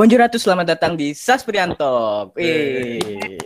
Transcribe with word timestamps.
Bonjour 0.00 0.16
Ratu, 0.16 0.40
selamat 0.40 0.64
datang 0.64 0.96
di 0.96 1.12
Saspriantok. 1.12 2.32
Wih. 2.32 3.36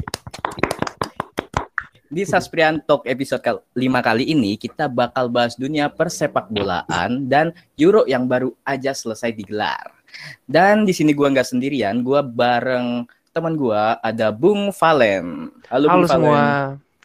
Di 2.07 2.23
Saspriantok 2.23 3.03
episode 3.11 3.43
5 3.43 3.75
kali 3.99 4.31
ini 4.31 4.55
kita 4.55 4.87
bakal 4.87 5.27
bahas 5.27 5.59
dunia 5.59 5.91
persepak 5.91 6.47
bolaan 6.55 7.27
dan 7.27 7.51
Euro 7.75 8.07
yang 8.07 8.31
baru 8.31 8.55
aja 8.63 8.95
selesai 8.95 9.35
digelar. 9.35 9.99
Dan 10.47 10.87
di 10.87 10.95
sini 10.95 11.11
gua 11.11 11.35
nggak 11.35 11.59
sendirian, 11.59 12.07
gua 12.07 12.23
bareng 12.23 13.03
teman 13.35 13.59
gua 13.59 13.99
ada 13.99 14.31
Bung 14.31 14.71
Valen. 14.71 15.51
Halo, 15.67 15.91
Halo 15.91 16.07
Bung 16.07 16.07
Valen. 16.07 16.15
semua. 16.23 16.45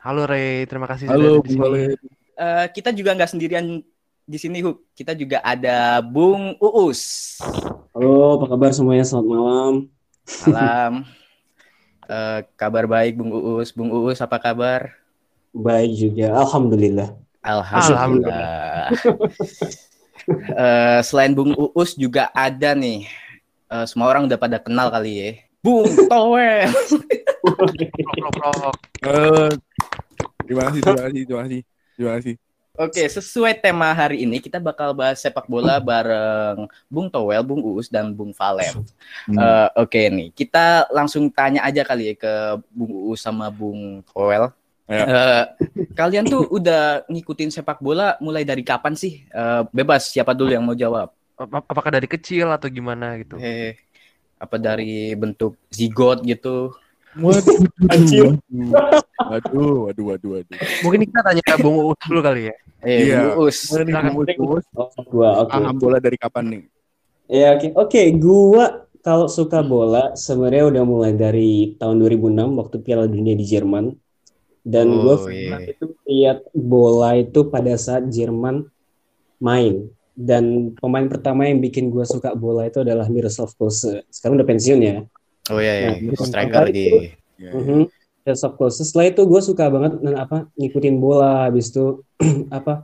Halo 0.06 0.22
Ray, 0.30 0.70
terima 0.70 0.86
kasih 0.86 1.10
Halo, 1.10 1.42
sudah 1.42 1.50
sini. 1.50 1.58
boleh. 1.58 1.86
Eh, 2.38 2.66
kita 2.70 2.94
juga 2.94 3.18
nggak 3.18 3.34
sendirian 3.34 3.82
di 4.30 4.38
sini. 4.38 4.62
Kita 4.94 5.18
juga 5.18 5.42
ada 5.42 5.98
Bung 6.06 6.54
Uus. 6.62 7.02
Halo, 7.98 8.38
apa 8.38 8.46
kabar 8.46 8.70
semuanya? 8.70 9.02
Selamat 9.02 9.28
malam. 9.34 9.74
Salam. 10.30 10.94
Eh, 12.10 12.42
kabar 12.58 12.90
baik 12.90 13.22
Bung 13.22 13.30
Uus. 13.30 13.70
Bung 13.70 13.94
Uus 13.94 14.18
apa 14.18 14.42
kabar? 14.42 14.98
Baik 15.54 15.94
juga, 15.94 16.34
alhamdulillah. 16.42 17.14
Alhamdulillah. 17.46 18.90
Eh, 20.30 21.00
selain 21.06 21.38
Bung 21.38 21.54
Uus 21.54 21.94
juga 21.94 22.34
ada 22.34 22.74
nih. 22.74 23.06
eh, 23.70 23.86
semua 23.86 24.10
orang 24.10 24.26
udah 24.26 24.42
pada 24.42 24.58
kenal 24.58 24.90
kali 24.90 25.22
ya. 25.22 25.32
Bung 25.62 25.86
Towel. 26.10 26.66
Eh, 29.06 29.50
terima 30.50 30.62
kasih, 30.66 30.82
terima 30.82 31.02
kasih, 31.06 31.22
terima 31.30 31.42
kasih, 31.46 31.62
terima 31.94 32.12
kasih. 32.18 32.49
Oke, 32.80 33.12
sesuai 33.12 33.60
tema 33.60 33.92
hari 33.92 34.24
ini 34.24 34.40
kita 34.40 34.56
bakal 34.56 34.96
bahas 34.96 35.20
sepak 35.20 35.52
bola 35.52 35.84
bareng 35.84 36.64
Bung 36.88 37.12
Towel, 37.12 37.44
Bung 37.44 37.60
Uus 37.60 37.92
dan 37.92 38.16
Bung 38.16 38.32
Valen. 38.32 38.88
Hmm. 39.28 39.36
Eh, 39.36 39.68
Oke 39.76 40.08
nih, 40.08 40.32
kita 40.32 40.88
langsung 40.88 41.28
tanya 41.28 41.68
aja 41.68 41.84
kali 41.84 42.12
ya 42.12 42.16
ke 42.16 42.34
Bung 42.72 43.12
Uus 43.12 43.20
sama 43.20 43.52
Bung 43.52 44.00
Towel. 44.08 44.56
Ya. 44.88 45.04
Eh, 45.04 45.44
kalian 45.92 46.24
tuh 46.32 46.48
udah 46.48 47.04
ngikutin 47.12 47.52
sepak 47.52 47.84
bola 47.84 48.16
mulai 48.24 48.48
dari 48.48 48.64
kapan 48.64 48.96
sih? 48.96 49.28
Eh, 49.28 49.62
bebas, 49.76 50.08
siapa 50.16 50.32
dulu 50.32 50.56
yang 50.56 50.64
mau 50.64 50.72
jawab? 50.74 51.12
Ap- 51.36 51.68
Apakah 51.68 51.92
dari 51.92 52.08
kecil 52.08 52.48
atau 52.48 52.72
gimana 52.72 53.20
gitu? 53.20 53.36
Eh, 53.44 53.76
apa 54.40 54.56
dari 54.56 55.12
bentuk 55.20 55.60
zigot 55.68 56.24
gitu? 56.24 56.72
Waduh, 57.18 58.38
waduh, 59.18 59.80
waduh, 59.90 60.06
waduh, 60.14 60.30
waduh. 60.38 60.58
Mungkin 60.86 61.00
kita 61.10 61.20
tanya 61.26 61.42
ke 61.42 61.56
Bung 61.58 61.78
Uus 61.82 62.00
dulu 62.06 62.22
kali 62.22 62.42
ya. 62.50 62.56
Eh, 62.86 62.98
Iya. 63.10 63.34
Bung 63.34 63.50
Uus. 63.50 63.58
Bung 64.38 64.50
Uus? 64.54 64.66
Oh, 64.78 64.90
gua, 65.10 65.30
oke. 65.42 65.52
Paham 65.52 65.76
bola 65.82 65.98
dari 65.98 66.18
kapan 66.22 66.46
nih? 66.54 66.62
Ya, 67.30 67.58
oke. 67.58 67.68
Oke, 67.76 68.02
gua 68.14 68.66
kalau 69.02 69.26
suka 69.26 69.66
bola 69.66 70.14
sebenarnya 70.14 70.70
udah 70.70 70.84
mulai 70.86 71.12
dari 71.16 71.74
tahun 71.82 71.98
2006 71.98 72.54
waktu 72.60 72.76
Piala 72.84 73.10
Dunia 73.10 73.34
di 73.34 73.46
Jerman. 73.46 73.90
Dan 74.62 74.86
Oh, 74.92 75.02
gua 75.02 75.16
iya. 75.34 75.58
pernah 75.58 75.62
itu 75.66 75.86
lihat 76.06 76.40
bola 76.54 77.10
itu 77.18 77.40
pada 77.50 77.74
saat 77.74 78.06
Jerman 78.14 78.70
main. 79.42 79.90
Dan 80.14 80.76
pemain 80.76 81.08
pertama 81.08 81.48
yang 81.48 81.58
bikin 81.58 81.90
gua 81.90 82.04
suka 82.04 82.36
bola 82.36 82.68
itu 82.68 82.84
adalah 82.84 83.08
Miroslav 83.10 83.50
Klose. 83.56 84.04
Sekarang 84.12 84.38
udah 84.38 84.46
pensiun 84.46 84.80
ya. 84.84 84.98
Oh 85.50 85.60
iya, 85.60 85.74
iya. 85.80 85.90
Nah, 86.00 86.16
striker 86.20 86.64
itu- 86.70 86.74
di. 86.74 86.86
Ya, 87.40 87.52
Mhm. 87.56 87.82
Miroslav 88.22 88.54
Klose. 88.56 88.84
Setelah 88.84 89.08
itu 89.10 89.22
gue 89.24 89.42
suka 89.42 89.66
banget 89.68 89.94
dan 90.00 90.16
apa 90.16 90.38
ngikutin 90.54 90.96
bola. 90.98 91.48
Habis 91.48 91.72
itu 91.72 92.04
apa 92.54 92.84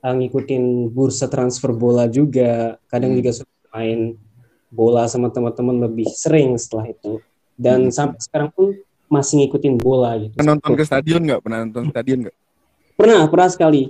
uh, 0.00 0.14
ngikutin 0.14 0.92
bursa 0.92 1.26
transfer 1.26 1.72
bola 1.72 2.06
juga. 2.06 2.78
Kadang 2.86 3.16
Hmm. 3.16 3.18
juga 3.18 3.30
suka 3.34 3.52
main 3.72 4.14
bola 4.68 5.08
sama 5.08 5.32
teman-teman 5.32 5.82
lebih 5.82 6.06
sering 6.06 6.54
setelah 6.54 6.86
itu. 6.86 7.18
Dan 7.56 7.88
Hmm. 7.88 7.94
sampai 7.94 8.18
sekarang 8.20 8.50
pun 8.52 8.66
masih 9.06 9.42
ngikutin 9.42 9.74
bola 9.76 10.14
gitu. 10.18 10.34
Pernah 10.36 10.54
nonton 10.54 10.72
ke 10.76 10.84
stadion 10.84 11.22
nggak? 11.22 11.40
Pernah 11.40 11.58
nonton 11.64 11.84
stadion 11.88 12.18
nggak? 12.22 12.36
Pernah, 12.94 13.20
pernah 13.26 13.48
sekali. 13.48 13.82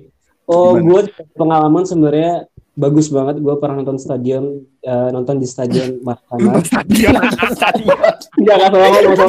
Oh, 0.46 0.78
gue 0.78 1.00
pengalaman 1.34 1.82
sebenarnya 1.82 2.46
bagus 2.76 3.08
banget. 3.08 3.40
Gue 3.40 3.56
pernah 3.56 3.80
nonton 3.80 3.96
stadion, 3.96 4.44
uh, 4.82 5.08
nonton 5.10 5.40
di 5.40 5.48
stadion 5.48 5.96
Maracana. 6.06 6.60
Stadion. 6.60 7.14
Stadion. 7.50 7.98
Enggak, 8.38 8.54
nggak 8.54 8.70
salah 8.70 8.88
nonton. 9.02 9.26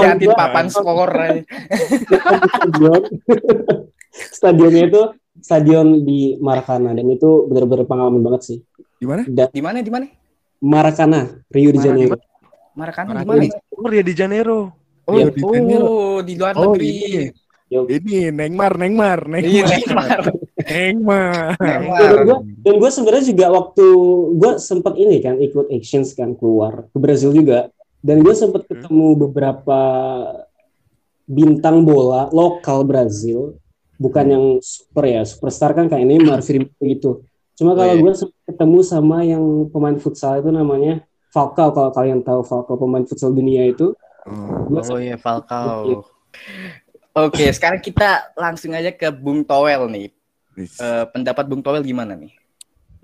Ganti 0.00 0.26
papan 0.30 0.66
skor. 0.70 1.10
stadion. 2.38 3.02
Stadionnya 4.18 4.82
itu 4.88 5.02
stadion 5.38 6.02
di 6.02 6.34
Maracana 6.38 6.90
dan 6.90 7.06
itu 7.06 7.46
benar-benar 7.46 7.86
pengalaman 7.86 8.22
banget 8.22 8.42
sih. 8.44 8.58
Di 8.98 9.06
mana? 9.06 9.22
Dan 9.28 9.46
Di 9.52 9.62
mana? 9.62 9.78
Di 9.78 9.92
mana? 9.92 10.06
Maracana, 10.58 11.20
Rio 11.46 11.70
de. 11.70 11.78
Janeiro. 11.78 12.18
Maracana 12.74 13.14
di 13.14 13.22
Maracana. 13.22 13.46
mana? 13.46 13.78
Oh, 13.78 13.88
dia 13.88 14.02
di 14.02 14.14
Janeiro. 14.14 14.58
Oh, 15.06 15.14
Iya, 15.14 15.30
di 15.30 15.40
Janeiro. 15.40 15.86
oh, 15.86 16.18
di 16.20 16.32
luar 16.34 16.54
Oh, 16.58 16.74
negeri. 16.74 16.90
ini. 16.90 17.24
Yo. 17.68 17.80
Ini 17.84 18.32
Neymar, 18.32 18.74
Neymar, 18.74 19.20
Iya, 19.38 19.62
Neymar, 19.68 20.20
Neymar. 20.58 21.54
Dan 21.58 22.16
gue 22.26 22.38
dan 22.66 22.74
gue 22.82 22.90
sebenarnya 22.90 23.24
juga 23.30 23.46
waktu 23.54 23.86
gue 24.34 24.52
sempat 24.58 24.94
ini 24.98 25.22
kan 25.22 25.38
ikut 25.38 25.70
actions 25.70 26.12
kan 26.18 26.34
keluar 26.34 26.90
ke 26.90 26.98
Brazil 26.98 27.30
juga. 27.30 27.70
Dan 28.02 28.22
gue 28.22 28.34
sempat 28.34 28.66
ketemu 28.66 29.14
beberapa 29.26 29.80
bintang 31.28 31.86
bola 31.86 32.26
lokal 32.34 32.82
Brazil. 32.82 33.58
Bukan 33.98 34.26
yang 34.30 34.44
super 34.62 35.10
ya 35.10 35.26
superstar 35.26 35.74
kan 35.74 35.90
kayak 35.90 36.06
Neymar 36.06 36.42
Firmino 36.42 36.78
gitu. 36.82 37.26
Cuma 37.58 37.74
Oh, 37.74 37.76
kalau 37.78 37.94
iya. 37.98 38.02
gue 38.02 38.12
sempat 38.14 38.40
ketemu 38.46 38.78
sama 38.86 39.16
yang 39.26 39.42
pemain 39.74 39.98
futsal 39.98 40.38
itu 40.38 40.50
namanya 40.54 41.02
Falcao. 41.34 41.74
Kalau 41.74 41.90
kalian 41.90 42.22
tahu 42.22 42.46
Falcao 42.46 42.78
pemain 42.78 43.02
futsal 43.02 43.34
dunia 43.34 43.66
itu. 43.66 43.94
Oh, 44.26 44.70
gue 44.70 44.82
Oh 44.94 44.98
iya 45.02 45.18
Falcao. 45.18 46.06
Oke, 47.18 47.50
sekarang 47.50 47.82
kita 47.82 48.30
langsung 48.38 48.70
aja 48.78 48.94
ke 48.94 49.10
Bung 49.10 49.42
Towel 49.42 49.90
nih. 49.90 50.17
Eh, 50.66 51.04
pendapat 51.14 51.44
Bung 51.46 51.62
Towel 51.62 51.86
gimana 51.86 52.18
nih? 52.18 52.32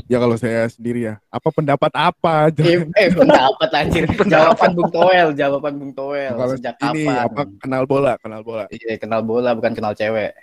ya 0.04 0.18
kalau 0.20 0.36
saya 0.36 0.68
sendiri 0.68 1.08
ya. 1.08 1.14
Apa 1.32 1.48
pendapat 1.54 1.92
apa? 1.94 2.52
Eh, 2.60 2.82
eh 2.98 3.08
pendapat 3.14 3.70
anjir. 3.72 4.04
Jawaban 4.32 4.70
Bung 4.76 4.90
Towel, 4.92 5.28
jawaban 5.32 5.74
Bung 5.80 5.92
Towel. 5.96 6.34
kalau 6.34 6.54
Sejak 6.58 6.76
ini 6.92 7.08
kapan? 7.08 7.24
apa 7.24 7.42
kenal 7.62 7.82
bola, 7.88 8.12
kenal 8.20 8.40
bola. 8.44 8.64
Iya, 8.68 8.98
kenal 9.00 9.20
bola 9.24 9.56
bukan 9.56 9.72
kenal 9.72 9.94
cewek. 9.96 10.34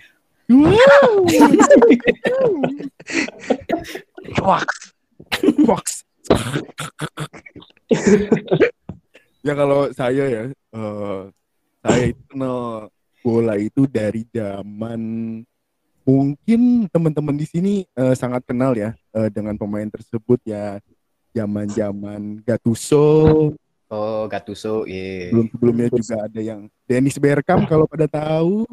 Wah, 4.41 4.63
Box. 5.63 6.03
ya 9.45 9.53
kalau 9.55 9.87
saya 9.95 10.23
ya, 10.27 10.43
eh, 10.51 11.21
saya 11.79 12.03
itu 12.11 12.21
kenal 12.27 12.91
bola 13.21 13.53
itu 13.55 13.87
dari 13.87 14.27
zaman 14.33 14.99
mungkin 16.11 16.91
teman-teman 16.91 17.35
di 17.39 17.47
sini 17.47 17.73
eh, 17.87 18.15
sangat 18.19 18.43
kenal 18.43 18.75
ya 18.75 18.91
eh, 19.15 19.29
dengan 19.31 19.55
pemain 19.55 19.87
tersebut 19.87 20.43
ya 20.43 20.83
zaman-zaman 21.31 22.43
Gattuso, 22.43 23.07
Oh, 23.91 24.23
Gattuso, 24.31 24.87
iya. 24.87 25.35
belum 25.35 25.51
sebelumnya 25.51 25.87
juga 25.91 26.15
ada 26.23 26.39
yang 26.39 26.71
Dennis 26.87 27.19
Bergkamp 27.19 27.67
kalau 27.67 27.83
pada 27.83 28.07
tahu, 28.07 28.63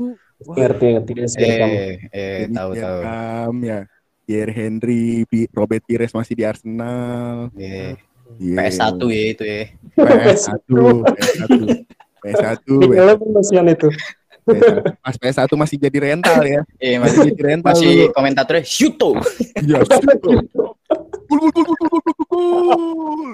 ngerti 0.54 0.94
ngerti 0.94 1.10
dia 1.10 1.26
sebagai 1.26 1.58
kamu. 1.58 1.74
Eh, 1.74 1.94
eh, 2.14 2.38
Dennis 2.46 2.54
tahu 2.54 2.70
tahu. 2.78 2.98
Bergkamp 3.02 3.58
ya. 3.66 3.80
Pierre 4.28 4.52
Henry, 4.54 5.26
Robert 5.50 5.82
Pires 5.82 6.14
masih 6.14 6.38
di 6.38 6.44
Arsenal. 6.46 7.50
Iya. 7.58 7.98
Iya. 8.38 8.56
PS1 8.62 9.00
ya 9.10 9.24
itu 9.34 9.42
ya. 9.42 9.62
PS1, 9.98 10.70
PS1, 11.18 11.50
PS1, 12.22 12.62
Nick 12.78 12.92
Eleven 12.94 13.28
masihan 13.34 13.66
itu 13.66 13.88
PS1. 13.90 14.17
Pas 15.04 15.16
PS1 15.16 15.50
masih 15.54 15.76
jadi 15.78 15.98
rental 16.12 16.40
ya. 16.44 16.62
Eh, 16.80 16.96
Masih 17.02 17.32
jadi 17.32 17.42
rental 17.54 17.72
masih 17.74 17.90
dulu. 18.08 18.14
komentatornya 18.16 18.64
Shuto. 18.64 19.10
Iya. 19.60 19.78
Gol, 21.28 21.38
gol, 21.52 21.52
gol, 21.52 21.64
gol, 21.64 21.76
gol, 21.76 22.00
gol, 22.00 22.00
gol, 22.00 22.26
gol. 22.26 23.32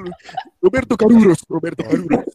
Roberto 0.58 0.94
Carlos, 0.98 1.40
Roberto 1.46 1.82
Carlos. 1.86 2.26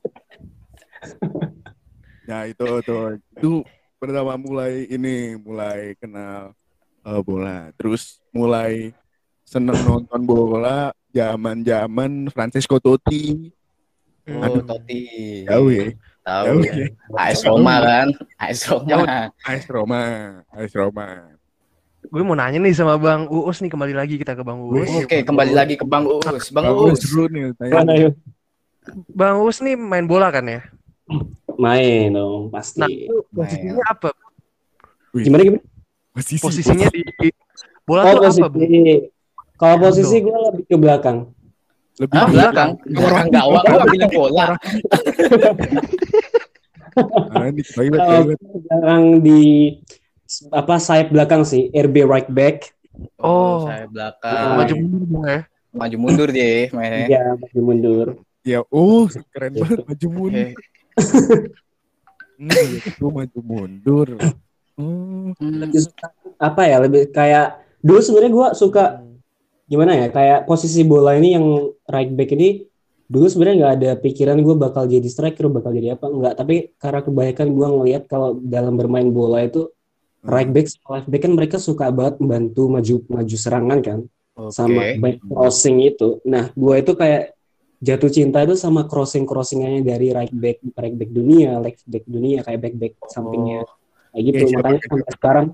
Nah 2.30 2.46
itu 2.46 2.68
tuh 2.86 3.18
itu 3.18 3.52
pertama 3.98 4.38
mulai 4.38 4.86
ini 4.88 5.36
mulai 5.36 5.98
kenal 5.98 6.54
eh, 7.04 7.22
bola, 7.26 7.74
terus 7.76 8.22
mulai 8.30 8.94
seneng 9.44 9.82
nonton 9.82 10.22
bola 10.24 10.94
zaman-zaman 11.10 12.30
Francesco 12.30 12.78
Totti. 12.78 13.50
Oh, 14.30 14.46
Aduh. 14.46 14.62
Totti. 14.62 15.02
Jauh 15.50 15.70
ya. 15.74 15.90
Tahu 16.22 16.62
ya. 16.62 16.74
ya. 16.76 16.88
AS 17.18 17.42
Roma 17.42 17.76
kan? 17.80 18.08
AS 18.38 18.60
Roma. 18.66 18.96
AS 19.42 19.66
Roma, 19.66 20.02
AS 20.48 20.72
Roma. 20.74 21.08
gue 22.02 22.24
mau 22.24 22.34
nanya 22.34 22.58
nih 22.58 22.72
sama 22.72 22.96
Bang 22.96 23.28
Uus 23.28 23.60
nih 23.60 23.68
kembali 23.68 23.92
lagi 23.92 24.16
kita 24.16 24.32
ke 24.32 24.42
Bang 24.42 24.60
Uus. 24.62 24.88
Oke, 25.04 25.22
kembali 25.22 25.52
lagi 25.52 25.76
ke 25.76 25.84
Bang 25.84 26.06
Uus. 26.06 26.26
Bang 26.50 26.66
Bagus 26.66 26.96
Uus. 26.96 27.02
dulu 27.06 27.24
nih 27.28 27.44
tanya. 27.56 28.10
Bang 29.12 29.36
Uus 29.40 29.60
nih 29.60 29.76
main 29.76 30.06
bola 30.06 30.30
kan 30.30 30.44
ya? 30.44 30.62
main 31.60 32.08
dong 32.10 32.48
pasti 32.48 32.80
Nah, 32.80 32.88
posisinya 33.36 33.84
apa? 33.86 34.10
Wih, 35.12 35.28
gimana 35.28 35.42
gimana 35.44 35.64
posisi, 36.16 36.40
Posisinya 36.40 36.88
di 36.88 37.04
bola 37.84 38.02
Oh, 38.06 38.16
tuh 38.16 38.22
apa, 38.24 38.48
Bu? 38.48 38.58
posisi. 38.58 38.82
Kalau 39.54 39.76
posisi 39.78 40.16
gue 40.24 40.38
lebih 40.40 40.64
ke 40.66 40.78
belakang. 40.80 41.18
lebih 42.00 42.16
Ah, 42.16 42.28
belakang, 42.32 42.70
belakang 42.88 43.28
gawang 43.28 43.64
gua 43.68 43.86
bilang 43.86 44.08
bola. 44.10 44.46
Karena 44.56 44.64
di 44.64 44.78
toilet, 44.80 45.52
Kalau 45.52 45.60
toilet. 45.60 45.80
Sekarang 48.60 49.04
di 49.20 49.42
apa 50.50 50.78
sayap 50.78 51.10
belakang 51.10 51.42
sih 51.42 51.70
RB 51.72 52.06
right 52.06 52.30
back 52.30 52.74
Oh. 53.16 53.64
saya 53.64 53.88
belakang. 53.88 54.36
Ah. 54.36 54.56
Maju 54.60 54.74
mundur 54.76 55.24
ya. 55.24 55.40
Maju 55.72 55.96
mundur 55.98 56.30
dia 56.30 56.68
mainnya. 56.70 57.06
ya 57.08 57.22
maju 57.34 57.60
mundur 57.62 58.08
Ya, 58.42 58.60
oh 58.68 59.06
keren 59.32 59.52
Gitu. 59.54 59.62
banget 59.62 59.80
maju 59.86 60.08
mundur. 60.10 60.50
Hmm, 62.40 62.56
itu 62.56 63.04
maju 63.04 63.40
mundur. 63.44 64.08
Hmm, 64.80 65.36
Hmm. 65.36 65.60
lebih 65.60 65.84
suka 65.84 66.08
apa 66.40 66.62
ya 66.64 66.80
lebih 66.80 67.12
kayak 67.12 67.60
dulu 67.84 68.00
sebenarnya 68.00 68.32
gua 68.32 68.48
suka 68.56 69.04
gimana 69.68 69.92
ya 69.92 70.08
kayak 70.08 70.48
posisi 70.48 70.88
bola 70.88 71.20
ini 71.20 71.36
yang 71.36 71.46
right 71.86 72.08
back 72.16 72.32
ini 72.32 72.64
dulu 73.10 73.26
sebenarnya 73.26 73.58
nggak 73.66 73.76
ada 73.82 73.90
pikiran 73.98 74.38
gue 74.46 74.56
bakal 74.56 74.84
jadi 74.86 75.08
striker 75.10 75.50
bakal 75.50 75.74
jadi 75.74 75.98
apa 75.98 76.06
enggak 76.14 76.34
tapi 76.38 76.56
karena 76.78 77.02
kebanyakan 77.02 77.48
gue 77.58 77.68
ngelihat 77.76 78.04
kalau 78.06 78.38
dalam 78.38 78.78
bermain 78.78 79.10
bola 79.10 79.42
itu 79.50 79.66
right 80.22 80.50
back 80.54 80.68
sama 80.70 81.02
left 81.02 81.08
back 81.10 81.22
kan 81.26 81.34
mereka 81.34 81.58
suka 81.58 81.90
banget 81.90 82.22
membantu 82.22 82.70
maju 82.70 82.96
maju 83.10 83.36
serangan 83.36 83.80
kan 83.82 84.00
Oke. 84.38 84.54
sama 84.54 84.82
back 85.02 85.18
crossing 85.26 85.78
itu. 85.84 86.22
Nah 86.28 86.54
gue 86.54 86.76
itu 86.80 86.92
kayak 86.94 87.24
jatuh 87.80 88.12
cinta 88.12 88.44
itu 88.44 88.56
sama 88.60 88.86
crossing 88.86 89.24
crossingannya 89.24 89.82
dari 89.82 90.12
right 90.12 90.32
back 90.36 90.60
right 90.76 90.96
back 90.96 91.10
dunia 91.10 91.58
left 91.64 91.82
back 91.88 92.06
dunia 92.06 92.44
kayak 92.46 92.60
back 92.62 92.76
back 92.78 92.94
sampingnya 93.10 93.66
kayak 94.14 94.24
gitu. 94.28 94.44
Ya, 94.46 94.54
makanya 94.60 94.80
siapa? 94.80 94.92
sampai 94.94 95.12
sekarang 95.18 95.46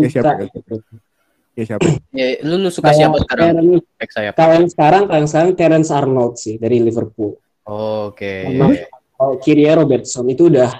Ya, 0.00 0.08
siapa, 0.08 0.32
suka. 0.32 0.48
siapa? 0.48 1.11
Ya 1.52 1.64
siapa? 1.66 1.84
Ya, 2.10 2.40
lu, 2.42 2.56
lu 2.58 2.68
suka 2.68 2.90
siapa 2.90 3.16
sekarang? 3.18 3.52
Terence- 3.54 3.88
Back 3.94 4.10
sayap. 4.10 4.32
kalau 4.34 4.54
yang 4.54 4.68
sekarang 4.68 5.02
kalau 5.04 5.18
yang 5.18 5.28
sekarang 5.28 5.50
Terence 5.52 5.90
Arnold 5.90 6.34
sih 6.34 6.56
dari 6.56 6.78
Liverpool 6.78 7.36
Oke. 7.62 8.48
Sama 8.48 8.74
kalau 9.14 9.34
kirinya 9.38 9.78
Robertson 9.78 10.26
itu 10.26 10.48
udah 10.48 10.70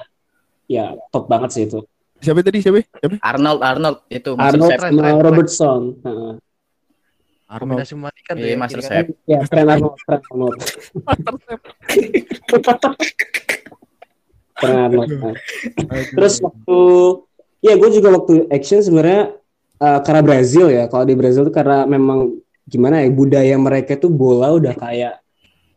ya 0.66 0.84
top 1.08 1.26
banget 1.26 1.50
sih 1.52 1.64
itu 1.64 1.78
Siapa 2.18 2.38
tadi? 2.40 2.58
Siapa? 2.58 2.78
Siapa? 2.80 3.16
Arnold 3.20 3.60
Arnold 3.60 3.98
itu 4.08 4.30
master 4.32 4.46
Arnold. 4.56 4.70
Trent, 4.72 4.92
sama 4.92 5.02
Trent, 5.02 5.22
Robertson 5.22 5.82
Heeh. 6.00 6.32
Arnold. 7.44 7.68
Kombinasi 7.76 7.92
mematikan 7.94 8.34
tuh 8.34 8.40
Iya, 8.40 8.48
ya. 8.48 8.56
master 8.56 8.78
kiri 8.78 8.88
sayap. 8.88 9.04
kanan. 9.04 9.26
ya 9.26 9.38
Trent 9.44 9.68
Arnold 9.68 9.94
Trent 9.98 10.22
Arnold 10.24 10.56
Trent 14.54 14.76
Arnold 14.78 15.10
nah. 15.18 15.34
Aduh. 15.90 16.06
terus 16.12 16.34
waktu 16.38 16.78
ya 17.60 17.72
gue 17.74 17.90
juga 17.90 18.08
waktu 18.12 18.32
action 18.48 18.78
sebenarnya 18.80 19.34
eh, 19.82 19.98
karena 20.00 20.22
Brazil 20.22 20.66
ya 20.68 20.86
kalau 20.86 21.02
di 21.02 21.14
Brazil 21.14 21.42
tuh 21.42 21.54
karena 21.54 21.82
memang 21.84 22.38
gimana 22.62 23.02
ya 23.02 23.10
budaya 23.10 23.58
mereka 23.58 23.98
tuh 23.98 24.08
bola 24.08 24.54
udah 24.54 24.72
kayak 24.72 25.18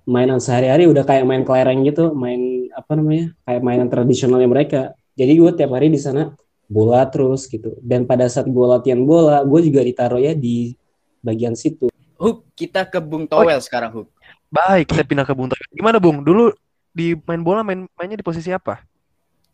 mainan 0.05 0.37
sehari-hari 0.37 0.85
udah 0.85 1.01
kayak 1.01 1.25
main 1.25 1.41
kelereng 1.41 1.81
gitu 1.81 2.13
main 2.13 2.69
apa 2.71 2.93
namanya 2.93 3.33
kayak 3.41 3.61
mainan 3.61 3.89
tradisionalnya 3.89 4.45
mereka 4.45 4.81
jadi 5.17 5.33
gue 5.33 5.51
tiap 5.57 5.73
hari 5.73 5.89
di 5.89 5.97
sana 5.97 6.37
bola 6.65 7.01
terus 7.05 7.45
gitu 7.45 7.73
dan 7.81 8.05
pada 8.05 8.25
saat 8.25 8.45
gue 8.45 8.65
latihan 8.65 9.01
bola 9.01 9.41
gue 9.41 9.59
juga 9.65 9.81
ditaruh 9.81 10.21
ya 10.21 10.37
di 10.37 10.77
bagian 11.19 11.57
situ 11.57 11.89
Hook, 12.15 12.47
kita 12.55 12.87
ke 12.87 13.03
Bung 13.03 13.27
Towel 13.27 13.59
sekarang 13.59 13.91
Hook. 13.91 14.07
Baik, 14.47 14.87
kita 14.87 15.03
pindah 15.03 15.27
ke 15.27 15.35
Bung 15.35 15.51
Toyo. 15.51 15.67
Gimana 15.75 15.99
Bung? 15.99 16.23
Dulu 16.23 16.47
di 16.95 17.11
main 17.11 17.43
bola 17.43 17.59
main 17.59 17.83
mainnya 17.91 18.15
di 18.15 18.23
posisi 18.23 18.55
apa? 18.55 18.79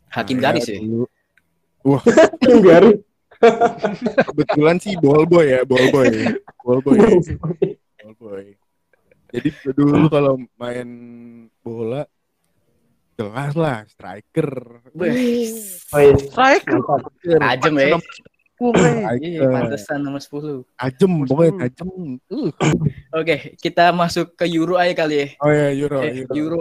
Hakim 0.06 0.38
garis 0.38 0.70
ya. 0.70 0.78
dulu- 0.78 1.10
Garis. 2.62 3.02
Kebetulan 4.22 4.76
sih 4.78 4.94
ball 4.98 5.26
boy 5.26 5.46
ya, 5.46 5.60
ball 5.66 5.86
boy. 5.90 6.08
Ball 6.62 6.80
boy. 6.80 6.98
Ball 7.98 8.14
boy. 8.16 8.44
Jadi 9.32 9.48
dulu 9.72 10.06
kalau 10.06 10.34
main 10.56 10.88
bola 11.60 12.04
jelas 13.16 13.52
lah 13.54 13.82
striker. 13.88 14.50
Wih. 14.92 15.48
Strike. 16.20 16.66
Mantap. 16.68 17.00
Tajam 17.20 17.74
ya. 17.76 17.96
Bung, 18.60 18.78
eh. 18.78 19.02
Iya, 19.18 19.50
pantesan 19.50 20.06
nomor 20.06 20.22
10. 20.22 20.62
Tajam, 20.78 21.10
Nomor 21.10 21.26
pokoknya 21.26 21.50
10. 21.50 21.62
tajam. 21.66 21.88
Uh. 22.30 22.50
Oke, 23.10 23.58
kita 23.58 23.90
masuk 23.90 24.38
ke 24.38 24.46
Euro 24.54 24.78
aja 24.78 24.94
kali 24.94 25.16
ya. 25.18 25.26
Oh 25.42 25.50
ya, 25.50 25.66
Euro, 25.74 25.98
Eh, 25.98 26.22
Euro. 26.22 26.30
Euro. 26.30 26.58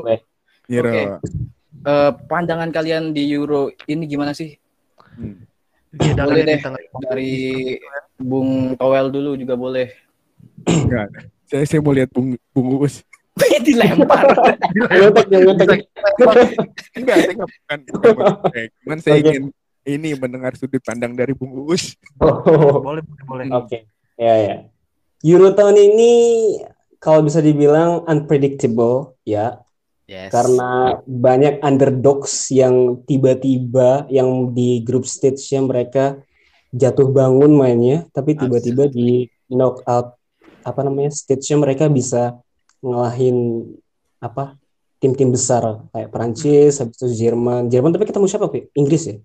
Euro. 0.66 0.90
oke. 0.90 1.04
Eh, 1.82 2.12
pandangan 2.26 2.74
kalian 2.74 3.14
di 3.14 3.30
Euro 3.30 3.70
ini 3.86 4.10
gimana 4.10 4.34
sih? 4.34 4.58
Hmm. 5.14 5.46
Dia 5.92 6.16
Boleh 6.16 6.24
boleh 6.24 6.44
deh. 6.48 6.60
tengah. 6.64 6.82
Dari 7.04 7.32
Bung 8.16 8.80
Towel 8.80 9.12
dulu 9.12 9.36
juga 9.36 9.56
boleh. 9.60 9.92
Enggak. 10.64 11.08
Saya 11.52 11.68
saya 11.68 11.80
mau 11.84 11.92
lihat 11.92 12.08
Bung 12.16 12.40
Bung 12.56 12.80
Uus. 12.80 13.04
Dilempar. 13.68 14.24
Ngetek. 14.72 15.28
Enggak, 16.96 17.16
saya 17.20 17.34
enggak 17.36 17.50
bukan. 17.50 17.80
Cuman 18.84 18.98
saya 19.04 19.18
ingin 19.20 19.44
ini 19.84 20.14
mendengar 20.16 20.54
sudut 20.56 20.80
pandang 20.80 21.12
dari 21.12 21.36
Bung 21.36 21.52
Uus. 21.68 21.98
Oh. 22.24 22.80
Boleh, 22.80 23.04
boleh, 23.04 23.24
boleh. 23.28 23.46
Oke, 23.52 23.84
ya 24.16 24.36
ya. 24.38 24.56
Euro 25.28 25.54
tahun 25.54 25.78
ini 25.78 26.14
kalau 26.98 27.26
bisa 27.26 27.42
dibilang 27.42 28.06
unpredictable 28.06 29.18
ya, 29.26 29.60
Yes. 30.12 30.28
karena 30.28 31.00
banyak 31.08 31.64
underdogs 31.64 32.52
yang 32.52 33.00
tiba-tiba 33.08 34.12
yang 34.12 34.52
di 34.52 34.84
group 34.84 35.08
stage-nya 35.08 35.64
mereka 35.64 36.20
jatuh 36.76 37.08
bangun 37.08 37.56
mainnya, 37.56 38.04
tapi 38.12 38.36
tiba-tiba 38.36 38.92
di 38.92 39.32
knockout 39.48 40.20
apa 40.68 40.82
namanya 40.84 41.16
stage-nya 41.16 41.64
mereka 41.64 41.88
bisa 41.88 42.36
ngalahin 42.84 43.72
apa 44.20 44.60
tim-tim 45.00 45.32
besar 45.32 45.80
kayak 45.96 46.12
Prancis, 46.12 46.84
habis 46.84 47.00
itu 47.00 47.08
Jerman. 47.16 47.72
Jerman 47.72 47.96
tapi 47.96 48.04
ketemu 48.04 48.28
siapa, 48.28 48.52
Pi? 48.52 48.68
Inggris 48.76 49.08
ya? 49.08 49.16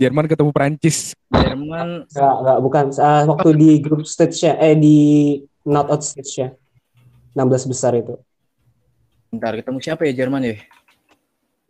Jerman 0.00 0.26
ketemu 0.26 0.50
Prancis. 0.50 1.12
Jerman 1.28 2.08
Enggak, 2.08 2.34
enggak, 2.40 2.58
bukan. 2.64 2.84
Ah, 2.98 3.22
waktu 3.28 3.48
di 3.54 3.70
group 3.84 4.08
stage-nya, 4.08 4.58
eh 4.64 4.74
di 4.74 4.98
knockout 5.62 6.00
stage-nya. 6.00 6.56
16 7.36 7.70
besar 7.70 7.92
itu. 7.94 8.16
Bentar 9.34 9.52
ketemu 9.52 9.78
siapa 9.78 10.02
ya 10.06 10.12
Jerman 10.14 10.42
ya? 10.44 10.56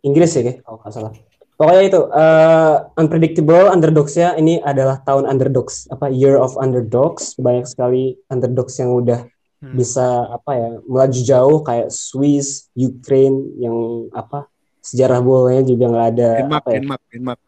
Inggris 0.01 0.31
ya, 0.31 0.61
kalau 0.61 0.77
nggak 0.79 0.93
salah. 0.93 1.11
Pokoknya 1.55 1.83
itu, 1.83 2.01
eh, 2.11 2.75
unpredictable 2.95 3.65
underdogs-nya 3.67 4.35
ini 4.35 4.59
adalah 4.59 4.99
tahun 5.01 5.23
underdogs, 5.25 5.87
apa 5.87 6.11
year 6.11 6.35
of 6.35 6.53
underdogs. 6.55 7.33
Banyak 7.35 7.65
sekali 7.65 8.19
underdogs 8.27 8.75
yang 8.75 8.91
udah 8.91 9.23
Hmm. 9.63 9.71
bisa 9.73 10.03
apa 10.29 10.51
ya, 10.51 10.69
melaju 10.83 11.19
jauh 11.21 11.57
kayak 11.63 11.87
Swiss, 11.89 12.67
Ukraine 12.75 13.55
yang 13.57 13.73
apa 14.11 14.45
sejarah 14.79 15.23
bolanya 15.23 15.63
juga 15.63 15.85
nggak 15.89 16.07
ada 16.11 16.29
Denmark, 16.37 16.59
apa 16.59 16.69
ya, 16.69 16.75
Denmark, 16.75 17.01
Denmark. 17.09 17.39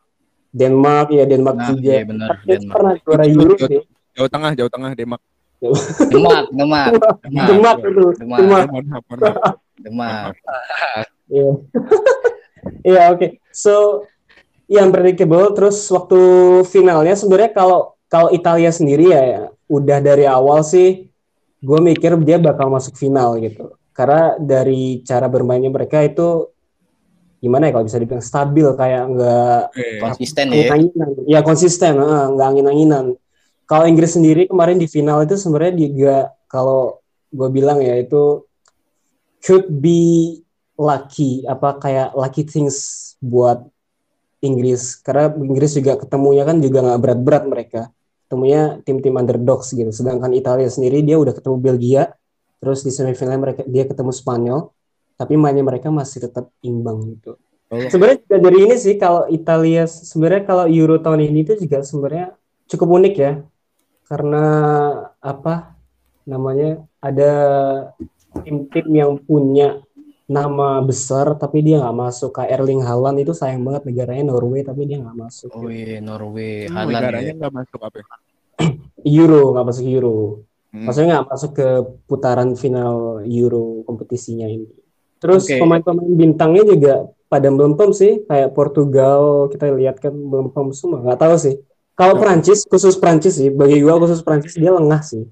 Denmark 0.50 1.08
ya 1.12 1.24
Denmark 1.28 1.58
Nah, 1.60 1.68
juga. 1.70 1.92
iya 1.94 2.04
benar, 2.04 2.28
Tapi 2.32 2.46
Denmark. 2.48 2.74
pernah 2.74 2.94
juara 2.98 3.24
Euro 3.28 3.44
juga- 3.54 3.68
sih. 3.70 3.82
Jawa 4.18 4.30
Tengah, 4.32 4.52
Jawa 4.56 4.70
Tengah, 4.72 4.92
Denmark. 4.96 5.22
Demak, 5.58 6.46
Demak, 6.54 6.86
Demak, 7.28 7.46
Denmark 7.46 7.78
itu, 7.84 8.04
Denmark. 8.16 8.40
Denmark. 8.40 8.68
Mohon 8.72 8.86
maaf, 8.88 9.04
mohon 9.04 9.20
maaf. 9.20 9.36
Demak. 9.36 9.67
Iya. 11.28 11.52
Iya, 12.84 13.16
oke. 13.16 13.40
So, 13.52 14.04
yang 14.68 14.92
predictable 14.92 15.56
terus 15.56 15.88
waktu 15.88 16.20
finalnya 16.68 17.16
sebenarnya 17.16 17.52
kalau 17.56 17.96
kalau 18.12 18.32
Italia 18.32 18.72
sendiri 18.72 19.12
ya, 19.12 19.22
ya, 19.24 19.44
udah 19.72 20.00
dari 20.04 20.28
awal 20.28 20.64
sih 20.64 21.08
gue 21.64 21.80
mikir 21.80 22.16
dia 22.24 22.40
bakal 22.40 22.68
masuk 22.72 23.00
final 23.00 23.40
gitu. 23.40 23.76
Karena 23.96 24.36
dari 24.40 25.02
cara 25.08 25.32
bermainnya 25.32 25.72
mereka 25.72 26.04
itu 26.04 26.52
gimana 27.40 27.70
ya 27.70 27.72
kalau 27.78 27.86
bisa 27.86 28.00
dibilang 28.02 28.26
stabil 28.26 28.68
kayak 28.76 29.04
nggak 29.14 29.60
Eh, 29.78 30.02
Konsisten 30.02 30.46
ya. 30.50 30.68
angin-anginan. 30.74 31.10
Ya 31.30 31.40
konsisten, 31.46 31.94
heeh, 31.98 32.26
nggak 32.34 32.48
angin-anginan. 32.52 33.06
Kalau 33.68 33.86
Inggris 33.88 34.16
sendiri 34.16 34.48
kemarin 34.48 34.80
di 34.80 34.88
final 34.88 35.24
itu 35.28 35.36
sebenarnya 35.36 35.74
juga 35.76 36.18
kalau 36.48 37.04
gue 37.32 37.50
bilang 37.52 37.84
ya 37.84 38.00
itu 38.00 38.47
could 39.44 39.68
be 39.70 40.42
lucky 40.78 41.42
apa 41.50 41.82
kayak 41.82 42.14
lucky 42.14 42.46
things 42.46 43.14
buat 43.20 43.66
Inggris. 44.42 45.02
Karena 45.02 45.34
Inggris 45.34 45.74
juga 45.74 45.98
ketemunya 45.98 46.46
kan 46.46 46.62
juga 46.62 46.86
nggak 46.86 47.02
berat-berat 47.02 47.44
mereka. 47.50 47.82
Ketemunya 48.28 48.78
tim-tim 48.86 49.16
underdogs 49.18 49.74
gitu. 49.74 49.90
Sedangkan 49.90 50.32
Italia 50.38 50.70
sendiri 50.70 51.02
dia 51.02 51.18
udah 51.18 51.34
ketemu 51.34 51.58
Belgia. 51.58 52.04
Terus 52.62 52.86
di 52.86 52.92
semifinal 52.94 53.42
mereka 53.42 53.66
dia 53.66 53.84
ketemu 53.90 54.12
Spanyol. 54.14 54.60
Tapi 55.18 55.34
mainnya 55.34 55.66
mereka 55.66 55.90
masih 55.90 56.30
tetap 56.30 56.54
imbang 56.62 57.18
gitu. 57.18 57.42
Kalau- 57.68 57.90
sebenarnya 57.90 58.18
juga 58.24 58.38
dari 58.38 58.58
ini 58.64 58.76
sih 58.78 58.96
kalau 58.96 59.26
Italia 59.28 59.84
sebenarnya 59.90 60.44
kalau 60.46 60.66
Euro 60.70 61.02
tahun 61.02 61.26
ini 61.26 61.40
itu 61.44 61.54
juga 61.58 61.82
sebenarnya 61.82 62.38
cukup 62.70 62.88
unik 63.02 63.16
ya. 63.18 63.34
Karena 64.08 64.46
apa 65.20 65.76
namanya 66.24 66.86
ada 67.02 67.32
tim-tim 68.42 68.88
yang 68.92 69.12
punya 69.20 69.80
nama 70.28 70.84
besar 70.84 71.40
tapi 71.40 71.64
dia 71.64 71.80
nggak 71.80 71.96
masuk 71.96 72.36
kayak 72.36 72.60
Erling 72.60 72.84
Haaland 72.84 73.24
itu 73.24 73.32
sayang 73.32 73.64
banget 73.64 73.88
negaranya 73.88 74.28
Norway 74.28 74.60
tapi 74.60 74.84
dia 74.84 75.00
nggak 75.00 75.16
masuk 75.16 75.50
Oh 75.56 75.72
iya, 75.72 76.04
Norway, 76.04 76.68
Hmm, 76.68 76.76
Haaland 76.76 76.92
negaranya 77.00 77.32
ya. 77.32 77.38
nggak 77.40 77.54
masuk 77.56 77.80
apa? 77.80 77.96
ya? 77.98 78.06
Euro 79.24 79.42
nggak 79.56 79.66
masuk 79.66 79.86
Euro 79.88 80.18
Hmm. 80.68 80.84
Maksudnya 80.84 81.08
nggak 81.16 81.28
masuk 81.32 81.52
ke 81.56 81.68
putaran 82.06 82.52
final 82.54 83.24
Euro 83.24 83.88
kompetisinya 83.88 84.52
ini. 84.52 84.68
Terus 85.16 85.48
pemain-pemain 85.48 86.12
bintangnya 86.12 86.68
juga 86.68 86.94
pada 87.32 87.48
melempem 87.48 87.96
sih, 87.96 88.28
kayak 88.28 88.52
Portugal 88.52 89.48
kita 89.48 89.72
lihat 89.72 90.04
kan 90.04 90.12
melempem 90.12 90.76
semua. 90.76 91.00
Nggak 91.00 91.24
tahu 91.24 91.36
sih. 91.40 91.56
Kalau. 91.96 92.20
Prancis, 92.20 92.68
khusus 92.68 93.00
Prancis 93.00 93.40
sih, 93.40 93.48
bagi 93.48 93.80
gua 93.80 93.96
khusus 93.96 94.20
Prancis 94.20 94.60
dia 94.60 94.70
lengah 94.70 95.00
sih. 95.02 95.24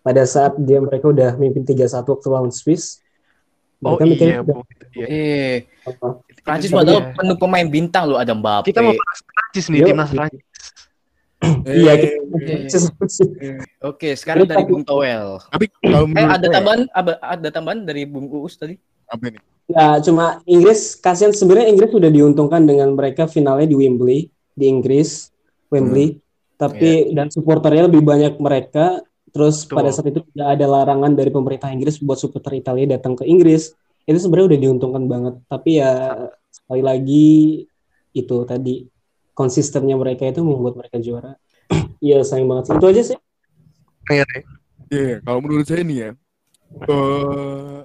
Pada 0.00 0.22
saat 0.24 0.56
dia 0.56 0.78
mereka 0.80 1.10
udah 1.10 1.36
mimpin 1.36 1.66
3-1 1.66 2.06
waktu 2.06 2.26
lawan 2.30 2.52
Swiss. 2.54 3.02
Oh 3.78 3.94
Mereka 3.94 4.04
mikirnya 4.10 4.34
iya, 4.34 4.42
udah. 4.42 4.56
Iya. 4.90 5.06
Eh, 5.06 5.56
apa. 5.86 6.06
Prancis 6.42 6.70
Iya. 6.70 6.78
padahal 6.82 7.00
penuh 7.14 7.36
pemain 7.38 7.66
bintang 7.68 8.04
loh 8.10 8.18
ada 8.18 8.32
Mbappe. 8.34 8.66
Kita 8.66 8.82
mau 8.82 8.90
bahas 8.90 9.20
Prancis 9.22 9.66
nih, 9.70 9.78
Yuk. 9.84 9.88
timnas 9.92 10.10
Prancis. 10.10 10.42
Iya, 11.62 11.92
Oke, 13.86 14.18
sekarang 14.18 14.50
dari 14.50 14.64
Bung 14.66 14.82
Toel. 14.82 15.38
Tapi 15.54 15.70
kalau 15.78 16.10
Eh, 16.10 16.26
ada 16.26 16.46
ya, 16.46 16.52
tambahan 16.58 16.82
ada, 17.22 17.48
tambahan 17.54 17.86
dari 17.86 18.02
Bung 18.08 18.26
Uus 18.26 18.58
tadi? 18.58 18.74
apa? 19.06 19.32
Ya, 19.68 20.00
cuma 20.02 20.40
Inggris 20.48 20.96
kasihan 20.98 21.30
sebenarnya 21.30 21.70
Inggris 21.70 21.92
sudah 21.92 22.10
diuntungkan 22.10 22.64
dengan 22.64 22.92
mereka 22.96 23.28
finalnya 23.30 23.68
di 23.68 23.76
Wembley 23.76 24.26
di 24.52 24.64
Inggris, 24.66 25.30
Wembley. 25.70 26.18
Tapi 26.58 27.14
dan 27.14 27.30
supporternya 27.30 27.86
lebih 27.86 28.02
banyak 28.02 28.34
mereka. 28.42 28.98
Terus 29.38 29.62
Betul. 29.62 29.76
pada 29.78 29.90
saat 29.94 30.10
itu 30.10 30.20
tidak 30.34 30.48
ada 30.58 30.66
larangan 30.66 31.14
dari 31.14 31.30
pemerintah 31.30 31.70
Inggris 31.70 32.02
buat 32.02 32.18
supporter 32.18 32.58
Italia 32.58 32.98
datang 32.98 33.14
ke 33.14 33.22
Inggris. 33.22 33.70
Itu 34.02 34.18
sebenarnya 34.18 34.50
udah 34.50 34.60
diuntungkan 34.66 35.04
banget. 35.06 35.34
Tapi 35.46 35.78
ya 35.78 36.26
sekali 36.50 36.82
lagi 36.82 37.30
itu 38.10 38.36
tadi 38.42 38.90
konsistennya 39.38 39.94
mereka 39.94 40.26
itu 40.26 40.42
membuat 40.42 40.74
mereka 40.74 40.98
juara. 40.98 41.38
Iya 42.02 42.26
sayang 42.26 42.50
banget 42.50 42.66
sih. 42.66 42.74
Itu 42.82 42.86
aja 42.90 43.02
sih. 43.14 43.18
Iya, 44.10 44.26
Iya, 44.90 45.14
kalau 45.22 45.38
menurut 45.38 45.66
saya 45.68 45.86
nih 45.86 45.98
ya, 46.02 46.10
eh 46.88 47.78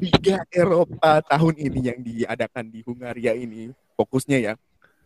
Liga 0.00 0.36
Eropa 0.52 1.20
tahun 1.24 1.54
ini 1.56 1.80
yang 1.80 2.00
diadakan 2.04 2.68
di 2.68 2.80
Hungaria 2.84 3.32
ini 3.32 3.72
fokusnya 3.96 4.38
ya, 4.40 4.52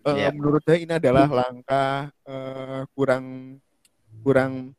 eh, 0.02 0.14
Iya. 0.16 0.28
menurut 0.34 0.62
saya 0.66 0.78
ini 0.82 0.94
adalah 0.96 1.30
langkah 1.30 2.08
eh, 2.26 2.82
kurang 2.96 3.58
kurang 4.24 4.72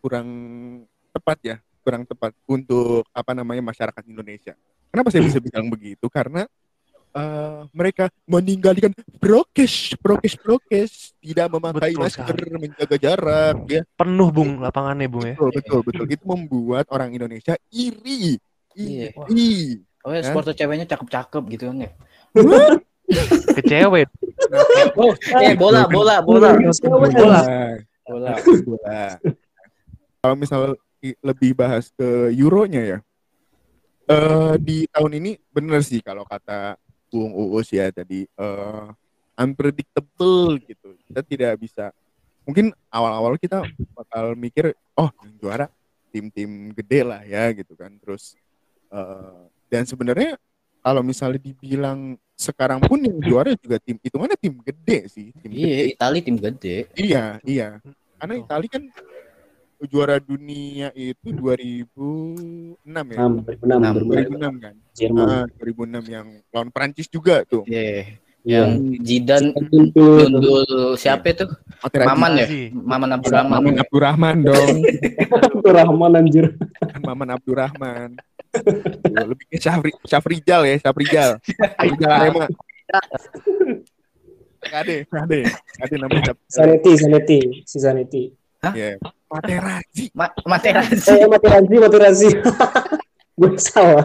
kurang 0.00 0.28
tepat 1.12 1.38
ya, 1.44 1.56
kurang 1.84 2.08
tepat 2.08 2.32
untuk 2.48 3.04
apa 3.12 3.36
namanya 3.36 3.60
masyarakat 3.60 4.02
Indonesia. 4.08 4.56
Kenapa 4.90 5.12
saya 5.12 5.22
bisa 5.22 5.38
bilang 5.38 5.70
begitu? 5.70 6.08
Karena 6.10 6.48
eh, 7.14 7.60
mereka 7.70 8.10
meninggalkan 8.26 8.90
prokes, 9.22 9.94
prokes, 10.00 10.34
prokes, 10.40 11.14
tidak 11.22 11.46
memakai 11.52 11.94
Betul 11.94 12.02
masker, 12.02 12.36
menjaga 12.58 12.96
jarak, 12.96 13.54
ya 13.70 13.82
Penuh 13.94 14.30
Bung 14.32 14.64
lapangannya 14.64 15.06
Bung 15.06 15.24
ya. 15.28 15.36
Betul, 15.38 15.50
betul, 15.60 15.80
betul. 15.86 16.06
Itu 16.08 16.24
membuat 16.26 16.88
orang 16.90 17.14
Indonesia 17.14 17.54
iri. 17.70 18.40
Iya. 18.74 19.14
Iri. 19.28 19.84
Oh 20.00 20.16
ya, 20.16 20.24
Hah? 20.24 20.32
supporter 20.32 20.56
ceweknya 20.56 20.88
cakep-cakep 20.88 21.42
gitu 21.52 21.64
kan 21.68 21.76
ya. 21.84 21.90
Ke 23.58 23.62
cewek. 23.66 24.08
Oh, 24.94 25.12
eh 25.42 25.54
bola, 25.58 25.84
bola, 25.90 26.22
bola. 26.22 26.54
Bola. 26.54 27.40
Bola. 28.06 28.32
Bola. 28.64 29.06
Kalau 30.20 30.36
misal 30.36 30.76
i- 31.00 31.16
lebih 31.24 31.56
bahas 31.56 31.88
ke 31.96 32.28
Euronya 32.36 32.82
ya. 32.84 32.98
Eh 34.04 34.54
di 34.60 34.84
tahun 34.92 35.16
ini 35.16 35.40
bener 35.48 35.80
sih 35.80 36.04
kalau 36.04 36.28
kata 36.28 36.76
Bung 37.08 37.32
Uus 37.32 37.72
ya 37.72 37.88
tadi 37.88 38.28
eh 38.28 38.86
unpredictable 39.40 40.60
gitu. 40.60 40.92
Kita 41.08 41.24
tidak 41.24 41.56
bisa 41.56 41.88
mungkin 42.44 42.68
awal-awal 42.92 43.40
kita 43.40 43.64
bakal 43.96 44.36
mikir 44.36 44.76
oh 44.92 45.08
yang 45.24 45.32
juara 45.40 45.66
tim-tim 46.12 46.74
gede 46.76 47.00
lah 47.00 47.24
ya 47.24 47.48
gitu 47.56 47.72
kan. 47.72 47.96
Terus 47.96 48.36
eh 48.92 49.40
dan 49.72 49.88
sebenarnya 49.88 50.36
kalau 50.84 51.00
misalnya 51.00 51.40
dibilang 51.40 52.20
sekarang 52.36 52.84
pun 52.84 53.00
yang 53.00 53.16
juara 53.24 53.56
juga 53.56 53.80
tim 53.80 53.96
hitungannya 54.00 54.36
tim 54.36 54.60
gede 54.64 54.98
sih, 55.08 55.28
tim 55.40 55.52
Iya, 55.52 55.64
gede. 55.64 55.92
Itali 55.96 56.18
tim 56.20 56.36
gede. 56.36 56.76
Iya, 56.92 57.24
iya. 57.44 57.68
Karena 58.20 58.34
Betul. 58.36 58.44
Itali 58.48 58.66
kan 58.68 58.82
juara 59.88 60.20
dunia 60.20 60.92
itu 60.92 61.32
2006 61.32 62.84
ya. 62.84 63.18
6, 63.24 63.48
2006, 63.64 64.36
2006 64.36 64.64
kan. 64.64 64.74
Jerman. 64.92 65.24
Ah, 65.24 65.44
2006 65.56 66.04
yang 66.12 66.26
lawan 66.52 66.68
Prancis 66.68 67.08
juga 67.08 67.44
tuh. 67.48 67.64
Iya. 67.64 67.80
Iya. 67.90 68.08
Yang 68.40 68.70
Jidan 69.04 69.44
Itu 69.52 70.04
Dundul 70.16 70.64
siapa 70.96 71.32
itu? 71.32 71.44
Maman 71.92 72.40
ya? 72.40 72.46
Materazzi. 72.48 72.62
Maman 72.72 73.10
Abdurrahman. 73.16 73.52
Maman 73.60 73.74
Abdurrahman 73.84 74.36
dong. 74.44 74.76
Rahman 75.76 76.12
anjir. 76.16 76.46
kan 76.80 77.00
Maman 77.04 77.28
Abdurrahman. 77.36 78.10
Tuh, 78.50 78.82
Lebih 79.06 79.46
ke 79.46 79.58
Syafri, 79.60 79.92
Syafrijal 80.02 80.66
ya, 80.66 80.76
Syafrijal. 80.82 81.30
Syafrijal 81.44 82.10
Arema. 82.10 82.46
Kade, 84.60 84.96
kade. 85.06 85.40
Kade 85.78 85.94
namanya 86.00 86.32
Syafrijal. 86.32 86.48
Zanetti, 86.50 86.92
Zanetti, 86.96 87.40
si 87.62 87.76
Zanetti. 88.60 88.76
Iya. 88.76 88.92
Materazzi. 89.30 90.04
Ma 90.12 90.26
Materazzi. 90.44 91.14
Eh, 91.16 91.28
Materazzi, 91.28 91.76
Materazzi. 91.80 92.30
Gue 93.40 93.56
salah. 93.56 94.04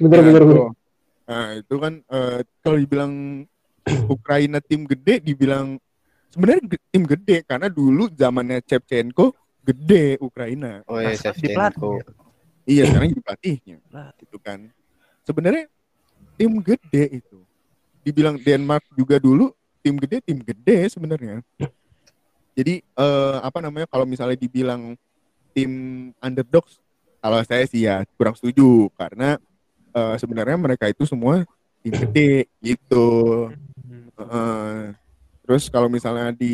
bener, 0.00 0.18
Nah, 0.18 0.24
bener, 0.24 0.42
bener. 0.48 0.68
Nah, 1.28 1.46
itu 1.60 1.74
kan 1.76 1.92
eh, 2.00 2.38
kalau 2.64 2.78
dibilang 2.80 3.12
Ukraina 4.16 4.58
tim 4.64 4.88
gede, 4.88 5.20
dibilang 5.20 5.76
sebenarnya 6.32 6.80
tim 6.88 7.04
gede 7.04 7.36
karena 7.44 7.68
dulu 7.68 8.08
zamannya 8.16 8.64
Shevchenko 8.64 9.36
gede 9.60 10.16
Ukraina. 10.24 10.80
Oh 10.88 10.96
iya, 10.96 11.12
Nah, 11.12 11.12
di 11.12 11.20
Shevchenko. 11.20 11.90
Iya, 12.68 12.82
sekarang 12.88 13.08
jadi 13.12 13.22
pelatihnya. 13.24 13.78
Nah. 13.92 14.12
Gitu 14.16 14.36
kan. 14.40 14.60
Sebenarnya 15.24 15.64
tim 16.40 16.52
gede 16.64 17.04
itu. 17.20 17.38
Dibilang 18.00 18.40
Denmark 18.40 18.88
juga 18.96 19.20
dulu 19.20 19.52
tim 19.84 20.00
gede, 20.00 20.24
tim 20.24 20.40
gede 20.40 20.88
sebenarnya. 20.88 21.44
Jadi 22.58 22.82
eh, 22.82 23.36
apa 23.38 23.62
namanya 23.62 23.86
kalau 23.86 24.02
misalnya 24.02 24.34
dibilang 24.34 24.98
tim 25.54 25.70
underdogs, 26.18 26.82
kalau 27.22 27.38
saya 27.46 27.62
sih 27.70 27.86
ya 27.86 28.02
kurang 28.18 28.34
setuju 28.34 28.90
karena 28.98 29.38
eh, 29.94 30.14
sebenarnya 30.18 30.58
mereka 30.58 30.90
itu 30.90 31.06
semua 31.06 31.46
tim 31.86 31.94
gede 31.94 32.50
gitu. 32.58 33.06
Hmm. 33.78 34.10
Heeh. 34.18 34.98
terus 35.48 35.70
kalau 35.72 35.88
misalnya 35.88 36.28
di 36.36 36.52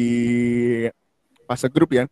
fase 1.49 1.66
grup 1.66 1.90
ya, 1.99 2.06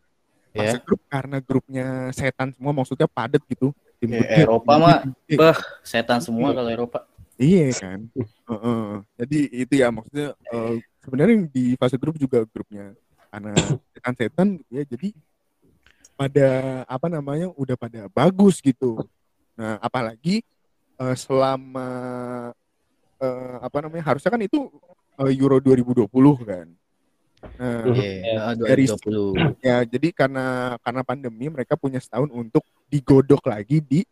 fase 0.51 0.75
Ya. 0.75 0.83
grup 0.83 0.99
karena 1.07 1.37
grupnya 1.39 2.11
setan 2.11 2.51
semua 2.51 2.75
maksudnya 2.75 3.07
padat 3.07 3.39
gitu. 3.47 3.71
Tim 4.03 4.11
Ya, 4.11 4.19
gede, 4.19 4.35
Eropa 4.43 4.71
mah. 4.75 4.99
Bah, 5.39 5.55
setan 5.79 6.19
semua 6.19 6.51
kalau 6.51 6.67
Eropa. 6.67 7.07
Iya 7.39 7.71
kan. 7.79 8.11
Heeh. 8.19 8.85
Jadi 9.15 9.39
itu 9.63 9.73
ya 9.79 9.87
maksudnya 9.95 10.35
eh, 10.35 10.75
sebenarnya 10.99 11.47
di 11.47 11.79
fase 11.79 11.95
grup 11.95 12.19
juga 12.19 12.43
grupnya 12.51 12.91
karena 13.33 13.53
setan-setan 13.97 14.61
gitu 14.61 14.71
ya. 14.77 14.83
Jadi 14.85 15.09
pada 16.13 16.47
apa 16.85 17.07
namanya 17.09 17.49
udah 17.57 17.73
pada 17.73 18.05
bagus 18.13 18.61
gitu. 18.61 19.01
Nah, 19.57 19.81
apalagi 19.81 20.45
eh, 21.01 21.15
selama 21.17 21.89
eh, 23.17 23.55
apa 23.57 23.77
namanya 23.81 24.13
harusnya 24.13 24.29
kan 24.29 24.41
itu 24.45 24.69
eh, 25.17 25.33
Euro 25.41 25.57
2020 25.57 26.05
kan. 26.45 26.67
Nah, 27.57 27.83
Iya, 27.91 28.55
Dari- 28.55 28.87
2020. 28.87 29.57
ya 29.59 29.81
jadi 29.83 30.07
karena 30.13 30.77
karena 30.79 31.01
pandemi 31.03 31.49
mereka 31.49 31.73
punya 31.75 31.97
setahun 31.99 32.29
untuk 32.31 32.61
digodok 32.87 33.49
lagi 33.49 33.81
di 33.81 34.05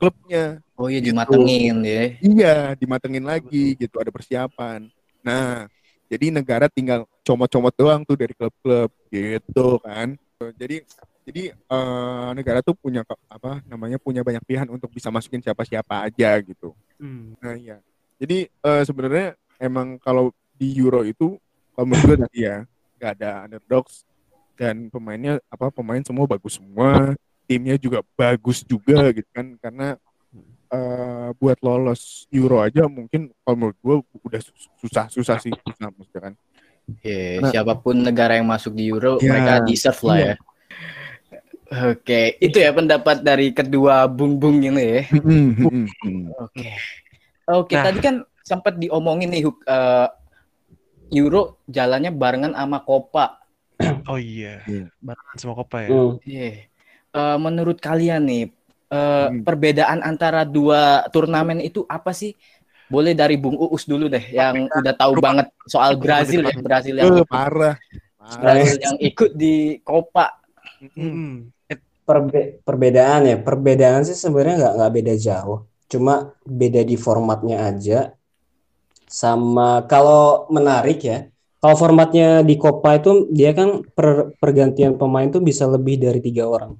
klubnya. 0.00 0.58
Oh 0.74 0.88
iya 0.90 0.98
Gitu. 0.98 1.12
dimatengin 1.14 1.76
ya. 1.84 2.02
Iya, 2.18 2.56
dimatengin 2.74 3.22
lagi 3.22 3.76
gitu, 3.78 4.00
ada 4.02 4.10
persiapan. 4.10 4.88
Nah, 5.22 5.70
jadi 6.12 6.28
negara 6.28 6.68
tinggal 6.68 7.08
comot-comot 7.24 7.72
doang 7.72 8.04
tuh 8.04 8.20
dari 8.20 8.36
klub-klub 8.36 8.92
gitu 9.08 9.80
kan. 9.80 10.12
Jadi 10.60 10.84
jadi 11.24 11.56
eh, 11.56 12.28
negara 12.36 12.60
tuh 12.60 12.76
punya 12.76 13.00
apa 13.32 13.64
namanya 13.64 13.96
punya 13.96 14.20
banyak 14.20 14.44
pilihan 14.44 14.68
untuk 14.68 14.92
bisa 14.92 15.08
masukin 15.08 15.40
siapa-siapa 15.40 16.12
aja 16.12 16.36
gitu. 16.44 16.76
Hmm. 17.00 17.32
Nah, 17.40 17.56
iya. 17.56 17.80
Jadi 18.20 18.44
eh, 18.44 18.82
sebenarnya 18.84 19.40
emang 19.56 19.96
kalau 19.96 20.36
di 20.52 20.76
Euro 20.76 21.00
itu 21.00 21.40
kalau 21.72 21.86
menurut 21.88 22.04
gue 22.04 22.18
tadi 22.28 22.38
ya 22.44 22.68
nggak 23.00 23.12
ada 23.16 23.30
underdogs 23.48 24.04
dan 24.60 24.92
pemainnya 24.92 25.40
apa 25.48 25.72
pemain 25.72 26.04
semua 26.04 26.28
bagus 26.28 26.60
semua, 26.60 27.16
timnya 27.48 27.80
juga 27.80 28.04
bagus 28.14 28.60
juga 28.60 29.08
gitu 29.16 29.26
kan 29.32 29.56
karena 29.58 29.96
eh, 30.72 31.28
buat 31.36 31.58
lolos 31.60 32.24
Euro 32.32 32.64
aja 32.64 32.88
mungkin 32.88 33.28
kalau 33.44 33.56
menurut 33.56 33.78
gue 33.78 33.96
udah 34.24 34.40
sus- 34.40 34.72
susah-susah 34.80 35.36
sih 35.38 35.52
susah 35.52 35.92
maksudnya 35.92 36.22
kan. 36.32 36.34
Iya, 36.98 37.38
Nah. 37.38 37.50
siapa 37.52 37.78
pun 37.78 37.94
negara 37.94 38.34
yang 38.34 38.48
masuk 38.48 38.74
di 38.74 38.90
Euro, 38.90 39.20
Ya, 39.20 39.30
mereka 39.30 39.52
deserve 39.62 40.02
lah 40.02 40.16
iya. 40.18 40.26
ya. 40.26 40.34
Oke, 41.88 42.36
itu 42.36 42.56
ya 42.58 42.68
pendapat 42.68 43.24
dari 43.24 43.48
kedua 43.48 44.04
bung-bung 44.04 44.60
ini 44.60 44.82
ya. 44.82 45.02
Oke. 46.36 46.68
Oke, 47.48 47.74
Nah. 47.78 47.84
tadi 47.86 47.98
kan 48.02 48.14
sempat 48.42 48.76
diomongin 48.76 49.30
nih 49.30 49.46
eh, 49.46 50.08
Euro 51.12 51.60
jalannya 51.64 52.10
barengan 52.10 52.52
sama 52.52 52.80
Copa. 52.82 53.40
Oh 54.04 54.18
iya. 54.18 54.60
Iya. 54.64 54.88
Barengan 55.00 55.36
semua 55.36 55.56
kopa 55.56 55.84
ya. 55.84 55.88
Hmm. 55.90 56.16
Iya. 56.24 56.50
eh, 57.12 57.36
menurut 57.36 57.76
kalian 57.76 58.24
nih 58.24 58.42
eh, 58.92 59.26
Hmm. 59.32 59.40
perbedaan 59.40 60.04
antara 60.04 60.44
dua 60.44 61.08
turnamen 61.08 61.64
itu 61.64 61.88
apa 61.88 62.12
sih? 62.12 62.36
Boleh 62.92 63.16
dari 63.16 63.40
Bung 63.40 63.56
Uus 63.56 63.88
dulu 63.88 64.04
deh 64.04 64.20
yang 64.28 64.68
udah 64.68 64.92
tahu 64.92 65.16
banget 65.16 65.48
soal 65.64 65.96
Brazil 65.96 66.44
ya, 66.44 66.52
Brazil 66.60 67.00
yang 67.00 67.08
Eh, 67.16 67.24
parah. 67.24 67.80
Parah. 68.20 68.36
Brazil 68.36 68.76
yang 68.84 68.96
ikut 69.00 69.30
di 69.32 69.80
Copa. 69.80 70.36
Mm. 70.92 71.48
Perbe- 72.02 72.60
perbedaan 72.66 73.24
ya, 73.24 73.36
perbedaan 73.40 74.02
sih 74.04 74.18
sebenarnya 74.18 74.56
nggak 74.58 74.74
nggak 74.76 74.92
beda 74.92 75.14
jauh, 75.16 75.58
cuma 75.88 76.34
beda 76.44 76.82
di 76.82 76.98
formatnya 76.98 77.70
aja. 77.70 78.12
Sama 79.06 79.86
kalau 79.88 80.50
menarik 80.50 81.00
ya, 81.00 81.32
kalau 81.62 81.78
formatnya 81.78 82.42
di 82.42 82.58
Copa 82.58 82.98
itu 82.98 83.30
dia 83.30 83.54
kan 83.54 83.86
per- 83.94 84.34
pergantian 84.36 84.98
pemain 84.98 85.30
tuh 85.30 85.40
bisa 85.40 85.64
lebih 85.64 85.96
dari 85.96 86.18
tiga 86.18 86.44
orang. 86.44 86.74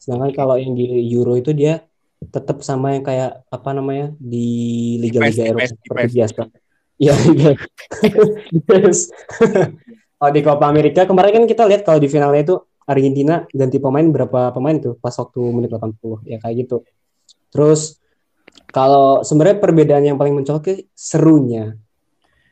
Sedangkan 0.00 0.32
kalau 0.32 0.56
yang 0.56 0.72
di 0.72 0.88
Euro 1.12 1.36
itu 1.36 1.52
dia 1.52 1.84
tetap 2.20 2.64
sama 2.64 2.96
yang 2.96 3.04
kayak 3.04 3.44
apa 3.52 3.70
namanya 3.76 4.16
di 4.16 4.96
liga-liga 5.00 5.44
Eropa 5.52 5.68
seperti 5.68 6.12
biasa. 6.16 6.42
Iya. 7.00 7.14
Yes. 8.68 9.08
Kalau 10.20 10.32
di 10.36 10.44
Copa 10.44 10.68
Amerika 10.68 11.08
kemarin 11.08 11.32
kan 11.32 11.44
kita 11.48 11.64
lihat 11.64 11.80
kalau 11.80 11.96
di 11.96 12.04
finalnya 12.12 12.44
itu 12.44 12.56
Argentina 12.84 13.40
ganti 13.56 13.80
pemain 13.80 14.04
berapa 14.04 14.52
pemain 14.52 14.76
tuh 14.76 15.00
pas 15.00 15.16
waktu 15.16 15.40
menit 15.48 15.72
80 15.72 16.28
ya 16.28 16.36
kayak 16.36 16.68
gitu. 16.68 16.84
Terus 17.48 17.96
kalau 18.68 19.24
sebenarnya 19.24 19.56
perbedaan 19.64 20.04
yang 20.04 20.20
paling 20.20 20.36
mencolok 20.36 20.92
serunya. 20.92 21.72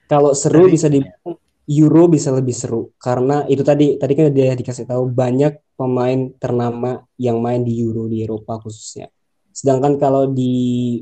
Kalau 0.09 0.33
seru 0.33 0.64
bisa 0.73 0.88
dibilang 0.88 1.37
Euro 1.69 2.09
bisa 2.09 2.33
lebih 2.33 2.57
seru 2.57 2.97
karena 2.97 3.45
itu 3.45 3.61
tadi 3.61 4.01
tadi 4.01 4.13
kan 4.17 4.33
udah 4.33 4.57
dikasih 4.57 4.89
tahu 4.89 5.13
banyak 5.13 5.61
pemain 5.77 6.33
ternama 6.41 7.05
yang 7.21 7.45
main 7.45 7.61
di 7.61 7.77
Euro 7.85 8.09
di 8.09 8.25
Eropa 8.25 8.57
khususnya. 8.57 9.13
Sedangkan 9.53 10.01
kalau 10.01 10.33
di 10.33 10.97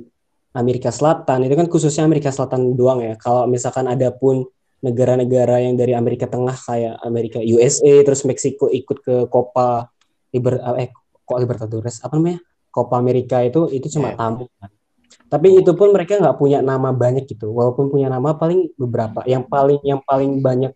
Amerika 0.57 0.91
Selatan 0.91 1.47
itu 1.47 1.55
kan 1.55 1.71
khususnya 1.71 2.03
Amerika 2.09 2.35
Selatan 2.35 2.75
doang 2.75 2.99
ya. 3.05 3.15
Kalau 3.15 3.47
misalkan 3.47 3.87
ada 3.87 4.11
pun 4.11 4.43
negara-negara 4.83 5.63
yang 5.65 5.79
dari 5.79 5.95
Amerika 5.97 6.27
Tengah 6.27 6.57
kayak 6.57 6.95
Amerika 7.07 7.39
USA 7.41 8.03
terus 8.03 8.27
Meksiko 8.27 8.67
ikut 8.69 8.99
ke 9.07 9.15
Copa 9.31 9.87
Liber 10.35 10.61
eh 10.83 10.91
kok 11.27 11.39
Libertadores 11.39 12.03
apa 12.03 12.19
namanya? 12.19 12.43
Copa 12.75 13.01
Amerika 13.01 13.41
itu 13.41 13.71
itu 13.73 13.87
cuma 13.97 14.13
Iya. 14.13 14.19
tamu 14.21 14.45
kan. 14.61 14.71
Tapi 15.27 15.59
itu 15.59 15.75
pun 15.75 15.91
mereka 15.91 16.23
nggak 16.23 16.39
punya 16.39 16.63
nama 16.63 16.95
banyak 16.95 17.27
gitu. 17.27 17.51
Walaupun 17.51 17.91
punya 17.91 18.07
nama 18.07 18.39
paling 18.39 18.71
beberapa. 18.79 19.27
Yang 19.27 19.45
paling 19.51 19.81
yang 19.83 20.01
paling 20.07 20.39
banyak 20.39 20.73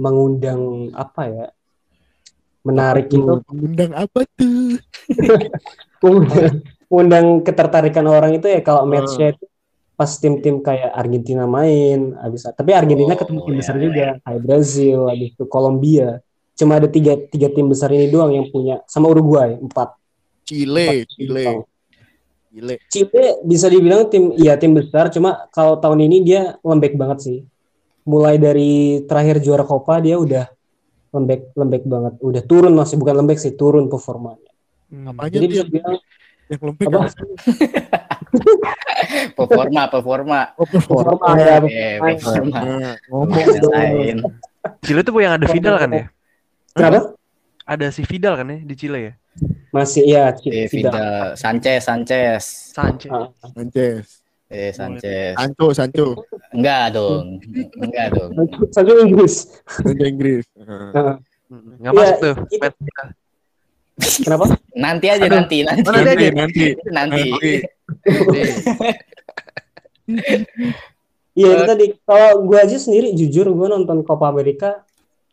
mengundang 0.00 0.90
apa 0.96 1.22
ya? 1.28 1.46
Menarik 2.62 3.10
itu 3.10 3.42
Mengundang 3.50 3.92
apa 3.92 4.20
tuh? 4.38 4.78
undang, 6.02 6.62
undang 6.90 7.26
ketertarikan 7.44 8.06
orang 8.08 8.38
itu 8.38 8.46
ya 8.50 8.60
kalau 8.64 8.88
matchnya 8.88 9.34
itu 9.34 9.44
pas 9.92 10.10
tim-tim 10.18 10.58
kayak 10.58 10.90
Argentina 10.90 11.46
main 11.46 12.16
habis 12.18 12.42
tapi 12.42 12.74
Argentina 12.74 13.14
Oh, 13.14 13.18
ketemu 13.22 13.40
tim 13.44 13.54
besar 13.60 13.76
ya, 13.76 13.82
juga 13.86 14.06
kayak 14.24 14.40
Brazil 14.42 14.98
habis 15.06 15.30
itu 15.36 15.44
Kolombia 15.46 16.18
cuma 16.58 16.80
ada 16.80 16.88
tiga 16.90 17.14
tiga 17.30 17.48
tim 17.52 17.70
besar 17.70 17.92
ini 17.94 18.10
doang 18.10 18.34
yang 18.34 18.46
punya 18.50 18.82
sama 18.88 19.12
Uruguay 19.12 19.54
empat 19.62 19.94
Chile, 20.42 21.06
Empat 21.06 21.08
Chile, 21.14 21.28
bintang. 21.30 21.58
Chile. 22.52 22.74
Chile 22.92 23.40
bisa 23.48 23.66
dibilang 23.72 24.12
tim 24.12 24.36
iya 24.36 24.60
tim 24.60 24.76
besar 24.76 25.08
cuma 25.08 25.48
kalau 25.56 25.80
tahun 25.80 26.04
ini 26.04 26.20
dia 26.20 26.60
lembek 26.60 27.00
banget 27.00 27.18
sih 27.24 27.38
mulai 28.04 28.36
dari 28.36 29.00
terakhir 29.08 29.40
juara 29.40 29.64
Copa 29.64 30.04
dia 30.04 30.20
udah 30.20 30.52
lembek 31.16 31.56
lembek 31.56 31.82
banget 31.88 32.14
udah 32.20 32.42
turun 32.44 32.76
masih 32.76 33.00
bukan 33.00 33.24
lembek 33.24 33.40
sih 33.40 33.56
turun 33.56 33.88
performanya 33.88 34.52
Apanya 34.92 35.32
jadi 35.32 35.46
bisa 35.48 35.56
yang, 35.64 35.68
dibilang 35.72 35.96
yang 36.52 36.60
lembek 36.60 36.86
Apa? 36.92 37.08
Performa, 39.36 39.82
performa. 39.92 40.40
Oh, 40.56 40.64
performa. 40.64 41.18
performa 41.20 41.36
ya 41.36 41.56
Eh, 41.68 41.96
performa. 42.00 42.58
Nah, 42.64 42.94
ngomong. 43.10 44.18
Chile 44.80 45.00
tuh 45.02 45.12
yang 45.20 45.34
ada 45.36 45.46
Vidal 45.50 45.76
kan 45.76 45.90
ya? 45.90 46.04
kenapa 46.72 47.12
Ada 47.66 47.86
si 47.92 48.02
Vidal 48.06 48.34
kan 48.38 48.46
ya 48.48 48.58
di 48.62 48.74
Chile 48.78 48.98
ya? 48.98 49.12
Masih 49.72 50.04
ya 50.04 50.30
Eh, 50.36 50.68
tidak 50.68 50.92
Vidal, 50.92 51.32
Sanchez, 51.34 51.80
Sanchez. 51.82 52.42
Sanchez. 52.70 53.10
Ah. 53.10 53.26
Sanchez. 53.50 54.04
Eh, 54.46 54.68
Sanchez. 54.70 55.32
Sancho, 55.32 55.66
Sancho. 55.72 56.06
Enggak 56.52 56.92
dong. 56.92 57.40
Enggak 57.80 58.06
dong. 58.12 58.30
Sancho 58.68 59.00
Inggris. 59.00 59.48
Bahasa 59.80 60.04
Inggris. 60.04 60.44
Mm, 60.54 61.80
Nggak 61.80 61.92
Iya, 61.92 61.98
masuk 61.98 62.16
tuh. 62.20 62.34
match 62.60 62.76
kita. 62.78 63.04
kenapa? 64.24 64.44
Nanti 64.74 65.06
aja 65.08 65.26
nanti, 65.26 65.56
nanti. 65.64 65.84
Oh, 65.84 65.92
nanti 65.92 66.08
aja. 66.20 66.28
nanti. 66.32 66.64
Nanti. 66.86 67.22
Nanti. 67.32 67.56
Iya 71.32 71.48
itu 71.54 71.64
tadi. 71.64 71.86
Kalau 72.04 72.44
gue 72.44 72.58
aja 72.58 72.76
sendiri 72.76 73.12
jujur 73.12 73.48
gue 73.48 73.66
nonton 73.68 74.04
Copa 74.04 74.28
America 74.28 74.84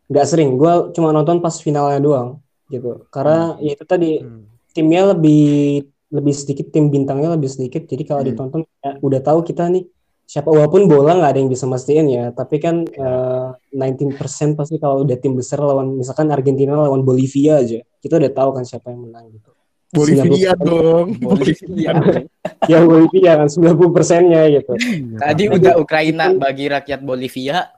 nggak 0.08 0.26
sering. 0.28 0.56
Gue 0.56 0.92
cuma 0.92 1.12
nonton 1.12 1.40
pas 1.40 1.56
finalnya 1.60 2.00
doang 2.00 2.30
gitu. 2.70 3.04
Karena 3.10 3.58
ya 3.60 3.72
itu 3.74 3.84
tadi 3.84 4.22
Hmm. 4.22 4.46
timnya 4.72 5.12
lebih 5.12 5.84
lebih 6.10 6.34
sedikit 6.34 6.74
tim 6.74 6.90
bintangnya 6.90 7.34
lebih 7.34 7.50
sedikit. 7.50 7.86
Jadi 7.86 8.02
kalau 8.02 8.22
Hmm. 8.22 8.30
ditonton 8.30 8.62
ya, 8.82 8.98
udah 8.98 9.20
tahu 9.22 9.42
kita 9.44 9.70
nih 9.70 9.86
siapa 10.26 10.50
walaupun 10.50 10.86
bola 10.86 11.18
nggak 11.18 11.32
ada 11.34 11.40
yang 11.42 11.50
bisa 11.50 11.66
mastiin 11.66 12.08
ya. 12.10 12.26
Tapi 12.34 12.56
kan 12.58 12.86
eh, 12.86 13.48
19% 13.74 14.54
pasti 14.58 14.78
kalau 14.78 15.02
udah 15.06 15.18
tim 15.18 15.34
besar 15.34 15.62
lawan 15.62 15.98
misalkan 15.98 16.30
Argentina 16.30 16.78
lawan 16.78 17.02
Bolivia 17.02 17.62
aja 17.62 17.82
kita 18.00 18.18
udah 18.18 18.32
tahu 18.32 18.50
kan 18.58 18.64
siapa 18.66 18.94
yang 18.94 19.10
menang 19.10 19.26
gitu. 19.34 19.50
Bolivia 19.90 20.54
90%. 20.54 20.66
dong. 20.70 21.08
Bolivia. 21.26 21.92
Ya 22.70 22.78
Bolivia 22.86 23.32
kan 23.42 23.50
90 23.50 23.90
persennya 23.90 24.46
gitu. 24.54 24.74
Tadi 25.18 25.44
udah 25.50 25.74
Ukraina 25.82 26.30
bagi 26.38 26.70
rakyat 26.70 27.02
Bolivia. 27.02 27.74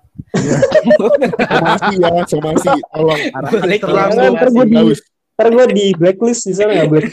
Somasi 1.46 1.94
ya, 2.00 2.24
somasi. 2.28 2.70
Tolong. 2.94 3.22
Ntar 3.32 4.50
gue 4.50 4.66
di, 4.66 4.76
bagus. 4.78 5.00
ntar 5.36 5.48
gue 5.52 5.66
di 5.74 5.86
blacklist 5.98 6.42
di 6.48 6.54
sana 6.56 6.72
nggak 6.78 6.90
boleh. 6.90 7.12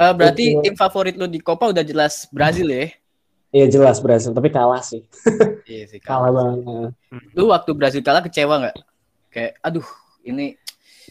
Eh, 0.00 0.12
berarti 0.16 0.44
Betul. 0.56 0.62
tim 0.64 0.74
favorit 0.80 1.14
lu 1.20 1.28
di 1.28 1.44
Copa 1.44 1.68
udah 1.68 1.84
jelas 1.84 2.24
Brazil 2.32 2.72
ya? 2.72 2.88
Iya 3.52 3.66
jelas 3.68 4.00
Brazil, 4.00 4.32
tapi 4.32 4.48
kalah 4.48 4.80
sih. 4.80 5.04
Iya 5.68 5.84
sih. 5.92 6.00
Kalah 6.00 6.32
banget. 6.32 6.96
Lu 7.36 7.52
waktu 7.52 7.70
Brazil 7.76 8.00
kalah 8.00 8.24
kecewa 8.24 8.64
nggak? 8.64 8.76
Kayak, 9.28 9.52
aduh, 9.60 9.84
ini 10.24 10.56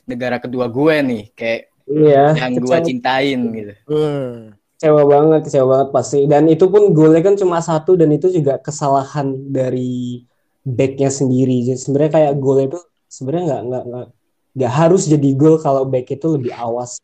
negara 0.09 0.41
kedua 0.41 0.65
gue 0.65 0.95
nih, 1.05 1.23
kayak 1.37 1.69
Iya, 1.89 2.37
yang 2.37 2.53
gue 2.61 2.77
cintain 2.85 3.39
gitu. 3.49 3.73
Eh, 3.89 4.53
kecewa 4.79 5.03
banget, 5.03 5.41
kecewa 5.43 5.67
banget 5.67 5.89
pasti. 5.91 6.19
Dan 6.23 6.47
itu 6.47 6.71
pun 6.71 6.95
golnya 6.95 7.19
kan 7.19 7.35
cuma 7.35 7.59
satu 7.59 7.99
dan 7.99 8.15
itu 8.15 8.31
juga 8.31 8.55
kesalahan 8.63 9.51
dari 9.51 10.23
backnya 10.63 11.11
sendiri. 11.11 11.67
Jadi 11.67 11.75
sebenarnya 11.83 12.11
kayak 12.15 12.33
gol 12.39 12.63
itu 12.63 12.79
sebenarnya 13.11 13.43
nggak 13.43 13.61
nggak 13.67 14.07
nggak 14.55 14.71
harus 14.71 15.03
jadi 15.11 15.29
gol 15.35 15.59
kalau 15.59 15.83
back 15.83 16.07
itu 16.15 16.31
lebih 16.31 16.55
awas. 16.55 17.03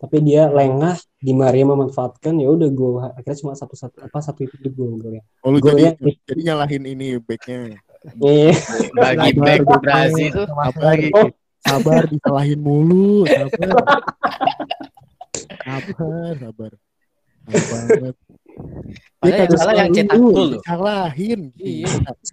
Tapi 0.00 0.16
dia 0.24 0.48
lengah, 0.48 0.96
Di 1.20 1.36
Maria 1.36 1.68
memanfaatkan 1.68 2.40
ya 2.40 2.48
udah 2.48 2.68
gol. 2.72 3.04
Akhirnya 3.04 3.36
cuma 3.36 3.52
satu 3.52 3.76
satu 3.76 4.00
apa 4.00 4.16
satu 4.24 4.40
itu 4.40 4.56
di 4.56 4.72
gol 4.72 4.96
golnya. 4.96 5.20
Oh, 5.44 5.52
lu 5.52 5.60
Golnya 5.60 5.92
jadi 6.00 6.16
jadi 6.24 6.40
nyalahin 6.48 6.88
ini 6.88 7.20
backnya. 7.20 7.76
Iya. 8.16 8.56
Bagi 8.96 9.36
Sabar, 9.36 9.44
back. 9.44 9.60
Brazil, 9.84 10.32
Masuk 10.56 10.80
lagi. 10.80 11.08
Oh. 11.12 11.28
Sabar 11.60 12.08
disalahin 12.08 12.56
mulu, 12.56 13.28
sabar. 13.28 13.76
Sabar, 15.60 16.32
sabar. 16.40 16.72
Padahal 19.20 19.38
yang 19.38 19.52
salah 19.54 19.74
yang 19.74 19.90
cetak 19.92 20.16
gol 20.16 20.32
loh. 20.32 20.48
Disalahin. 20.56 21.40
Iya. 21.54 21.88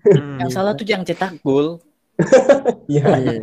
Hmm. 0.08 0.38
yang 0.41 0.49
salah 0.49 0.71
tuh 0.73 0.86
yang 0.86 1.03
cetak 1.03 1.34
gol. 1.41 1.80
Iya. 2.88 3.03
Iya. 3.19 3.41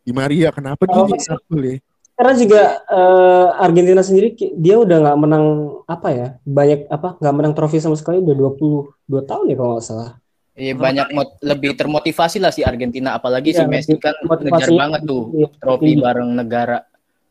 Di 0.00 0.12
Maria 0.12 0.48
kenapa 0.48 0.84
dia 0.84 0.96
Oh, 0.96 1.06
nyetak 1.06 1.40
gol 1.44 1.64
ya? 1.64 1.76
Karena 2.14 2.32
juga 2.32 2.60
eh, 2.86 3.48
Argentina 3.58 3.98
sendiri 3.98 4.28
dia 4.54 4.78
udah 4.78 4.96
nggak 5.02 5.18
menang 5.18 5.44
apa 5.84 6.08
ya 6.08 6.28
banyak 6.40 6.86
apa 6.86 7.18
nggak 7.18 7.34
menang 7.34 7.52
trofi 7.52 7.82
sama 7.82 7.98
sekali 7.98 8.22
udah 8.22 8.54
22 8.54 8.86
tahun 9.20 9.44
ya 9.50 9.56
kalau 9.56 9.70
nggak 9.74 9.84
salah. 9.84 10.10
Iya 10.54 10.78
banyak 10.78 11.10
mot- 11.10 11.42
lebih 11.42 11.74
termotivasi 11.74 12.38
lah 12.38 12.54
si 12.54 12.62
Argentina 12.62 13.18
apalagi 13.18 13.50
si 13.50 13.58
Iya, 13.58 13.66
Messi 13.66 13.98
kan 13.98 14.14
motivasi. 14.22 14.54
ngejar 14.54 14.70
banget 14.72 15.00
tuh 15.02 15.22
Iya, 15.34 15.48
trofi 15.58 15.82
tinggi. 15.90 15.98
bareng 16.00 16.30
negara. 16.32 16.78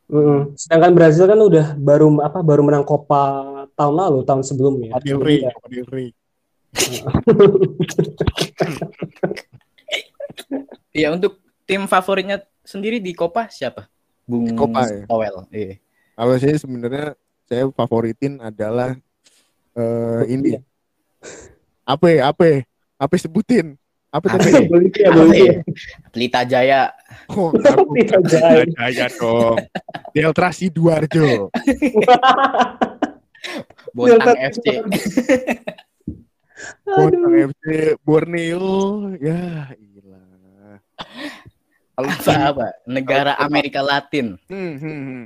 Mm-mm. 0.06 0.52
Sedangkan 0.54 0.92
Brazil 0.92 1.26
kan 1.26 1.40
udah 1.40 1.66
baru 1.74 2.20
apa 2.20 2.44
baru 2.44 2.62
menang 2.62 2.84
Copa 2.84 3.24
tahun 3.74 3.96
lalu 3.98 4.20
tahun 4.26 4.44
sebelumnya. 4.46 4.90
Copa 4.96 5.06
del 5.06 5.20
Rey, 5.90 6.10
Iya. 6.74 7.06
Iya 10.94 11.10
untuk 11.14 11.42
tim 11.66 11.90
favoritnya 11.90 12.42
sendiri 12.62 13.02
di 13.02 13.14
Copa 13.18 13.50
siapa? 13.50 13.90
Bung 14.30 14.46
Di 14.50 14.54
Copa, 14.54 14.86
ya? 14.86 15.06
Powell. 15.10 15.46
Iya. 15.50 15.82
Kalau 16.14 16.36
saya 16.38 16.56
sebenarnya 16.58 17.18
saya 17.50 17.64
favoritin 17.74 18.38
adalah 18.40 18.94
eh 19.74 20.22
ini. 20.30 20.62
Apa 21.84 22.06
ya? 22.14 22.30
Apa 22.30 22.44
ya? 22.46 22.58
Apa 23.02 23.14
ya 23.18 23.22
sebutin? 23.26 23.68
Apa 24.14 24.38
tadi? 24.38 24.54
ya? 24.54 25.10
Ya? 25.34 25.54
Pelita 26.14 26.42
Jaya. 26.46 26.94
Oh, 27.34 27.50
aku 27.74 27.98
Pelita 27.98 28.18
Jaya. 28.22 28.64
Jaya 28.70 29.06
dong. 29.18 29.58
Delta 30.14 30.50
Sidoarjo. 30.54 31.50
Bontang 33.96 34.40
FC. 34.40 34.66
Bontang 36.86 37.34
FC 37.54 37.64
Borneo. 38.02 38.68
Ya, 39.20 39.72
gila. 39.76 40.24
Apa 41.94 42.34
apa? 42.50 42.68
Negara 42.90 43.38
Amerika 43.38 43.84
Latin. 43.84 44.40
hmm, 44.50 44.74
hmm, 44.80 45.02
hmm. 45.06 45.24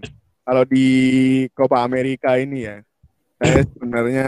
Kalau 0.47 0.63
di 0.63 0.87
Copa 1.51 1.83
America 1.83 2.39
ini 2.39 2.63
ya, 2.63 2.79
saya 3.35 3.67
sebenarnya 3.67 4.25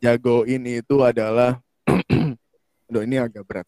jago 0.00 0.48
ini 0.48 0.80
itu 0.80 1.04
adalah 1.04 1.60
Aduh, 2.90 3.06
ini 3.06 3.22
agak 3.22 3.46
berat. 3.46 3.66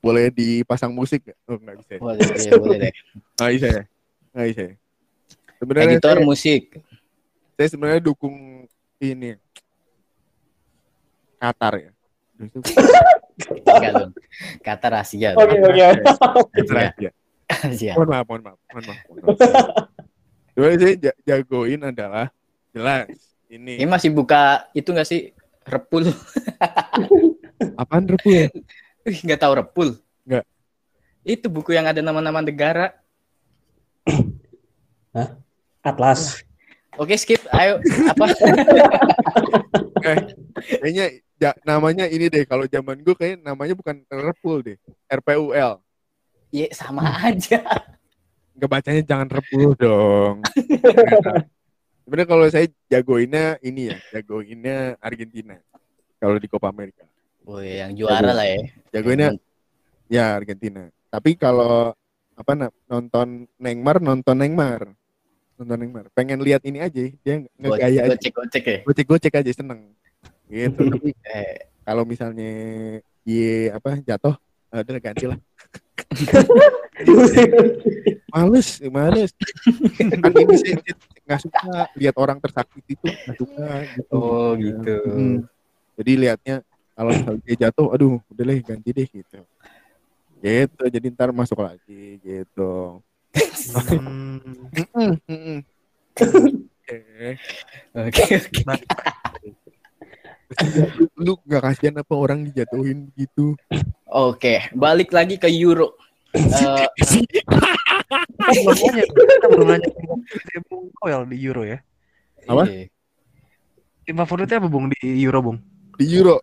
Boleh 0.00 0.32
dipasang 0.32 0.88
musik 0.88 1.20
nggak? 1.20 1.38
Oh, 1.44 1.60
nggak 1.60 1.76
bisa. 1.84 1.92
ya? 1.92 2.00
Boleh, 2.00 2.26
iya, 2.40 2.52
boleh 2.56 2.76
deh. 2.80 2.92
Nggak 3.36 3.50
bisa 3.52 3.66
ya? 3.68 3.82
Nggak 4.32 4.46
bisa 4.48 4.62
ya? 4.62 4.74
Sebenarnya 5.60 5.94
Editor 5.94 6.16
saya, 6.16 6.24
musik. 6.24 6.62
Saya 7.62 7.70
sebenarnya 7.70 8.02
dukung 8.02 8.66
ini 8.98 9.38
Qatar 11.38 11.78
ya. 11.78 11.90
Dong. 13.94 14.10
Kata 14.66 14.86
rahasia. 14.90 15.38
Oke, 15.38 15.62
oke. 15.62 15.82
Qatar 16.50 16.74
Iya. 16.74 16.90
aja. 16.90 17.10
Rahasia. 17.46 17.92
Mohon 17.94 18.08
maaf, 18.10 18.26
mohon 18.26 18.42
maaf, 18.42 18.58
mohon 18.66 18.82
maaf. 18.82 18.98
Mohon 19.06 19.22
maaf. 19.22 19.38
Saya 20.58 20.94
ja- 20.98 21.18
jagoin 21.22 21.80
adalah 21.80 22.26
jelas 22.74 23.06
Ini 23.46 23.78
ini 23.78 23.86
masih 23.86 24.10
buka 24.10 24.66
itu 24.74 24.90
nggak 24.90 25.06
sih? 25.06 25.30
Repul. 25.62 26.10
apaan 27.78 28.10
repu 28.10 28.26
ya? 28.26 28.46
Ih, 29.06 29.18
nggak 29.22 29.38
tahu 29.38 29.52
Repul. 29.54 29.88
Nggak. 30.26 30.44
Itu 31.22 31.46
buku 31.46 31.70
yang 31.70 31.86
ada 31.86 32.02
nama-nama 32.02 32.42
negara. 32.42 32.90
Atlas. 35.78 36.42
Oke, 37.00 37.16
skip. 37.16 37.40
Ayo. 37.52 37.80
Apa? 38.10 38.26
Eh, 40.02 40.18
kayaknya 40.82 41.06
ja- 41.38 41.58
namanya 41.62 42.10
ini 42.10 42.26
deh. 42.26 42.42
Kalau 42.42 42.66
zaman 42.66 42.98
gue 43.06 43.14
kayak 43.14 43.38
namanya 43.38 43.78
bukan 43.78 44.02
repul 44.10 44.58
deh, 44.58 44.74
RPUL. 45.06 45.78
Ya, 46.50 46.66
sama 46.74 47.06
aja. 47.22 47.62
Nggak 48.58 48.70
bacanya 48.70 49.02
jangan 49.06 49.30
repul 49.30 49.78
dong. 49.78 50.42
Sebenarnya 52.02 52.26
kalau 52.26 52.46
saya 52.50 52.66
jagoinnya 52.90 53.62
ini 53.62 53.94
ya, 53.94 53.96
jagoinnya 54.10 54.98
Argentina. 54.98 55.54
Kalau 56.18 56.34
di 56.42 56.50
Copa 56.50 56.74
America. 56.74 57.06
Oh, 57.46 57.62
yang 57.62 57.94
juara 57.94 58.34
lah 58.34 58.46
ya. 58.46 58.58
Jagoinnya 58.90 59.38
ya 60.10 60.34
Argentina. 60.34 60.90
Tapi 61.14 61.38
kalau 61.38 61.94
apa 62.34 62.52
nonton 62.90 63.46
Neymar, 63.54 64.02
nonton 64.02 64.34
Neymar. 64.34 64.90
Nonton 65.62 65.78
Neymar. 65.78 66.06
Pengen 66.10 66.42
lihat 66.42 66.66
ini 66.66 66.82
aja, 66.82 67.02
dia 67.06 67.34
ngegaya 67.54 68.10
aja. 68.10 68.18
Gocek-gocek 68.18 68.64
ya. 68.66 68.78
Gocek-gocek 68.82 69.32
aja 69.38 69.52
seneng. 69.54 69.94
Gitu. 70.50 70.82
Tapi 70.92 71.10
Eh, 71.30 71.70
kalau 71.86 72.02
misalnya 72.02 72.50
ye 73.22 73.70
apa 73.70 74.02
jatuh, 74.02 74.34
udah 74.74 75.00
ganti 75.00 75.30
lah. 75.30 75.38
Males, 78.32 78.68
males. 78.90 79.30
kan 80.10 80.32
ini 80.34 80.54
saya 80.58 80.76
nggak 81.22 81.40
suka 81.40 81.74
lihat 81.94 82.16
orang 82.18 82.38
tersakiti 82.42 82.98
itu 82.98 83.06
nggak 83.06 83.36
suka 83.38 83.68
gitu. 83.94 84.12
Oh, 84.12 84.52
gitu. 84.58 84.96
Jadi 86.00 86.12
lihatnya 86.18 86.56
kalau 86.92 87.10
misalnya 87.14 87.42
dia 87.46 87.56
jatuh, 87.68 87.86
aduh, 87.94 88.20
udah 88.28 88.44
deh 88.44 88.60
ganti 88.60 88.90
deh 88.90 89.06
gitu. 89.08 89.40
Gitu, 90.42 90.82
jadi 90.90 91.06
ntar 91.14 91.30
masuk 91.30 91.62
lagi 91.62 92.18
gitu. 92.18 92.98
Hmm, 93.32 94.38
mm-mm. 95.24 95.58
Oke. 96.12 96.96
Oke, 97.96 98.22
oke. 98.36 98.62
Lu 101.16 101.40
nggak 101.48 101.62
kasihan 101.64 101.96
apa 101.96 102.12
orang 102.12 102.44
dijatuhin 102.44 103.08
gitu? 103.16 103.56
Oke, 104.04 104.68
balik 104.76 105.08
lagi 105.16 105.40
ke 105.40 105.48
Euro. 105.48 105.96
Eh, 106.32 106.88
nanya, 108.68 109.04
kita 109.08 109.46
belum 109.48 109.66
nanya 109.68 109.88
tim 109.88 110.62
Koel 111.00 111.24
di 111.28 111.36
Euro 111.40 111.64
ya. 111.64 111.80
Apa? 112.44 112.68
iya. 112.68 112.88
Tim 114.04 114.16
favoritnya 114.18 114.58
apa 114.60 114.68
Bung 114.68 114.90
di 114.92 114.98
Euro 115.24 115.38
Bung? 115.40 115.58
Di 115.96 116.04
Euro, 116.12 116.42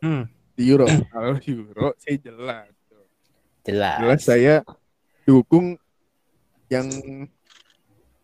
Hmm. 0.00 0.24
di 0.56 0.62
Euro. 0.70 0.86
Kalau 0.86 1.36
Euro, 1.36 1.92
saya 2.00 2.16
jelas. 2.22 2.68
Jelas. 3.62 3.96
Jelas 4.00 4.20
saya 4.22 4.54
dukung 5.22 5.76
yang 6.72 6.88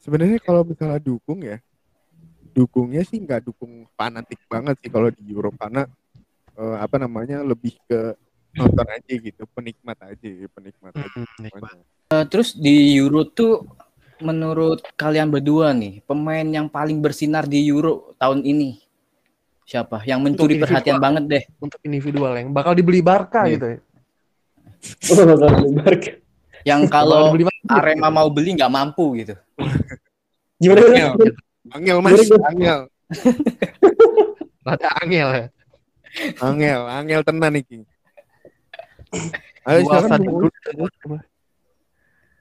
sebenarnya 0.01 0.41
kalau 0.41 0.65
misalnya 0.65 0.97
dukung 0.97 1.45
ya, 1.45 1.61
dukungnya 2.57 3.05
sih 3.05 3.21
nggak 3.21 3.45
dukung 3.45 3.85
fanatik 3.93 4.41
banget 4.49 4.81
sih 4.81 4.89
kalau 4.89 5.13
di 5.13 5.21
Euro 5.29 5.53
karena 5.53 5.85
eh, 6.57 6.77
apa 6.81 6.97
namanya 6.97 7.45
lebih 7.45 7.77
ke 7.85 8.17
nonton 8.57 8.89
aja 8.89 9.13
gitu, 9.13 9.43
penikmat 9.53 9.99
aja, 10.01 10.29
penikmat 10.57 10.93
aja. 10.97 11.21
Hmm. 11.21 11.85
Eh, 12.09 12.25
terus 12.33 12.57
di 12.57 12.97
Euro 12.97 13.29
tuh 13.29 13.69
menurut 14.19 14.83
kalian 14.97 15.29
berdua 15.29 15.77
nih, 15.77 16.01
pemain 16.09 16.43
yang 16.43 16.67
paling 16.67 16.99
bersinar 16.99 17.45
di 17.45 17.69
Euro 17.69 18.17
tahun 18.19 18.43
ini 18.43 18.81
siapa? 19.69 20.01
Yang 20.09 20.21
mencuri 20.25 20.57
Untuk 20.57 20.65
perhatian 20.65 20.97
banget 20.97 21.25
deh. 21.29 21.45
Untuk 21.61 21.79
individual 21.85 22.33
yang 22.33 22.49
bakal 22.57 22.73
dibeli 22.73 23.05
Barca 23.05 23.45
Iya. 23.45 23.53
gitu 23.61 23.67
ya. 23.69 23.79
Yang 26.67 26.83
kalau. 26.91 27.31
Arema 27.67 28.07
mau 28.13 28.31
beli 28.31 28.55
nggak 28.55 28.71
mampu 28.71 29.19
gitu. 29.19 29.35
Gimana? 30.63 30.87
Angel, 30.87 31.11
Angel 31.75 31.99
mas, 31.99 32.23
Angel, 32.47 32.81
Rada 34.69 34.89
angel 35.01 35.29
ya. 35.33 35.47
Angel, 36.45 36.81
Angel 36.87 37.21
tenan 37.25 37.57
iki. 37.57 37.81
Ayo 39.65 39.81
Bung. 39.85 40.21
dulu. 40.21 40.49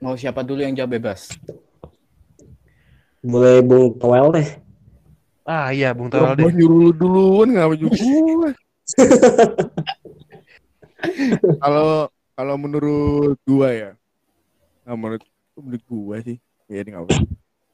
Mau 0.03 0.15
siapa 0.19 0.43
dulu 0.45 0.61
yang 0.61 0.75
jawab 0.75 0.91
bebas? 0.99 1.31
Boleh 3.23 3.63
Bung 3.63 3.95
Toel 3.97 4.27
deh. 4.35 4.49
Ah 5.47 5.71
iya 5.71 5.95
Bung 5.95 6.11
Toel 6.11 6.35
deh. 6.35 6.51
nyuruh 6.51 6.91
lu 6.91 6.95
duluan 6.95 7.55
nggak 7.55 7.79
gua. 7.79 8.51
Kalau 11.61 12.09
kalau 12.33 12.55
menurut 12.57 13.37
gua 13.45 13.69
ya, 13.69 13.91
nah, 14.87 14.95
menurut 14.95 15.23
menurut 15.59 15.83
gua 15.83 16.15
sih, 16.23 16.39
ya 16.71 16.79
ini 16.79 16.95
nggak 16.95 17.03
apa. 17.03 17.15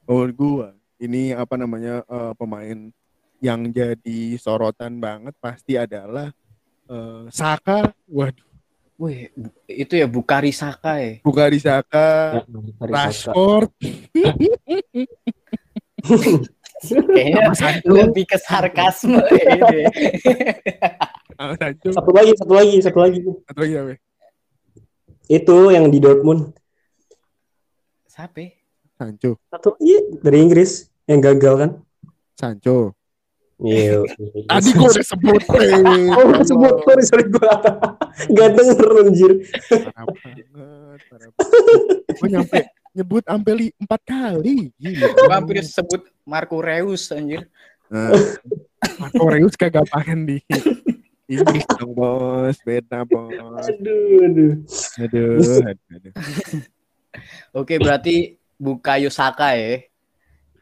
Menurut 0.10 0.34
gua, 0.34 0.68
ini 0.98 1.30
apa 1.38 1.54
namanya 1.54 2.02
eh, 2.02 2.34
pemain 2.34 2.90
yang 3.38 3.62
jadi 3.70 4.20
sorotan 4.42 4.98
banget 4.98 5.38
pasti 5.38 5.78
adalah 5.78 6.34
eh, 6.90 7.22
Saka. 7.30 7.94
Waduh, 8.10 8.50
Wih, 8.98 9.30
itu 9.70 9.94
ya 9.94 10.10
Bukari 10.10 10.50
Saka 10.50 10.98
ya. 10.98 11.14
Bukari 11.22 11.62
Saka, 11.62 12.40
Ya, 12.40 12.42
Barca. 12.82 12.90
Rashford, 13.34 13.70
Kayaknya 16.84 17.48
lebih 17.88 18.28
ke 18.28 18.36
sarkasme 18.36 19.24
Satu 21.90 22.12
lagi, 22.12 22.32
satu 22.36 22.54
lagi, 22.54 22.76
satu 22.84 23.00
lagi. 23.00 23.20
satu 23.24 23.60
lagi 23.64 23.74
apa? 23.80 23.94
Itu 25.32 25.58
yang 25.72 25.88
di 25.88 25.98
Dortmund. 26.04 26.52
Siapa? 28.14 28.46
Sancho, 28.94 29.42
Satu 29.50 29.74
iya 29.82 29.98
dari 30.22 30.46
Inggris 30.46 30.86
yang 31.10 31.18
gagal 31.18 31.54
kan? 31.58 31.72
Sancho. 32.38 32.94
Iya. 33.58 34.06
Tadi 34.54 34.70
gua 34.78 34.90
udah 34.94 35.02
sebut. 35.02 35.42
Oh, 36.14 36.30
sebut 36.46 36.74
sorry 36.86 37.04
sorry 37.10 37.26
gua. 37.34 37.58
Gak 38.38 38.50
denger 38.54 38.90
anjir. 39.02 39.32
Gue 42.14 42.28
nyampe 42.30 42.70
nyebut 42.94 43.26
sampai 43.26 43.54
li- 43.58 43.76
empat 43.82 44.02
kali. 44.06 44.70
Gila. 44.78 45.10
Gua 45.26 45.34
hampir 45.42 45.66
sebut 45.66 46.06
Marco 46.22 46.62
Reus 46.62 47.10
anjir. 47.10 47.50
Nah, 47.90 48.14
Marco 49.02 49.26
Reus 49.26 49.58
kagak 49.58 49.90
paham 49.90 50.30
di 50.30 50.38
Inggris 51.26 51.66
dong 51.82 51.98
bos, 51.98 52.62
beda 52.62 53.10
bos. 53.10 53.66
Aduh, 53.74 54.22
aduh. 54.22 54.54
Aduh, 55.02 55.34
aduh, 55.66 55.94
aduh. 55.98 56.14
Oke, 57.54 57.78
berarti 57.78 58.42
Bukayo 58.58 59.14
Saka 59.14 59.54
ya. 59.54 59.86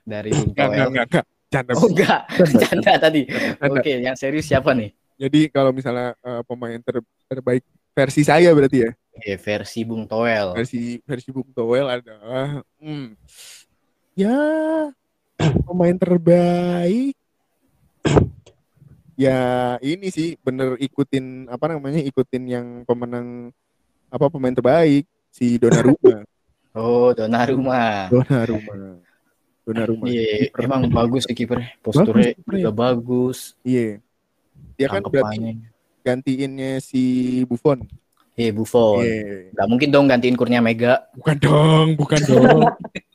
Dari 0.04 0.36
Bung 0.36 0.52
Enggak, 0.52 0.68
enggak, 0.68 0.68
Toel. 0.68 0.90
enggak, 0.92 1.08
enggak. 1.08 1.26
Canda. 1.52 1.72
Oh 1.76 1.88
enggak, 1.92 2.22
canda 2.64 2.94
tadi. 2.96 3.22
Canda. 3.28 3.76
Oke, 3.76 3.92
yang 4.00 4.16
serius 4.16 4.48
siapa 4.48 4.72
nih? 4.72 4.96
Jadi 5.20 5.52
kalau 5.52 5.76
misalnya 5.76 6.16
eh, 6.24 6.42
pemain 6.48 6.80
ter- 6.80 7.04
terbaik 7.28 7.64
versi 7.92 8.24
saya 8.24 8.56
berarti 8.56 8.88
ya, 8.88 8.92
Oke, 9.12 9.36
versi 9.36 9.84
Bung 9.84 10.08
Toel. 10.08 10.56
versi 10.56 11.04
versi 11.04 11.28
Bung 11.36 11.52
Toel 11.52 11.88
adalah, 12.00 12.64
hmm, 12.80 13.08
ya 14.16 14.36
pemain 15.68 15.96
terbaik 16.00 17.20
ya 19.20 19.76
ini 19.84 20.08
sih 20.08 20.40
bener 20.40 20.80
ikutin 20.80 21.52
apa 21.52 21.76
namanya 21.76 22.00
ikutin 22.00 22.44
yang 22.48 22.68
pemenang 22.88 23.52
apa 24.08 24.32
pemain 24.32 24.56
terbaik 24.56 25.04
si 25.32 25.60
Donnarumma. 25.60 26.24
Oh, 26.72 27.12
Donnarumma. 27.12 28.08
Donnarumma. 28.08 28.74
Donnarumma. 29.68 30.06
Iya, 30.08 30.50
emang 30.58 30.88
bagus 30.88 31.28
sih 31.28 31.36
kipernya. 31.36 31.76
Posturnya 31.84 32.32
kipernya. 32.32 32.60
juga 32.64 32.72
bagus. 32.72 33.54
Iya. 33.62 34.00
Dia 34.80 34.88
kan 34.88 35.04
berarti 35.04 35.60
gantiinnya 36.02 36.80
si 36.80 37.04
Buffon. 37.46 37.84
Iya, 38.34 38.56
Buffon. 38.56 39.04
Iya. 39.04 39.52
Gak 39.54 39.68
mungkin 39.68 39.90
dong 39.92 40.08
gantiin 40.08 40.40
Kurnia 40.40 40.64
Mega. 40.64 41.04
Bukan 41.14 41.38
dong, 41.38 41.88
bukan 42.00 42.22
dong. 42.24 42.62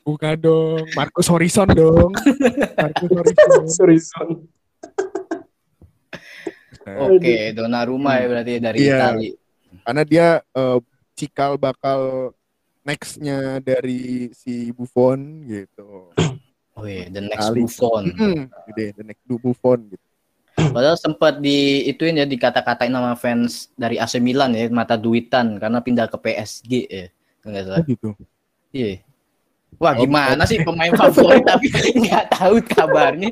bukan 0.05 0.35
dong. 0.37 0.81
Marcus 0.93 1.27
Horizon 1.27 1.67
dong. 1.73 2.13
Marcus 2.77 3.09
Horizon. 3.09 3.63
Sorry, 3.67 3.97
son. 3.99 4.45
Nah, 6.87 7.11
Oke, 7.11 7.51
Donnarumma 7.51 8.15
ya 8.15 8.25
berarti 8.31 8.53
dari 8.61 8.77
Iya. 8.79 8.95
Itali. 9.01 9.29
karena 9.83 10.03
dia 10.03 10.27
eh, 10.43 10.79
cikal 11.15 11.55
bakal 11.55 12.31
nextnya 12.87 13.59
dari 13.59 14.31
si 14.31 14.71
Buffon 14.71 15.43
gitu. 15.43 16.15
Oh 16.71 16.85
iya, 16.85 17.11
the 17.11 17.19
next 17.19 17.51
Itali. 17.51 17.59
Buffon. 17.59 18.03
Gede, 18.71 18.85
the 18.95 19.03
next 19.03 19.23
Buffon 19.27 19.79
gitu. 19.91 20.05
Padahal 20.57 20.95
sempat 20.95 21.37
di 21.37 21.85
ituin 21.85 22.17
ya 22.17 22.25
dikata-katain 22.25 22.89
sama 22.89 23.13
fans 23.13 23.69
dari 23.75 23.99
AC 23.99 24.17
Milan 24.17 24.55
ya 24.55 24.65
mata 24.69 24.95
duitan 24.95 25.59
karena 25.59 25.83
pindah 25.83 26.07
ke 26.07 26.17
PSG 26.17 26.71
ya. 26.87 27.05
Enggak 27.43 27.61
Oh 27.61 27.67
salah. 27.67 27.83
gitu. 27.83 28.09
Iya. 28.71 29.03
Wah, 29.77 29.93
Oh, 29.93 30.01
gimana 30.01 30.43
sih 30.47 30.63
pemain 30.63 30.89
favorit 30.89 31.43
tapi 31.51 31.67
nggak 31.69 32.25
tahu 32.31 32.55
kabarnya. 32.63 33.29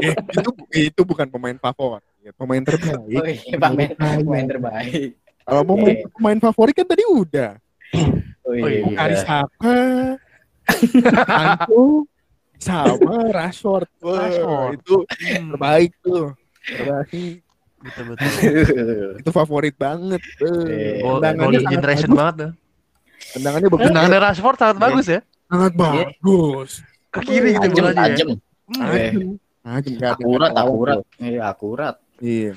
Eh, 0.00 0.14
itu 0.32 0.50
itu 0.72 1.00
bukan 1.04 1.28
pemain 1.28 1.54
favorit, 1.54 2.02
ya, 2.18 2.32
pemain 2.32 2.64
terbaik. 2.64 3.14
Oh 3.14 3.26
iya, 3.28 3.54
pemain, 3.54 3.90
pemain 3.94 4.46
terbaik. 4.48 5.10
Kalau 5.44 5.62
pemain, 5.62 5.94
Iya. 5.94 6.06
pemain 6.10 6.38
favorit 6.40 6.74
kan 6.74 6.88
tadi 6.88 7.04
udah. 7.04 7.60
Oh 8.44 8.50
Oh, 8.50 8.54
iya. 8.54 8.68
iya. 8.68 8.82
Bukan 8.84 9.10
Saka, 9.18 9.74
Anto, 11.26 11.82
sama 12.56 13.14
Rashford. 13.30 13.88
Wah, 14.00 14.16
Rashford. 14.20 14.70
itu 14.74 14.96
Hmm, 15.04 15.48
terbaik 15.50 15.90
tuh. 16.00 16.24
Terbaik. 16.62 17.36
betul 17.76 18.04
betul. 18.10 18.28
Itu 19.20 19.30
favorit 19.30 19.76
banget. 19.76 20.20
Tendangannya 20.38 21.36
golden 21.36 21.60
sangat 21.60 21.72
generation 21.74 22.08
bagus. 22.08 22.18
banget 22.18 22.34
tuh. 22.34 22.50
Tendangannya 23.30 23.68
bagus. 23.68 23.84
Tendangan 23.84 24.10
Rashford 24.22 24.56
sangat 24.56 24.76
Iya. 24.76 24.84
bagus 24.84 25.06
ya. 25.06 25.20
Sangat 25.44 25.72
bagus. 25.74 26.70
Ke 27.10 27.20
kiri 27.20 27.50
gitu 27.52 27.66
bolanya 27.70 27.92
ya. 27.92 28.00
tajam. 28.06 28.28
Hmm. 28.30 28.80
Tajam. 28.80 29.20
Tajam, 29.60 29.92
nggak 29.94 30.10
ada- 30.10 30.16
akurat, 30.18 30.52
akurat. 30.54 30.98
Iya, 31.18 31.40
akurat. 31.44 31.94
Iya. 32.18 32.52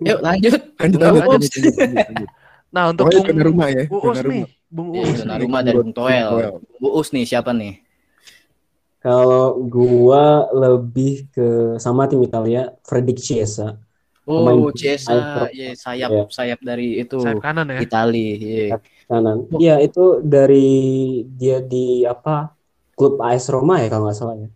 Yuk 0.00 0.18
lanjut. 0.20 0.52
Lanjut, 0.76 0.98
lanjut, 0.98 1.00
bagus. 1.20 1.42
lanjut, 1.50 1.74
lanjut, 1.74 2.06
lanjut. 2.06 2.28
Nah 2.70 2.94
untuk 2.94 3.10
Pokoknya 3.10 3.22
Bung 3.26 3.34
Donnarumma 3.34 3.66
ya. 3.70 3.84
Uus 3.90 4.18
nih, 4.22 4.44
Bung 4.70 4.88
Iya, 4.94 5.02
Uus. 5.02 5.18
Donnarumma 5.22 5.58
dan 5.66 5.74
Bung 5.74 5.92
Toel. 5.94 6.28
Bung 6.78 6.94
Us 6.94 7.08
nih 7.10 7.24
siapa 7.26 7.50
nih? 7.50 7.82
Kalau 9.00 9.56
gua 9.64 10.46
lebih 10.52 11.24
ke 11.32 11.80
sama 11.80 12.04
tim 12.04 12.20
Italia, 12.20 12.70
Fredrik 12.84 13.16
Chiesa. 13.18 13.80
Oh, 14.28 14.44
Pemain 14.44 14.70
Chiesa, 14.76 15.48
ya 15.50 15.72
sayap 15.74 16.10
Iya. 16.12 16.24
sayap 16.30 16.60
dari 16.62 17.00
itu 17.02 17.18
Sayap 17.18 17.40
kanan 17.42 17.66
ya. 17.72 17.80
Itali. 17.82 18.26
Iya. 18.38 18.78
kanan. 19.10 19.48
Oh. 19.50 19.58
Iya 19.58 19.82
itu 19.82 20.22
dari 20.22 20.70
dia 21.34 21.58
di 21.58 22.06
apa 22.06 22.54
klub 22.94 23.18
AS 23.18 23.50
Roma 23.50 23.82
ya 23.82 23.90
kalau 23.90 24.06
nggak 24.06 24.18
salah 24.20 24.36
ya. 24.38 24.48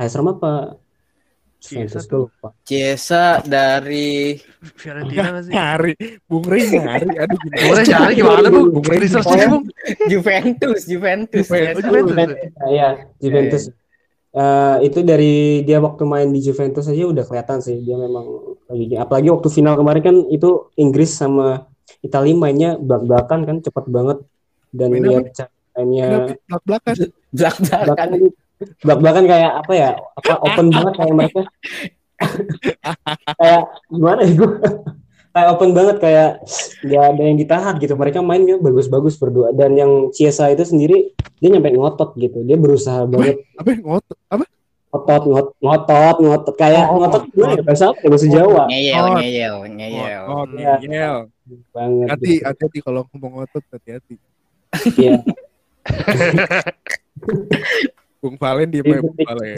AS 0.00 0.14
Roma 0.16 0.38
apa? 0.40 0.78
Chiesa 1.64 1.96
Juventus 1.96 2.04
tuh. 2.04 2.28
lupa. 2.28 2.48
Chiesa 2.68 3.24
dari 3.40 4.36
Fiorentina 4.76 5.28
nggak 5.32 5.44
sih? 5.48 5.52
Nyari, 5.56 5.94
Bung 6.28 6.44
Rey 6.44 6.62
nyari. 6.68 7.08
Aduh 7.16 7.38
gimana? 7.40 7.64
Boleh 7.64 7.84
cari 7.88 8.12
gimana 8.12 8.46
Bung? 8.52 8.68
Bung 8.68 8.84
Rey 8.84 8.98
Research 9.00 9.32
ya. 9.32 9.46
Bung. 9.48 9.64
Juventus, 10.12 10.80
Juventus. 10.84 11.46
Juventus. 11.48 11.80
Oh, 11.80 11.88
Juventus. 11.88 12.12
Juventus, 12.12 12.38
ya, 12.68 12.88
Juventus. 13.16 13.62
Eh, 14.34 14.76
itu 14.90 14.98
dari 15.06 15.62
dia 15.62 15.78
waktu 15.78 16.02
main 16.04 16.28
di 16.34 16.42
Juventus 16.42 16.90
aja 16.90 17.06
udah 17.06 17.22
kelihatan 17.22 17.62
sih 17.62 17.78
dia 17.86 17.94
memang 17.94 18.58
lagi 18.66 18.98
apalagi 18.98 19.30
waktu 19.30 19.46
final 19.46 19.78
kemarin 19.78 20.02
kan 20.02 20.16
itu 20.26 20.74
Inggris 20.74 21.14
sama 21.14 21.70
Italia 22.02 22.34
mainnya 22.34 22.74
belak-belakan 22.74 23.46
kan 23.46 23.56
cepet 23.62 23.84
banget 23.86 24.18
dan 24.74 24.90
lihat 24.90 25.30
cara 25.38 25.54
mainnya 25.78 26.34
Belak 26.50 26.62
belakan. 26.66 26.94
Belak-belakan. 27.30 28.08
Belak-belakan 28.54 28.78
belak-belakan 28.84 29.24
kayak 29.26 29.52
apa 29.60 29.72
ya 29.74 29.90
apa 30.14 30.32
open 30.46 30.66
banget 30.70 30.92
kayak 30.94 31.14
mereka 31.14 31.40
kayak 33.40 33.62
gimana 33.90 34.20
ya 34.22 34.32
gue 34.32 34.50
kayak 35.34 35.48
open 35.50 35.70
banget 35.74 35.96
kayak 35.98 36.28
nggak 36.86 37.04
ada 37.10 37.22
yang 37.26 37.36
ditahan 37.36 37.74
gitu 37.82 37.94
mereka 37.98 38.18
mainnya 38.22 38.54
bagus-bagus 38.56 39.18
berdua 39.18 39.50
dan 39.50 39.74
yang 39.74 40.14
Chiesa 40.14 40.46
itu 40.46 40.62
sendiri 40.62 41.10
dia 41.42 41.48
nyampe 41.50 41.74
ngotot 41.74 42.14
gitu 42.14 42.38
dia 42.46 42.54
berusaha 42.54 43.02
banget 43.04 43.42
Apa 43.58 43.70
ngotot? 43.82 44.18
Apa? 44.30 44.44
ngotot 44.94 45.22
ngot, 45.26 45.48
ngotot 45.58 46.16
ngotot 46.22 46.54
kayak 46.54 46.86
Oh, 46.86 47.02
ngotot 47.02 47.26
gimana 47.34 47.58
ya 47.58 47.62
bahasa 47.66 47.84
apa 47.90 47.98
ya 47.98 48.08
bahasa 48.14 48.26
Jawa 48.30 48.62
Ngeyel, 48.70 48.94
Oh. 48.94 49.14
ngeyel, 49.18 49.54
ngeyel. 49.74 50.22
Ngotot, 50.30 50.54
Iya. 50.54 50.74
ngeyel. 50.78 51.16
banget 51.74 52.08
Hati, 52.14 52.30
gitu. 52.30 52.46
hati-hati 52.46 52.78
kalau 52.78 53.02
ngomong 53.10 53.42
ngotot, 53.42 53.64
hati-hati. 53.74 54.14
Iya. 54.94 55.18
Bung 58.24 58.40
Valen 58.40 58.72
diem 58.72 58.88
aja, 58.88 59.00
Bung 59.04 59.16
Valen. 59.20 59.56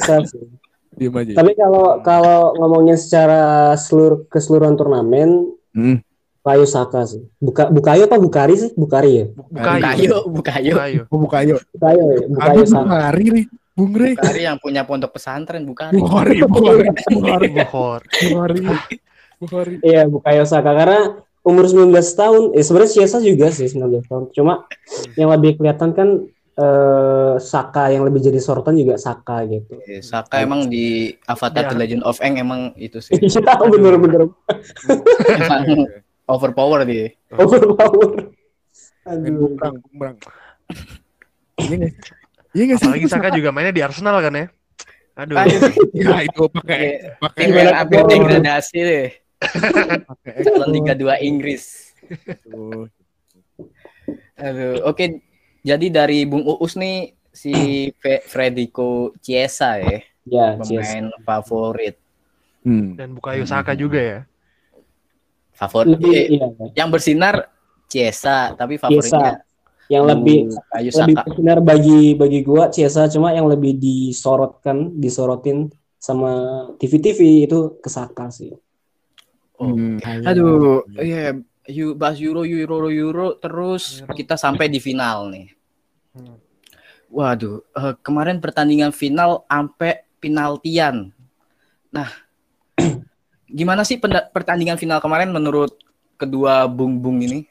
Diem 0.98 1.14
aja. 1.14 1.32
Tapi 1.38 1.52
kalau 1.54 2.02
kalau 2.02 2.38
ngomongnya 2.58 2.98
secara 2.98 3.70
seluruh 3.78 4.26
keseluruhan 4.26 4.74
turnamen 4.74 5.54
Hmm. 5.76 6.00
Bukayo 6.40 6.64
Saka 6.64 7.04
sih. 7.04 7.20
Buka 7.36 7.68
Bukayo 7.68 8.08
apa 8.08 8.16
Bukari 8.16 8.54
sih? 8.56 8.70
Bukari 8.72 9.10
ya? 9.12 9.26
Bukayo. 9.36 9.76
Bukayo, 9.76 10.16
Bukayo. 10.24 10.72
Bukayo. 10.72 11.00
Oh, 11.12 11.18
Bukayo. 11.20 11.54
Bukayo 11.76 12.02
ya, 12.16 12.20
Bukayo 12.32 12.60
Aduh, 12.64 12.64
Saka. 12.64 12.80
Bung 12.80 12.92
Hari 12.96 13.24
nih. 13.28 13.46
Bung 13.76 13.92
Rey. 13.92 14.14
Bukari 14.16 14.40
yang 14.48 14.56
punya 14.56 14.82
pondok 14.88 15.12
pesantren, 15.12 15.68
Bukari. 15.68 16.00
Bung 16.00 16.08
Hari, 16.08 16.40
Bung 16.48 16.64
Hari, 16.64 16.88
Bung 17.12 17.26
Hari, 17.28 17.48
Bukhor. 17.52 18.00
Bung 18.08 18.38
Hari. 18.40 18.60
Bung 19.36 19.52
Hari. 19.52 19.74
Iya, 19.84 20.02
Bukayo 20.08 20.44
Saka 20.48 20.70
karena 20.72 21.20
umur 21.44 21.66
19 21.68 21.92
tahun, 21.92 22.42
eh 22.56 22.64
sebenarnya 22.64 22.90
Chiesa 22.94 23.18
juga 23.20 23.52
sih 23.52 23.68
19 23.68 24.06
tahun. 24.08 24.24
Cuma 24.32 24.64
yang 25.18 25.28
lebih 25.34 25.60
kelihatan 25.60 25.92
kan 25.92 26.08
eh, 26.56 27.34
Saka 27.36 27.92
yang 27.92 28.08
lebih 28.08 28.24
jadi 28.24 28.40
sorotan 28.40 28.76
juga 28.76 28.96
Saka 28.96 29.44
gitu. 29.44 29.76
Eh, 29.84 30.00
Saka 30.00 30.40
emang 30.40 30.66
di 30.66 31.12
Avatar 31.28 31.68
Iya. 31.68 31.70
The 31.72 31.76
Legend 31.76 32.02
of 32.02 32.16
Aang 32.20 32.36
emang 32.40 32.60
itu 32.76 32.98
sih. 32.98 33.12
Iya, 33.20 33.54
bener-bener 33.60 34.32
overpower 36.26 36.82
dia. 36.82 37.12
overpower. 37.32 38.32
Aduh. 39.06 39.54
bumerang, 39.54 39.76
bumerang. 39.86 40.16
Iya 41.56 41.74
nggak 41.76 41.92
sih? 42.80 42.88
Iya? 42.90 42.96
Apalagi 42.96 43.06
Saka 43.06 43.28
juga 43.30 43.48
mainnya 43.54 43.70
di 43.70 43.82
Arsenal 43.84 44.18
kan 44.18 44.34
ya. 44.34 44.46
Aduh. 45.16 45.36
Ya 45.94 46.24
itu 46.24 46.42
pakai 46.50 46.80
Iya. 46.80 47.10
pakai 47.20 47.44
yang 47.48 47.76
hampir 47.76 48.00
degradasi 48.04 48.76
deh. 48.80 49.08
pakai 50.02 50.32
Calon 50.42 50.70
Liga 50.72 50.92
2 50.96 51.20
Inggris. 51.20 51.92
Aduh, 54.36 54.84
oke. 54.84 55.04
Jadi 55.66 55.90
dari 55.90 56.22
Bung 56.22 56.46
Uus 56.46 56.78
nih 56.78 57.10
si 57.34 57.50
Federico 58.30 59.10
Chiesa 59.18 59.82
ya, 59.82 59.98
Ya, 60.26 60.58
Chiesa. 60.62 60.94
pemain 60.94 61.06
favorit. 61.26 61.98
Hmm. 62.62 62.94
Dan 62.94 63.14
Bukayo 63.18 63.42
Saka 63.46 63.74
juga 63.74 63.98
ya. 63.98 64.20
Favorit 65.54 65.98
Lebih 65.98 66.12
eh, 66.14 66.26
iya, 66.38 66.46
yang 66.78 66.88
bersinar 66.90 67.50
Chiesa, 67.86 68.54
tapi 68.54 68.78
favoritnya 68.78 69.42
yang 69.86 70.02
lebih 70.02 70.50
Kayu 70.74 70.90
lebih 70.90 71.14
Saka. 71.14 71.30
benar 71.38 71.58
bagi 71.62 72.18
bagi 72.18 72.42
gua 72.42 72.66
Chiesa 72.74 73.06
cuma 73.06 73.30
yang 73.30 73.46
lebih 73.46 73.78
disorotkan 73.78 74.98
disorotin 74.98 75.70
sama 76.02 76.66
TV-TV 76.78 77.46
itu 77.46 77.78
ke 77.78 77.86
Saka 77.90 78.30
sih. 78.34 78.50
Hmm. 79.56 79.96
Aduh, 80.26 80.84
iya, 81.00 81.38
you 81.70 81.96
bahas 81.96 82.20
Euro, 82.20 82.44
Euro, 82.44 82.90
Euro, 82.92 83.38
terus 83.40 84.04
kita 84.12 84.36
sampai 84.36 84.68
di 84.68 84.82
final 84.82 85.30
nih. 85.32 85.55
Hmm. 86.16 86.40
Waduh, 87.12 87.60
eh, 87.76 87.94
kemarin 88.00 88.40
pertandingan 88.40 88.90
final 88.90 89.44
sampai 89.44 90.08
penaltian. 90.16 91.12
Nah, 91.92 92.08
gimana 93.60 93.84
sih 93.84 94.00
pertandingan 94.32 94.80
final 94.80 94.98
kemarin 94.98 95.28
menurut 95.28 95.76
kedua 96.16 96.64
bung-bung 96.64 97.20
ini? 97.20 97.44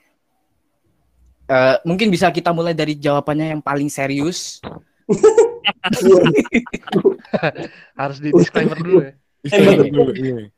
Eh, 1.45 1.77
mungkin 1.85 2.09
bisa 2.09 2.33
kita 2.33 2.49
mulai 2.49 2.73
dari 2.73 2.97
jawabannya 2.97 3.53
yang 3.53 3.61
paling 3.61 3.85
serius. 3.85 4.57
Harus 7.99 8.17
di 8.17 8.33
disclaimer 8.33 8.77
dulu 8.81 9.05
ya. 9.05 9.13
Dulu, 9.85 10.11
iya. 10.17 10.49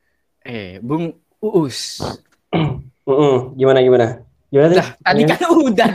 Eh, 0.48 0.80
Bung 0.80 1.12
Uus. 1.44 2.00
Heeh, 3.08 3.36
gimana 3.52 3.84
gimana? 3.84 4.27
Gimana 4.48 4.74
Nah, 4.74 4.88
tadi 4.98 5.22
kan 5.24 5.40
udah 5.52 5.88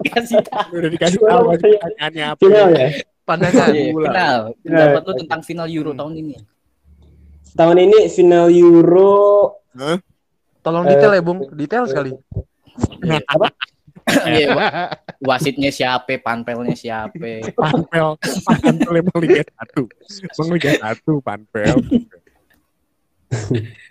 dikasih 0.00 0.38
tahu. 0.42 0.70
Udah 0.74 0.90
dikasih 0.90 1.18
tahu 1.20 1.42
pertanyaannya 1.52 2.24
apa. 2.26 2.40
final 2.40 2.68
ya? 2.72 2.88
Pandangan. 3.22 3.68
Iya, 3.68 3.82
final. 3.90 4.38
Pendapat 4.62 5.02
lu 5.02 5.10
ya. 5.10 5.18
tentang 5.20 5.40
final 5.42 5.66
Euro 5.68 5.90
Hmm. 5.92 5.98
tahun 5.98 6.12
ini. 6.16 6.34
tahun 7.52 7.76
ini 7.80 7.98
final 8.06 8.46
Euro 8.48 9.12
Tolong 10.60 10.84
Eh, 10.84 10.88
detail 10.92 11.10
ya, 11.10 11.20
Bung. 11.20 11.38
Detail 11.50 11.84
sekali. 11.84 12.10
apa? 13.24 13.48
Iya, 14.06 14.54
wa- 14.54 14.72
wasitnya 15.20 15.68
siapa, 15.68 16.16
panpelnya 16.16 16.72
siapa. 16.72 17.42
Panpel, 17.50 18.14
Panpel 18.40 18.92
emang 18.94 19.18
Liga 19.18 19.42
Satu, 19.42 19.82
emang 20.30 20.48
Liga 20.54 20.70
Satu 20.78 21.12
Panpel. 21.18 21.74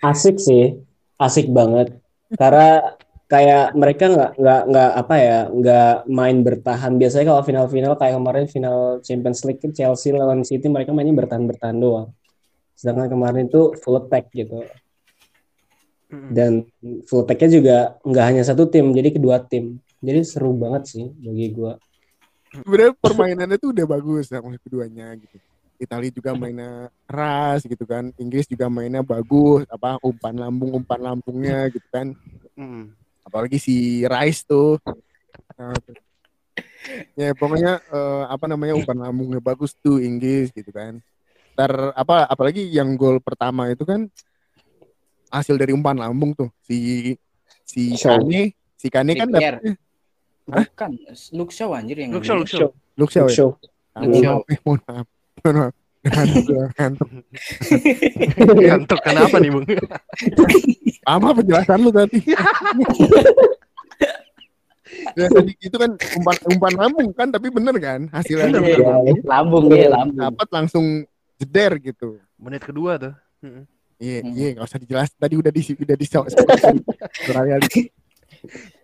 Asik 0.02 0.36
sih, 0.38 0.76
asik 1.16 1.48
banget. 1.48 1.96
Karena 2.32 2.96
kayak 3.26 3.74
mereka 3.74 4.06
nggak 4.06 4.32
nggak 4.38 4.62
nggak 4.70 4.90
apa 4.94 5.14
ya 5.18 5.38
nggak 5.50 5.94
main 6.06 6.36
bertahan. 6.46 6.92
Biasanya 6.94 7.26
kalau 7.34 7.42
final-final 7.42 7.94
kayak 7.98 8.14
kemarin 8.14 8.46
final 8.46 8.78
Champions 9.02 9.42
League 9.42 9.62
Chelsea 9.74 10.14
lawan 10.14 10.46
City 10.46 10.70
mereka 10.70 10.94
mainnya 10.94 11.14
bertahan-bertahan 11.18 11.78
doang. 11.78 12.14
Sedangkan 12.78 13.10
kemarin 13.10 13.50
itu 13.50 13.74
full 13.82 13.98
attack 13.98 14.30
gitu. 14.30 14.62
Dan 16.06 16.70
full 17.10 17.26
attack-nya 17.26 17.50
juga 17.50 17.78
nggak 18.06 18.24
hanya 18.30 18.42
satu 18.46 18.70
tim, 18.70 18.94
jadi 18.94 19.10
kedua 19.10 19.42
tim. 19.42 19.82
Jadi 19.98 20.22
seru 20.22 20.54
banget 20.54 20.86
sih 20.86 21.10
bagi 21.18 21.50
gua. 21.50 21.74
Sebenarnya 22.54 22.94
permainannya 22.94 23.58
tuh 23.58 23.74
udah 23.74 23.86
bagus 23.90 24.30
sama 24.30 24.54
keduanya 24.62 25.18
gitu. 25.18 25.36
Italia 25.76 26.08
juga 26.08 26.30
mainnya 26.32 26.88
keras 27.04 27.66
gitu 27.66 27.84
kan. 27.84 28.14
Inggris 28.16 28.48
juga 28.48 28.70
mainnya 28.70 29.04
bagus, 29.04 29.66
apa 29.68 30.00
umpan 30.00 30.38
lambung 30.38 30.72
umpan 30.78 31.00
lambungnya 31.02 31.68
gitu 31.74 31.84
kan. 31.90 32.16
Mm. 32.54 32.96
Apalagi 33.26 33.58
si 33.58 34.06
Rice 34.06 34.46
tuh. 34.46 34.78
Nah, 35.58 35.74
ya 37.18 37.34
pokoknya 37.34 37.82
eh, 37.82 38.24
apa 38.30 38.46
namanya 38.46 38.78
umpan 38.78 38.96
lambungnya 39.02 39.42
bagus 39.42 39.74
tuh 39.74 39.98
Inggris 39.98 40.54
gitu 40.54 40.70
kan. 40.70 41.02
Ntar 41.58 41.92
apa 41.98 42.30
apalagi 42.30 42.62
yang 42.70 42.94
gol 42.94 43.18
pertama 43.18 43.66
itu 43.66 43.82
kan 43.82 44.06
hasil 45.34 45.58
dari 45.58 45.74
umpan 45.74 45.98
lambung 45.98 46.38
tuh 46.38 46.48
si 46.62 47.12
si. 47.66 47.98
Kane 47.98 48.54
si 48.78 48.86
Kane 48.86 49.12
kan 49.18 49.28
dapetnya 49.28 49.74
Bukan, 50.46 50.94
Shaw 51.50 51.74
anjir 51.74 51.98
yang 51.98 52.14
ya? 52.14 52.22
Mohon 52.22 52.70
Luke 52.94 53.10
Shaw. 53.34 53.50
maaf, 54.38 54.46
eh, 54.46 54.58
mohon 54.62 54.80
maaf. 54.86 55.06
Mohon 55.42 55.54
maaf. 55.58 55.74
Ngantuk, 56.06 56.46
ngantuk. 56.78 57.08
Ngantuk 58.38 59.00
kenapa 59.02 59.36
nih, 59.36 59.50
Bung? 59.50 59.66
Apa 61.02 61.28
penjelasan 61.32 61.78
lu 61.80 61.90
tadi? 61.90 62.18
ya 65.12 65.26
tadi 65.28 65.52
itu 65.58 65.76
kan 65.76 65.90
umpan 66.14 66.36
umpan 66.46 66.72
lambung 66.76 67.08
kan 67.10 67.28
tapi 67.28 67.50
bener 67.50 67.74
kan 67.76 68.06
hasilnya 68.10 68.48
Bener, 68.48 68.62
Iya, 68.64 68.94
bener. 69.02 69.14
lambung 69.24 69.64
dia, 69.66 69.88
lambung. 69.90 70.18
dapat 70.18 70.48
langsung 70.52 70.86
jeder 71.36 71.72
gitu 71.80 72.20
Menit 72.36 72.62
kedua 72.62 72.96
tuh. 72.96 73.14
Iya 73.96 74.20
Hmm. 74.20 74.32
iya 74.36 74.48
nggak 74.52 74.66
usah 74.66 74.80
dijelasin 74.80 75.16
tadi 75.16 75.34
udah 75.36 75.48
di 75.48 75.62
udah 75.72 75.96
di 75.96 76.06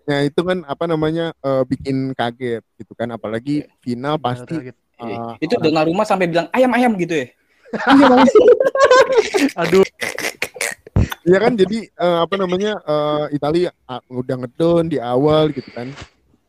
nah 0.02 0.18
itu 0.18 0.40
kan 0.42 0.58
apa 0.64 0.84
namanya 0.84 1.30
eh, 1.36 1.62
bikin 1.62 2.10
kaget 2.12 2.64
gitu 2.74 2.92
kan 2.92 3.12
apalagi 3.12 3.68
final 3.78 4.18
pasti 4.18 4.72
Iya. 5.02 5.16
eh, 5.36 5.44
Itu 5.44 5.54
dengan 5.58 5.84
rumah 5.84 6.06
sampai 6.06 6.26
bilang 6.30 6.46
ayam-ayam 6.50 6.92
gitu 6.96 7.14
ya. 7.22 7.26
Aduh, 9.62 9.84
Iya 11.22 11.38
kan 11.38 11.54
jadi 11.54 11.86
eh, 11.86 12.18
apa 12.18 12.34
namanya 12.34 12.82
eh, 12.82 13.38
Italia 13.38 13.70
ah, 13.86 14.02
udah 14.10 14.36
ngedon 14.42 14.90
di 14.90 14.98
awal 14.98 15.54
gitu 15.54 15.70
kan. 15.70 15.88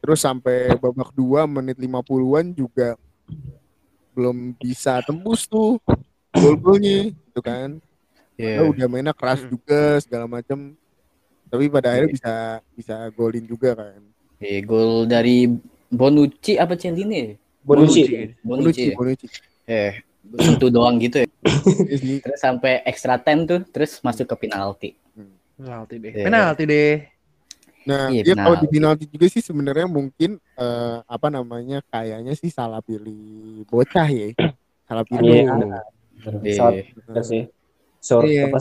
Terus 0.01 0.19
sampai 0.19 0.73
babak 0.75 1.13
2 1.13 1.45
menit 1.45 1.77
50-an 1.77 2.51
juga 2.51 2.97
belum 4.13 4.53
bisa 4.57 4.99
tembus 5.05 5.45
tuh 5.45 5.77
gol-golnya 6.33 7.13
gitu 7.13 7.41
kan. 7.41 7.77
Iya. 8.35 8.65
Padahal 8.65 8.73
udah 8.73 8.87
mainnya 8.89 9.13
keras 9.13 9.45
Hmm. 9.45 9.51
juga 9.53 9.81
segala 10.01 10.25
macam. 10.25 10.73
Tapi 11.47 11.69
pada 11.69 11.93
akhirnya 11.93 12.11
bisa 12.11 12.33
bisa 12.73 12.95
golin 13.13 13.45
juga 13.45 13.77
kan. 13.77 14.01
Eh, 14.41 14.65
gol 14.65 15.05
dari 15.05 15.45
Bonucci 15.93 16.57
apa 16.57 16.73
Cellini? 16.73 17.37
Bonucci. 17.63 18.03
Bonucci, 18.43 18.91
Bonucci. 18.93 19.27
Eh, 19.63 20.03
sentuh 20.39 20.67
doang 20.67 20.99
gitu 20.99 21.23
ya. 21.23 21.27
Iya. 21.87 22.19
Terus 22.27 22.39
sampai 22.39 22.83
extra 22.83 23.15
time 23.19 23.47
tuh, 23.47 23.59
terus 23.71 23.99
masuk 24.03 24.27
ke 24.27 24.47
penalti. 24.47 24.89
penalti 25.53 25.95
deh. 26.01 26.11
Iya. 26.11 26.25
Penalti 26.27 26.63
deh. 26.67 26.93
Nah, 27.83 28.07
Iya, 28.07 28.21
ya 28.31 28.35
kalau 28.39 28.55
di 28.63 28.67
penalti. 28.71 29.03
juga 29.11 29.25
sih 29.27 29.43
sebenarnya 29.43 29.87
mungkin 29.87 30.39
eh, 30.39 30.97
apa 31.03 31.27
namanya 31.27 31.83
kayaknya 31.91 32.33
sih 32.35 32.47
salah 32.51 32.79
pilih 32.79 33.63
bocah 33.67 34.07
ya. 34.07 34.31
Salah 34.87 35.03
pilih. 35.03 35.43
Iya. 35.43 35.79
Iya. 36.43 37.21
Sih. 37.23 37.43
So, 38.03 38.23
Iya. 38.23 38.51
apa 38.51 38.59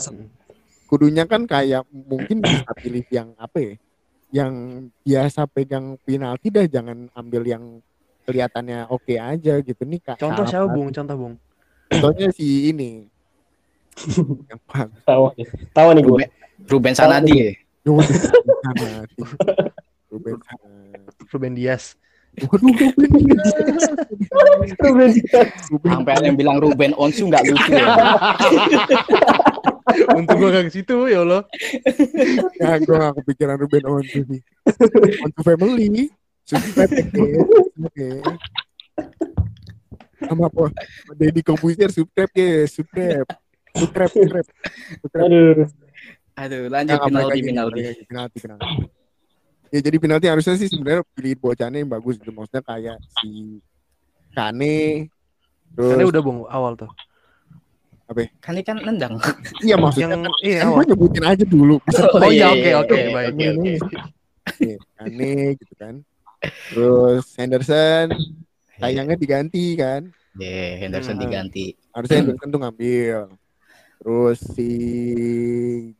kudunya 0.86 1.24
kan 1.24 1.48
kayak 1.48 1.88
mungkin 1.88 2.44
bisa 2.44 2.68
pilih 2.76 3.00
yang 3.08 3.32
apa 3.40 3.56
ya 3.58 3.74
yang 4.28 4.52
biasa 5.00 5.48
pegang 5.48 5.96
penalti 6.04 6.52
dah 6.52 6.68
jangan 6.68 7.08
ambil 7.16 7.42
yang 7.48 7.64
kelihatannya 8.22 8.88
oke 8.88 9.14
aja 9.14 9.54
gitu 9.60 9.82
nih 9.82 10.00
kak 10.00 10.16
Contoh 10.18 10.46
siapa. 10.46 10.70
Bung? 10.70 10.88
Contoh, 10.90 11.16
Bung. 11.18 11.34
contohnya 11.90 12.32
si 12.32 12.70
ini 12.70 13.06
yang 14.48 14.60
tahu 15.04 15.24
nih. 15.36 15.46
Tahu 15.76 15.88
nih 15.92 16.02
gue. 16.02 16.24
Ruben, 16.64 16.94
Sanadi 16.96 17.32
ya. 17.36 17.52
Ruben 17.84 18.08
Sanadi. 18.08 19.20
Ruben 20.08 20.36
Sanadi. 20.40 20.96
Ruben 21.28 21.52
Dias. 21.52 22.00
Waduh, 22.40 22.72
Ruben 22.72 23.10
Dias. 23.20 23.52
Ruben 25.68 25.90
Sampai 25.92 26.12
ada 26.16 26.24
yang 26.24 26.40
bilang 26.40 26.56
Ruben 26.56 26.96
Onsu 26.96 27.28
nggak 27.28 27.52
lucu 27.52 27.70
ya. 27.76 27.84
Untuk 30.16 30.40
gua 30.40 30.48
gak 30.56 30.70
ke 30.70 30.72
situ, 30.72 30.96
ya 31.10 31.20
Allah. 31.20 31.42
ya 32.56 32.80
gue 32.80 32.96
gak 32.96 33.12
kepikiran 33.20 33.60
Ruben 33.60 33.84
Onsu 33.84 34.24
sih 34.24 34.40
Onsu 35.20 35.40
family 35.44 36.08
subscribe 36.46 36.92
ya 37.96 38.20
sama 40.26 40.48
apa? 40.48 40.70
Deddy 41.18 41.42
Komputer 41.42 41.90
subscribe 41.90 42.32
ya 42.32 42.64
subscribe. 42.70 43.28
Subscribe 43.74 44.10
subscribe. 44.12 44.48
Subscribe. 45.02 45.26
Aduh. 45.26 45.66
Aduh, 46.32 46.62
lanjut. 46.72 46.96
Nah, 46.96 47.06
penalti 47.06 47.38
penalti. 47.44 47.80
penalti 48.08 48.38
penalti. 48.40 48.66
Ya 49.72 49.80
jadi 49.80 49.96
penalti 50.00 50.26
harusnya 50.28 50.54
sih 50.56 50.68
sebenarnya 50.68 51.04
pilih 51.16 51.36
bocahnya 51.40 51.78
yang 51.84 51.90
bagus 51.92 52.16
gitu. 52.16 52.32
Maksudnya 52.32 52.62
kayak 52.64 52.96
si 53.20 53.60
Kane 54.32 55.08
terus 55.72 55.96
Karena 55.96 56.04
udah, 56.08 56.20
Bung, 56.24 56.38
awal 56.48 56.76
tuh. 56.76 56.88
Kan 58.44 58.60
ini 58.60 58.64
kan 58.64 58.76
nendang. 58.76 59.16
iya 59.64 59.72
maksudnya 59.80 60.12
Yang 60.12 60.28
kan, 60.28 60.32
iya, 60.44 60.58
kan 60.60 60.68
awal. 60.68 60.76
gue 60.76 60.84
nyebutin 60.92 61.24
aja 61.24 61.44
dulu. 61.48 61.76
Oh 61.80 62.28
iya, 62.28 62.52
oke, 62.52 62.60
iya, 62.60 62.76
oke, 62.76 62.92
iya, 62.92 63.08
baik. 63.08 63.32
oke. 63.32 63.72
Iya, 64.60 64.76
Kane 65.00 65.32
gitu 65.56 65.74
kan 65.80 65.94
terus 66.68 67.24
Henderson 67.36 68.08
sayangnya 68.78 69.16
diganti 69.16 69.76
kan 69.76 70.08
Iya, 70.32 70.80
Henderson 70.80 71.20
Hmm. 71.20 71.24
diganti. 71.28 71.66
harusnya 71.92 72.18
Henderson 72.24 72.48
tuh 72.48 72.60
ngambil 72.64 73.16
terus 74.00 74.38
si 74.56 74.70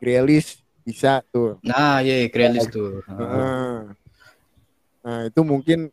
Grealish 0.01 0.65
bisa 0.83 1.23
tuh 1.31 1.61
Nah, 1.63 2.03
iya, 2.03 2.27
Grealish 2.27 2.67
tuh. 2.73 3.05
Heeh. 3.07 3.93
nah 5.03 5.19
itu 5.27 5.41
mungkin 5.43 5.91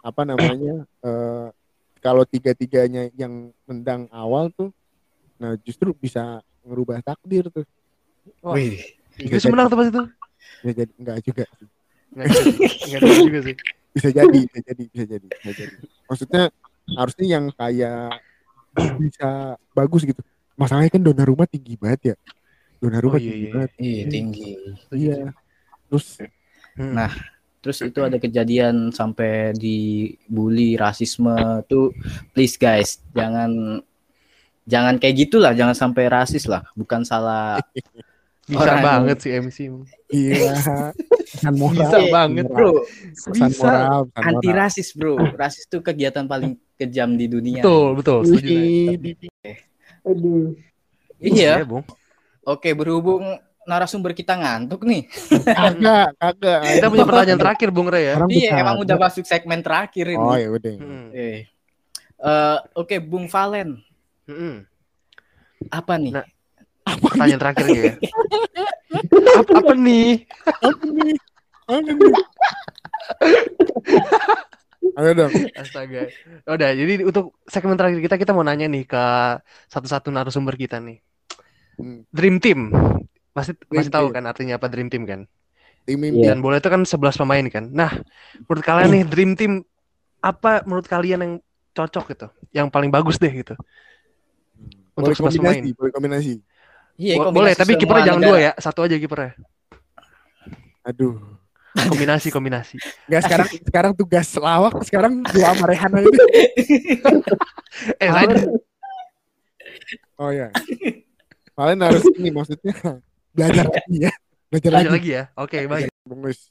apa 0.00 0.22
namanya 0.22 0.84
eh, 1.02 1.46
kalau 1.98 2.22
tiga-tiganya 2.22 3.10
yang 3.18 3.50
nendang 3.66 4.06
awal 4.14 4.48
tuh 4.54 4.70
nah 5.36 5.52
justru 5.60 5.92
bisa 5.92 6.40
ngerubah 6.64 7.02
takdir 7.04 7.50
tuh 7.50 7.66
Wah. 8.42 8.58
Wih, 8.58 8.78
Inggris 9.22 9.46
menang 9.46 9.70
tuh 9.70 9.78
pas 9.78 9.86
itu. 9.86 10.02
bisa 10.62 10.72
jadi 10.82 10.92
enggak 10.98 11.18
juga 11.22 11.44
tahu 12.16 13.20
juga 13.26 13.40
sih. 13.44 13.56
bisa 13.92 14.08
jadi 14.10 14.38
bisa 14.44 14.60
jadi 14.64 14.82
bisa 14.86 15.04
jadi 15.06 15.26
bisa 15.26 15.50
jadi 15.52 15.74
maksudnya 16.04 16.42
harusnya 16.88 17.26
yang 17.26 17.44
kayak 17.52 18.20
bisa 18.96 19.28
bagus 19.72 20.02
gitu 20.02 20.20
masalahnya 20.54 20.88
kan 20.88 21.00
Donnarumma 21.00 21.44
tinggi 21.44 21.76
banget 21.76 22.00
ya 22.02 22.16
Donnarumma 22.76 23.16
Oh, 23.16 23.20
iya, 23.20 23.24
tinggi 23.26 23.40
iya. 23.42 23.52
banget 23.52 23.70
iya 23.76 24.04
tinggi. 24.06 24.50
iya 24.92 25.18
terus 25.86 26.06
Hmm. 26.76 26.92
Nah, 26.92 27.08
Terus 27.64 27.80
itu 27.82 27.98
ada 27.98 28.20
kejadian 28.20 28.92
sampai 28.92 29.56
dibully 29.56 30.76
rasisme 30.76 31.32
tuh 31.64 31.88
please 32.30 32.54
guys, 32.54 33.00
jangan 33.10 33.80
jangan 34.62 35.00
kayak 35.00 35.24
gitulah, 35.24 35.50
jangan 35.50 35.72
sampai 35.72 36.04
rasis 36.06 36.44
lah. 36.44 36.68
Bukan 36.76 37.02
salah 37.02 37.56
Bisa 38.46 38.62
Orang- 38.62 38.78
banget 38.80 39.16
sih 39.18 39.30
MC. 39.34 39.58
iya 40.08 40.54
pesan 41.36 41.54
moral 41.56 41.82
Bisa 41.82 41.98
banget, 42.08 42.46
bro. 42.46 42.86
pesan 43.12 43.50
Bisa. 43.50 43.58
moral 43.60 44.00
Anti 44.14 44.50
rasis, 44.50 44.88
Bro. 44.92 45.18
Rasis 45.34 45.66
tuh 45.66 45.82
kegiatan 45.82 46.24
paling 46.24 46.54
kejam 46.74 47.12
di 47.12 47.26
dunia. 47.26 47.60
Betul, 47.60 47.88
betul. 47.94 48.20
Setuju 48.22 48.54
Aduh. 50.04 50.54
Iya. 51.18 51.64
Bung. 51.64 51.82
Oke, 52.42 52.70
berhubung 52.72 53.26
narasumber 53.64 54.14
kita 54.14 54.38
ngantuk 54.38 54.86
nih. 54.86 55.10
kagak 55.42 56.14
kagak 56.14 56.60
Kita 56.78 56.86
punya 56.86 57.02
pertanyaan 57.04 57.40
terakhir, 57.40 57.68
Bung 57.74 57.90
Ray 57.90 58.04
ya. 58.04 58.14
Orang 58.14 58.30
Iya, 58.30 58.50
emang 58.56 58.78
udah 58.78 58.96
masuk 58.96 59.26
segmen 59.26 59.58
terakhir 59.58 60.06
ini. 60.08 60.22
oh 60.22 60.36
ya 60.36 60.48
udah 60.48 60.72
Hmm. 60.72 61.06
Eh. 61.10 61.50
Eh, 62.16 62.58
oke, 62.72 62.96
Bung 63.02 63.26
Valen, 63.26 63.82
Hmm. 64.24 64.62
apa 65.68 65.94
nih? 65.96 66.14
Nah, 66.14 66.26
Pertanyaan 67.00 67.40
terakhirnya 67.40 67.78
ya. 67.78 67.94
apa, 69.40 69.52
apa 69.60 69.72
nih? 69.76 70.08
Apa 70.62 70.84
nih? 70.88 71.14
Apa 71.66 71.90
nih? 71.92 72.12
Ayo 74.96 75.10
dong. 75.12 75.32
Astaga. 75.52 76.08
Udah, 76.48 76.70
jadi 76.72 77.04
untuk 77.04 77.36
segmen 77.44 77.76
terakhir 77.76 78.00
kita 78.00 78.16
kita 78.16 78.32
mau 78.32 78.46
nanya 78.46 78.64
nih 78.70 78.88
ke 78.88 79.04
satu-satu 79.68 80.08
narasumber 80.08 80.56
kita 80.56 80.80
nih. 80.80 81.04
Hmm. 81.76 82.08
Dream 82.08 82.40
Team. 82.40 82.72
Pasti 83.36 83.52
pasti 83.68 83.92
tahu 83.92 84.08
Team. 84.08 84.16
kan 84.16 84.24
artinya 84.24 84.54
apa 84.56 84.72
Dream 84.72 84.88
Team 84.88 85.04
kan? 85.04 85.28
Tim 85.86 86.02
Iya. 86.02 86.34
Dan 86.34 86.42
bola 86.42 86.58
itu 86.58 86.66
kan 86.66 86.82
11 86.82 87.14
pemain 87.14 87.46
kan. 87.46 87.64
Nah, 87.70 87.94
menurut 88.50 88.64
kalian 88.66 88.90
nih 88.90 89.04
Dream 89.06 89.32
Team 89.38 89.62
apa 90.18 90.66
menurut 90.66 90.90
kalian 90.90 91.20
yang 91.22 91.34
cocok 91.76 92.04
gitu? 92.10 92.26
Yang 92.50 92.66
paling 92.74 92.90
bagus 92.90 93.22
deh 93.22 93.30
gitu. 93.30 93.54
Untuk 94.98 95.14
Boleh 95.14 95.30
11 95.30 95.38
pemain. 95.38 95.54
kombinasi, 95.62 95.70
boleh 95.78 95.92
kombinasi. 95.94 96.34
Iya, 96.96 97.14
Bo- 97.20 97.32
boleh, 97.32 97.52
tapi 97.52 97.76
kipernya 97.76 98.12
jangan 98.12 98.20
negara. 98.24 98.32
dua 98.32 98.38
ya. 98.40 98.52
Satu 98.56 98.80
aja 98.84 98.96
kipernya. 98.96 99.32
Aduh. 100.82 101.16
Kombinasi, 101.76 102.32
kombinasi. 102.32 102.80
Enggak 103.04 103.22
sekarang 103.28 103.48
sekarang 103.68 103.92
tugas 103.92 104.28
lawak, 104.32 104.80
sekarang 104.88 105.20
dua 105.28 105.52
sama 105.52 105.64
Rehan 105.68 105.92
aja. 105.92 106.08
Eh, 108.00 108.08
saya 108.08 108.32
Oh 110.16 110.32
ya. 110.32 110.48
Kalian 111.52 111.80
harus 111.84 112.04
ini 112.16 112.32
maksudnya 112.32 112.72
belajar 113.36 113.68
lagi 113.68 113.96
ya. 114.00 114.12
Belajar 114.48 114.70
lanjut 114.72 114.88
lagi. 114.88 114.96
lagi 114.96 115.10
ya. 115.12 115.24
Oke, 115.36 115.58
baik. 115.68 115.92
Bagus. 116.08 116.48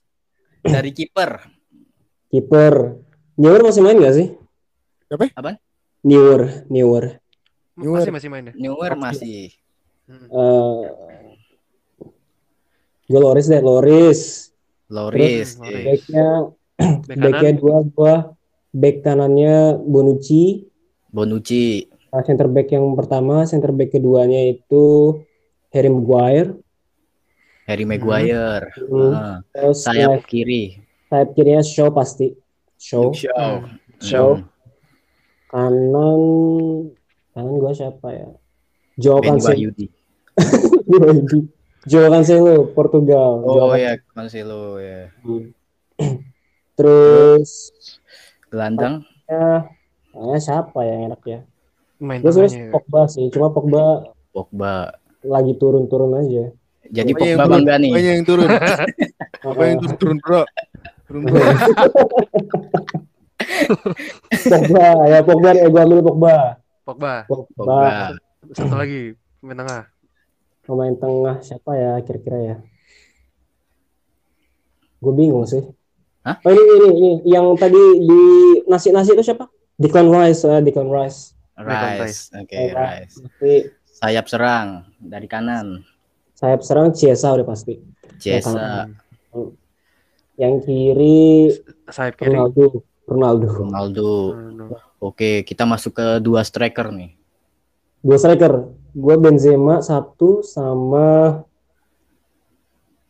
Dari 0.62 0.94
kiper. 0.94 1.42
Kiper. 2.30 3.02
Newer 3.42 3.62
masih 3.66 3.82
main 3.82 3.98
gak 3.98 4.14
sih? 4.14 4.28
Siapa? 5.10 5.34
Apaan? 5.34 5.58
Newer, 6.06 6.70
Newer. 6.70 7.18
Masih 7.74 8.14
masih 8.14 8.30
main 8.30 8.46
ya? 8.46 8.54
Newer 8.54 8.94
masih. 8.94 9.50
Eh 10.08 10.82
gue 13.06 13.20
Loris 13.22 13.46
deh, 13.46 13.62
Loris. 13.62 14.50
Loris. 14.90 15.58
Hmm, 15.58 15.66
iya. 15.66 15.82
Backnya, 15.86 16.28
Bek 17.06 17.18
backnya 17.18 17.52
dua, 17.54 17.78
gua. 17.88 18.16
Back 18.70 19.02
kanannya 19.02 19.78
Bonucci. 19.80 20.66
Bonucci. 21.10 21.86
Nah, 22.10 22.22
center 22.22 22.48
back 22.48 22.70
yang 22.70 22.92
pertama, 22.94 23.46
center 23.46 23.70
back 23.70 23.94
keduanya 23.94 24.42
itu 24.46 25.20
Harry 25.70 25.88
Maguire. 25.88 26.58
Harry 27.66 27.86
Maguire. 27.86 28.74
Hmm. 28.78 29.14
Ah, 29.14 29.38
Terus 29.52 29.82
sayap 29.82 30.22
left- 30.22 30.30
kiri. 30.30 30.82
sayap 31.10 31.30
kirinya 31.34 31.62
Shaw 31.62 31.90
pasti. 31.90 32.34
Shaw. 32.78 33.10
Shaw. 33.14 33.54
Shaw. 34.02 34.30
Hmm. 34.38 34.46
Kanan 35.48 36.22
kanan 37.32 37.54
gua 37.58 37.72
siapa 37.72 38.08
ya? 38.12 38.28
Joao 38.96 39.20
Benny 39.20 39.44
Cancelo. 39.44 39.76
Joao 41.90 42.10
Cancelo, 42.12 42.56
Portugal. 42.72 43.44
Joao 43.44 43.68
Oh 43.72 43.76
ya, 43.76 44.00
Cancelo 44.16 44.80
ya. 44.80 45.12
Terus 46.80 47.72
Gelandang. 48.52 49.04
ya, 49.28 49.68
ah, 50.16 50.40
siapa 50.40 50.80
yang 50.88 51.12
enak 51.12 51.22
ya? 51.28 51.40
Main 52.00 52.20
tengahnya. 52.24 52.48
sebenarnya 52.52 52.72
Pogba 52.72 53.02
sih, 53.08 53.28
cuma 53.32 53.48
Pogba 53.52 54.04
Pogba. 54.36 54.92
lagi 55.24 55.54
turun-turun 55.56 56.12
aja. 56.20 56.52
Jadi 56.92 57.12
Pokoknya 57.16 57.32
yang 57.32 57.40
Pogba 57.40 57.48
turun, 57.48 57.56
bangga 57.56 57.76
nih. 57.80 57.90
Pokoknya 57.92 58.12
yang 58.12 58.26
turun. 58.28 58.48
Pokoknya 59.44 59.70
yang 59.72 59.80
turun, 59.80 59.98
turun 60.00 60.18
bro. 60.20 60.42
Turun 61.08 61.22
bro. 61.28 61.36
Pogba, 64.52 64.88
ya 65.08 65.20
Pogba, 65.24 65.50
ya 65.56 65.68
gue 65.68 65.82
ambil 65.84 66.00
Pogba. 66.04 66.36
Pogba. 66.86 67.14
Pogba, 67.26 67.48
Pogba. 67.56 68.16
Satu 68.54 68.76
lagi 68.76 69.16
pemain 69.42 69.58
tengah. 69.66 69.84
pemain 70.66 70.96
tengah 70.98 71.38
siapa 71.46 71.72
ya 71.78 71.92
kira-kira 72.02 72.38
ya? 72.42 72.56
Gue 75.02 75.14
bingung 75.14 75.46
sih. 75.46 75.62
Hah? 76.26 76.42
Oh 76.42 76.50
ini, 76.50 76.62
ini, 76.62 76.90
ini, 76.90 77.10
yang 77.30 77.54
tadi 77.54 77.78
di 78.02 78.22
nasi-nasi 78.66 79.14
itu 79.14 79.22
siapa? 79.22 79.46
Declan 79.78 80.10
Rice, 80.10 80.42
uh, 80.50 80.58
Declan 80.58 80.90
Rice. 80.90 81.38
Rice. 81.62 82.34
Oke, 82.34 82.58
Pogba. 82.58 82.82
Rice. 82.82 83.16
Tapi 83.22 83.54
Sayap 83.96 84.26
serang 84.28 84.68
dari 85.00 85.24
kanan. 85.30 85.88
sayap 86.36 86.60
serang 86.68 86.92
Chiesa 86.92 87.32
udah 87.32 87.48
pasti. 87.48 87.80
Cesa, 88.20 88.92
Yang 90.36 90.56
kiri 90.68 91.48
Sayap 91.88 92.20
kiri. 92.20 92.36
Ronaldo. 92.36 92.84
Ronaldo. 93.08 93.48
Ronaldo. 93.48 94.10
Ronaldo. 94.36 94.76
Oke, 95.00 95.46
kita 95.48 95.64
masuk 95.64 95.96
ke 95.96 96.08
dua 96.20 96.44
striker 96.44 96.92
nih. 96.92 97.16
Dua 98.06 98.22
striker. 98.22 98.70
Gue 98.94 99.16
Benzema 99.18 99.82
satu 99.82 100.46
sama 100.46 101.42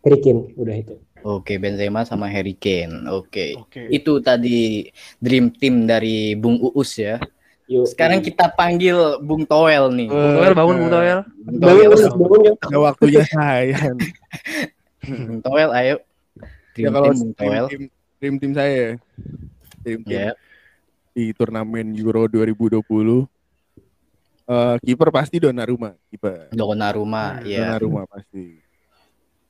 Harry 0.07 0.19
Kane. 0.23 0.55
Udah 0.55 0.75
itu. 0.79 0.95
Oke, 1.19 1.59
Benzema 1.59 2.07
sama 2.07 2.31
Harry 2.31 2.55
Kane. 2.55 3.03
Oke. 3.11 3.59
Oke. 3.59 3.91
Itu 3.91 4.23
tadi 4.23 4.87
dream 5.19 5.51
team 5.51 5.83
dari 5.83 6.39
Bung 6.39 6.63
Uus 6.63 6.95
ya. 6.95 7.19
Yuk. 7.67 7.91
Sekarang 7.91 8.23
kita 8.23 8.55
panggil 8.55 9.19
Bung 9.19 9.43
Toel 9.43 9.91
nih. 9.91 10.07
Bung 10.07 10.31
Toel 10.39 10.53
bangun 10.55 10.75
Bung 10.79 10.91
Toel. 10.93 11.19
Bung 11.43 11.57
bangun, 11.59 11.81
Toel, 11.91 12.13
bangun 12.15 12.39
ya. 12.39 12.53
Ada 12.63 12.77
waktunya 12.79 13.23
saya. 13.27 13.79
Bung 15.03 15.41
Toel 15.43 15.69
ayo. 15.75 15.95
Ya 16.75 16.87
Dream 16.87 16.93
kalau 16.95 17.11
team 17.11 17.19
Bung 17.19 17.31
dream 17.35 17.51
Toel. 17.51 17.65
team, 17.67 17.83
dream 18.23 18.35
team 18.39 18.51
saya 18.55 18.71
ya. 18.71 18.91
Dream 19.83 20.01
team 20.07 20.19
Ya. 20.23 20.31
di 21.11 21.31
turnamen 21.35 21.91
Euro 21.99 22.31
2020. 22.31 23.34
Eh 24.45 24.75
kiper 24.85 25.09
pasti 25.09 25.41
Donnarumma, 25.41 25.97
kiper. 26.13 26.53
Donnarumma, 26.53 27.41
Hmm, 27.41 27.49
ya. 27.49 27.57
Donnarumma 27.73 28.05
pasti. 28.05 28.61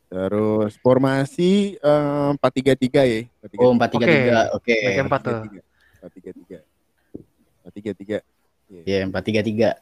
Terus 0.07 0.71
formasi 0.79 1.75
eh, 1.75 2.29
4-3-3 2.39 3.03
ya. 3.03 3.19
4-3-3. 3.43 3.59
Oh, 3.59 3.71
4-3-3. 3.75 4.55
Oke. 4.55 4.75
Back 4.79 4.99
empat 5.03 5.21
tuh. 5.21 5.39
4-3-3. 5.99 6.63
4-3-3. 7.67 8.23
Ya, 8.87 9.03
4-3-3. 9.03 9.75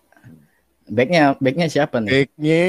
Backnya 0.84 1.38
backnya 1.40 1.68
siapa 1.70 2.02
nih? 2.04 2.28
Backnya 2.28 2.64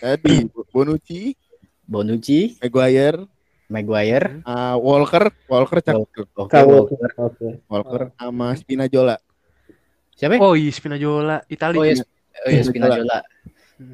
tadi 0.00 0.48
Bonucci, 0.72 1.36
Bonucci, 1.84 2.56
Maguire, 2.56 3.28
Maguire, 3.68 4.40
eh, 4.40 4.76
Walker, 4.80 5.28
Walker 5.50 5.78
cakep. 5.82 6.26
Kalau 6.48 6.88
Walker. 6.88 7.10
oke. 7.18 7.48
Walker 7.68 8.02
sama 8.16 8.56
Spinazzola. 8.56 9.18
Siapa? 10.14 10.38
Oh 10.38 10.54
iya 10.54 10.70
Spinazzola, 10.70 11.42
Italia. 11.46 11.78
Oh, 11.78 11.84
ya, 11.84 11.94
oh, 12.46 12.50
ya 12.50 12.62
Spinazzola. 12.62 13.18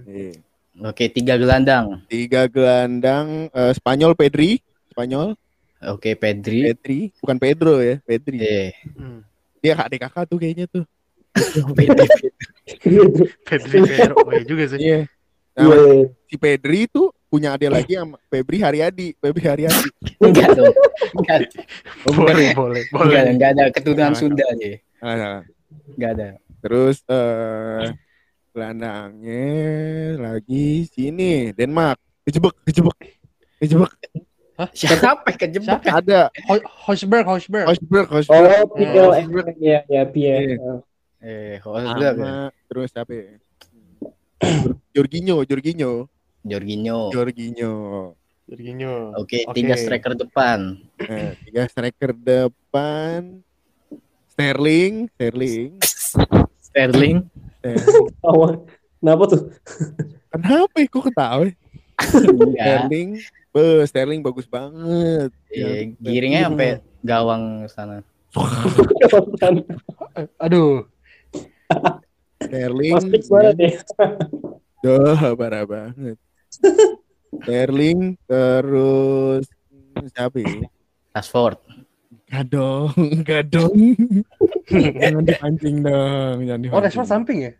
Iya. 0.06 0.32
Oke, 0.80 1.08
tiga 1.08 1.34
gelandang. 1.36 2.00
Tiga 2.06 2.46
gelandang 2.46 3.48
eh, 3.50 3.72
Spanyol 3.72 4.12
Pedri, 4.14 4.60
Spanyol 4.88 5.36
Oke, 5.80 6.12
Pedri. 6.12 6.68
Pedri, 6.68 7.00
bukan 7.18 7.36
Pedro 7.40 7.80
ya, 7.80 7.96
Pedri. 8.04 8.36
Eh, 8.38 8.70
Hmm. 8.92 9.24
Dia 9.60 9.72
kakak 9.72 10.08
kakak 10.08 10.24
tuh 10.28 10.36
kayaknya 10.36 10.68
tuh. 10.68 10.84
Pedri. 11.78 12.06
Pedri 13.44 13.78
Pedro. 13.84 14.14
Oh 14.20 14.32
iya 14.32 14.44
juga 14.44 14.64
sih. 14.68 14.78
Iya. 14.78 15.00
Iya, 15.56 15.66
Nah, 15.66 15.66
iya. 15.66 16.04
si 16.28 16.36
Pedri 16.36 16.84
tuh 16.86 17.10
punya 17.26 17.56
adik 17.56 17.68
lagi 17.68 17.92
sama 17.96 18.16
Febri 18.28 18.58
Haryadi, 18.60 19.12
Febri 19.18 19.44
Haryadi. 19.44 19.88
Enggak 20.20 20.48
dong. 20.54 20.74
Enggak. 21.16 21.38
Oh, 22.06 22.12
bukan 22.14 22.34
Boleh, 22.34 22.46
ya? 22.46 22.54
boleh, 22.54 22.82
Enggak, 22.86 23.04
boleh. 23.04 23.22
enggak 23.34 23.50
ada 23.56 23.64
keturunan 23.72 24.12
Nah, 24.12 24.18
Sunda 24.18 24.44
aja. 24.46 24.70
Nah, 25.00 25.40
Enggak 25.96 26.10
ada. 26.18 26.28
terus 26.60 27.00
eh 27.08 27.94
gelandangnya 28.50 29.46
lagi 30.18 30.84
sini 30.90 31.54
Denmark. 31.54 31.98
Kejebak, 32.26 32.54
kejebak. 32.66 32.98
Kejebak. 33.58 33.92
Siapa 34.76 35.30
kejebak? 35.40 35.80
Ada 35.88 36.28
Ho- 36.50 36.68
Hosberg, 36.84 37.24
Hosberg. 37.24 37.64
Osberg, 37.64 38.08
Osberg. 38.12 38.44
Oh, 38.60 38.68
Pierre, 38.76 39.08
Osberg. 39.24 39.56
ya, 39.56 39.80
ya, 39.88 40.02
Pierre. 40.04 40.60
Iya. 40.60 40.72
Eh, 41.24 41.56
Hosberg. 41.64 42.16
ya? 42.20 42.52
Terus 42.68 42.90
apa 42.92 43.12
ya? 43.14 43.24
Jorginho, 44.92 45.44
Jorginho, 45.48 46.08
Jorginho. 46.44 46.98
Jorginho. 47.12 47.72
Jorginho. 48.50 48.92
Oke, 49.16 49.46
Oke. 49.46 49.54
tiga 49.62 49.74
striker 49.78 50.12
depan. 50.18 50.76
Nah, 50.98 51.32
tiga 51.46 51.62
striker 51.70 52.10
depan. 52.12 53.40
Sterling, 54.40 55.12
Sterling. 55.20 55.70
Sterling. 55.84 57.28
Sterling. 57.60 58.16
Awal. 58.24 58.64
Kenapa 58.96 59.22
tuh? 59.28 59.42
Kenapa 60.32 60.74
ya? 60.80 60.86
Kok 60.88 61.04
ketawa? 61.12 61.44
ya? 61.44 61.52
Enggak. 62.24 62.56
Sterling, 62.56 63.10
be, 63.52 63.64
Sterling 63.84 64.20
bagus 64.24 64.48
banget. 64.48 65.28
Eh, 65.52 65.92
giringnya 66.00 66.48
sampai 66.48 66.80
gawang 67.04 67.68
sana. 67.68 68.00
Aduh. 70.48 70.88
Sterling, 72.40 72.96
Pasti 72.96 73.18
banget 73.28 73.56
ya. 73.60 73.70
Duh, 74.88 75.36
parah 75.36 75.68
banget. 75.68 76.16
Sterling, 77.44 78.16
terus 78.24 79.44
siapa 80.16 80.40
ya? 80.40 80.64
Rashford. 81.12 81.60
Enggak 82.30 82.46
dong, 82.46 82.94
enggak 83.18 83.42
dong. 83.50 83.78
jangan 85.02 85.22
dipancing 85.26 85.76
dong, 85.82 86.36
jangan 86.46 86.60
dipancing. 86.62 86.78
Oh, 86.78 86.86
Rashford 86.86 87.10
samping 87.10 87.38
ya? 87.42 87.52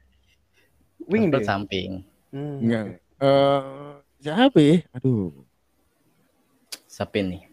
Wing 1.10 1.26
dia. 1.26 1.42
samping. 1.42 2.06
Hmm. 2.30 2.62
Enggak. 2.62 2.84
Eh 3.18 3.62
siapa 4.22 4.58
ya? 4.62 4.86
Aduh. 4.94 5.34
Siapa 6.86 7.18
nih? 7.18 7.50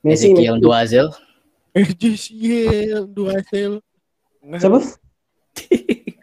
Messi, 0.00 0.32
Ezekiel 0.32 0.56
Messi. 0.56 0.64
Duazel. 0.64 1.06
Eh 1.76 1.86
dua 3.04 3.36
sel. 3.44 3.84
Siapa? 4.40 4.80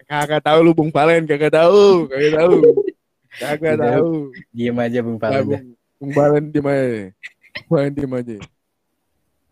Kagak 0.10 0.42
tahu 0.42 0.60
lu 0.66 0.74
Bung 0.74 0.90
Palen, 0.90 1.30
kagak 1.30 1.54
tahu, 1.54 2.10
kagak 2.10 2.34
tahu. 2.42 2.56
Kagak 3.38 3.76
tahu. 3.78 4.34
Diam 4.50 4.82
aja 4.82 5.00
Bung 5.06 5.22
Nah, 5.22 5.30
Palen. 5.30 5.46
Bung, 5.46 5.66
Bung 6.02 6.12
Palen 6.18 6.44
diem 6.50 6.66
aja. 6.66 7.14
Bung 7.54 7.68
Palen 7.70 7.94
diem 7.94 8.14
aja. 8.18 8.38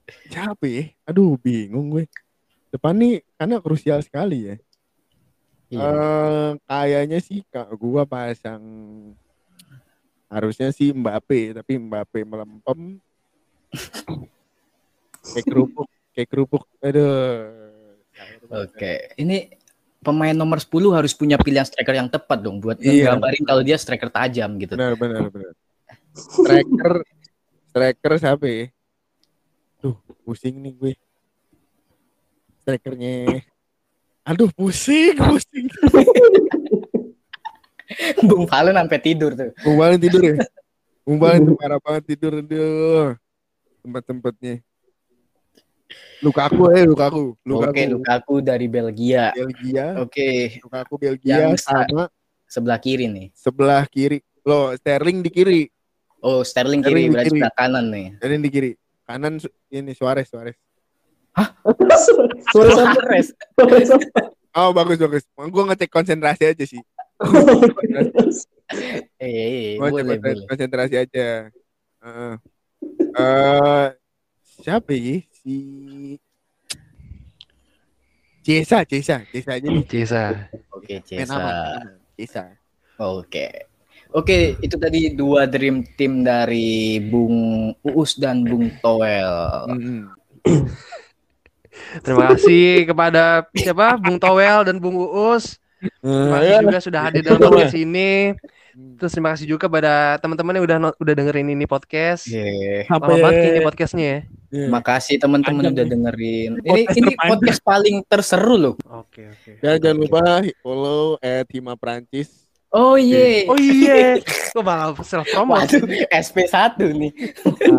Siapa 0.06 0.66
ya? 0.66 0.84
Aduh, 1.06 1.38
bingung 1.38 1.89
gue. 1.89 2.06
Depan 2.70 2.93
nih 2.93 3.24
karena 3.36 3.58
krusial 3.58 3.99
sekali 4.03 4.51
ya. 4.51 4.56
Iya. 5.66 5.82
Eh, 5.82 6.49
kayaknya 6.64 7.20
sih 7.20 7.41
kak 7.49 7.74
gua 7.76 8.06
pasang 8.06 8.62
harusnya 10.30 10.70
sih 10.70 10.93
Mbappe 10.93 11.58
tapi 11.58 11.82
Mbappe 11.82 12.22
melempem 12.22 13.01
kayak 15.26 15.45
kerupuk 15.45 15.89
kayak 16.14 16.30
kerupuk 16.30 16.64
aduh 16.82 17.49
Oke, 18.45 19.12
ini 19.18 19.49
pemain 19.99 20.32
nomor 20.32 20.62
10 20.62 20.93
harus 20.93 21.12
punya 21.18 21.36
pilihan 21.36 21.66
striker 21.66 21.97
yang 21.97 22.08
tepat 22.14 22.45
dong 22.45 22.62
buat 22.62 22.78
Iya. 22.78 23.12
nggambarin 23.18 23.43
kalau 23.43 23.62
dia 23.66 23.76
striker 23.76 24.14
tajam 24.14 24.56
gitu. 24.62 24.78
benar 24.78 24.93
benar 24.95 25.28
benar 25.34 25.51
striker 26.14 26.93
striker 27.74 28.14
siapa 28.22 28.45
ya 28.45 28.66
pusing 30.26 30.57
nih 30.57 30.73
gue. 30.73 30.93
Strikernya. 32.59 33.45
Aduh 34.26 34.49
pusing 34.49 35.13
pusing. 35.13 35.69
Bung 38.26 38.49
Palen 38.49 38.73
sampai 38.73 38.99
tidur 38.99 39.38
tuh. 39.38 39.53
Bung 39.61 39.78
Palen 39.78 40.01
tidur 40.01 40.21
ya? 40.26 40.36
Bung 41.05 41.21
Palen 41.21 41.45
tuh 41.45 41.55
parah 41.61 41.78
banget 41.78 42.03
tidur 42.09 42.41
aduh. 42.41 43.13
Tempat-tempatnya. 43.86 44.65
Lukaku 46.26 46.73
eh 46.73 46.82
Lukaku 46.82 47.38
Lukaku 47.45 47.69
Oke, 47.69 47.84
Lukaku 47.86 48.36
dari 48.41 48.65
Belgia. 48.65 49.30
Belgia. 49.38 50.01
Oke, 50.01 50.57
Lukaku 50.65 50.93
Belgia 50.97 51.45
Yang 51.45 51.61
sa- 51.61 51.86
sama 51.86 52.09
sebelah 52.49 52.82
kiri 52.82 53.05
nih. 53.05 53.28
sebelah 53.38 53.86
kiri. 53.86 54.26
Lo 54.41 54.73
Sterling 54.73 55.21
di 55.21 55.30
kiri. 55.30 55.61
Oh, 56.26 56.41
Sterling 56.41 56.82
Sterling 56.82 56.82
kiri 56.82 57.13
berarti 57.13 57.30
sebelah 57.38 57.53
kanan 57.53 57.86
nih. 57.93 58.07
Sterling 58.17 58.41
di 58.41 58.49
kiri 58.49 58.71
kanan 59.06 59.38
ini 59.70 59.93
Suarez 59.93 60.28
Suarez? 60.28 60.58
Suarez. 62.51 62.74
Siapa? 62.76 64.22
oh 64.56 64.72
bagus 64.72 64.97
bagus 64.97 65.24
gue 65.30 65.64
ngecek 65.68 65.89
konsentrasi 65.89 66.43
aja 66.47 66.66
sih 66.66 66.82
Eh, 69.16 69.78
Gua 69.78 69.93
boleh, 69.93 70.01
cek 70.01 70.08
konsen- 70.10 70.22
boleh. 70.26 70.47
konsentrasi 70.49 70.95
aja 70.97 71.28
Heeh. 72.01 72.34
Eh, 73.16 73.88
siapa 74.60 74.91
ya 74.91 75.16
si 75.32 75.56
Cesa 78.41 78.82
Cesa 78.86 79.22
Cesa 79.26 79.51
aja 79.53 79.66
nih 79.66 79.86
Cesa. 79.86 80.49
Oke, 80.72 81.01
Cesa. 81.01 81.38
Cesa 82.18 82.43
Oke. 82.97 83.70
Oke, 84.16 84.55
itu 84.63 84.80
tadi 84.80 85.11
dua 85.11 85.43
dream 85.43 85.84
team 85.99 86.24
dari 86.24 87.03
Bung 87.03 87.76
Uus 87.84 88.16
dan 88.16 88.47
Bung 88.47 88.72
Toel. 88.80 89.68
Terima 92.03 92.32
kasih 92.32 92.88
kepada 92.88 93.43
siapa? 93.51 93.99
Bung 93.99 94.16
Towel 94.16 94.63
dan 94.63 94.80
Bung 94.80 94.95
Uus. 94.95 95.59
Terima 95.99 96.39
kasih 96.39 96.63
juga 96.63 96.80
sudah 96.80 97.01
hadir 97.03 97.22
dalam 97.28 97.43
podcast 97.43 97.76
ini. 97.76 98.32
Terus 98.76 99.11
terima 99.16 99.32
kasih 99.32 99.47
juga 99.47 99.72
kepada 99.72 100.20
teman-teman 100.20 100.59
yang 100.59 100.66
udah 100.68 100.78
udah 100.99 101.13
dengerin 101.16 101.51
ini 101.51 101.63
podcast. 101.63 102.28
Apa 102.91 103.07
Lama 103.07 103.16
ya? 103.16 103.24
banget 103.24 103.43
ini 103.51 103.59
podcastnya 103.63 104.05
ya. 104.07 104.20
Iya. 104.51 104.68
Makasih 104.72 105.16
teman-teman 105.20 105.76
udah 105.76 105.84
nih. 105.84 105.91
dengerin. 105.91 106.51
Ini 106.59 106.72
Podcast 106.72 106.97
ini 106.99 107.11
podcast 107.16 107.61
paling 107.63 107.95
terseru 108.07 108.55
loh. 108.55 108.76
Oke 108.88 109.28
oke. 109.32 109.59
Dan 109.59 109.80
jangan 109.80 109.97
lupa 109.99 110.24
follow 110.63 111.16
at 111.20 111.47
Hima 111.51 111.76
Prancis. 111.76 112.45
Oh 112.76 112.99
iya. 112.99 113.47
Oh 113.47 113.55
iya. 113.55 114.19
Kok 114.51 114.59
malah 114.59 114.91
self 114.99 115.23
promo. 115.32 115.55
Waduh, 115.55 115.88
SP1 116.11 116.76
nih. 116.76 117.11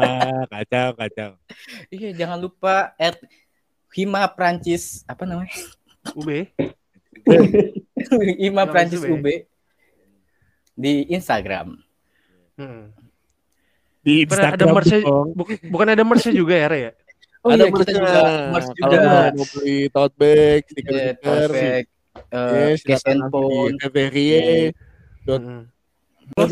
ah, 0.00 0.48
kacau, 0.48 0.88
kacau. 0.96 1.30
Iya, 1.92 2.16
jangan 2.16 2.40
lupa 2.40 2.96
at 2.96 3.20
Hima 3.92 4.24
Prancis 4.32 5.04
apa 5.04 5.28
namanya? 5.28 5.52
UB. 6.16 6.48
Hima 8.40 8.64
Prancis 8.64 9.04
UB. 9.04 9.26
Di 10.72 11.08
Instagram. 11.08 11.76
Hmm. 12.56 12.92
Di 14.00 14.24
Bukan 14.24 14.48
ada 14.48 14.64
merch 14.64 14.92
buk- 15.34 15.60
bukan 15.66 15.88
ada 15.92 16.02
merch 16.06 16.24
juga 16.30 16.54
ya, 16.56 16.66
Re 16.70 16.78
ya? 16.80 16.92
Oh 17.42 17.50
ada 17.52 17.62
iya, 17.62 17.70
kita 17.70 17.90
juga 17.92 18.20
merch 18.48 18.68
Kalau 18.74 18.92
juga. 18.96 19.10
mau 19.34 19.44
beli 19.52 19.76
tote 19.88 20.14
bag, 20.16 20.60
Iya, 20.62 20.70
stiker-stiker, 20.72 21.50
Eh, 22.32 22.72
cash 22.80 23.04
and 23.06 23.28
phone. 23.28 23.76
Hmm. 25.26 25.66
Nah, 26.36 26.46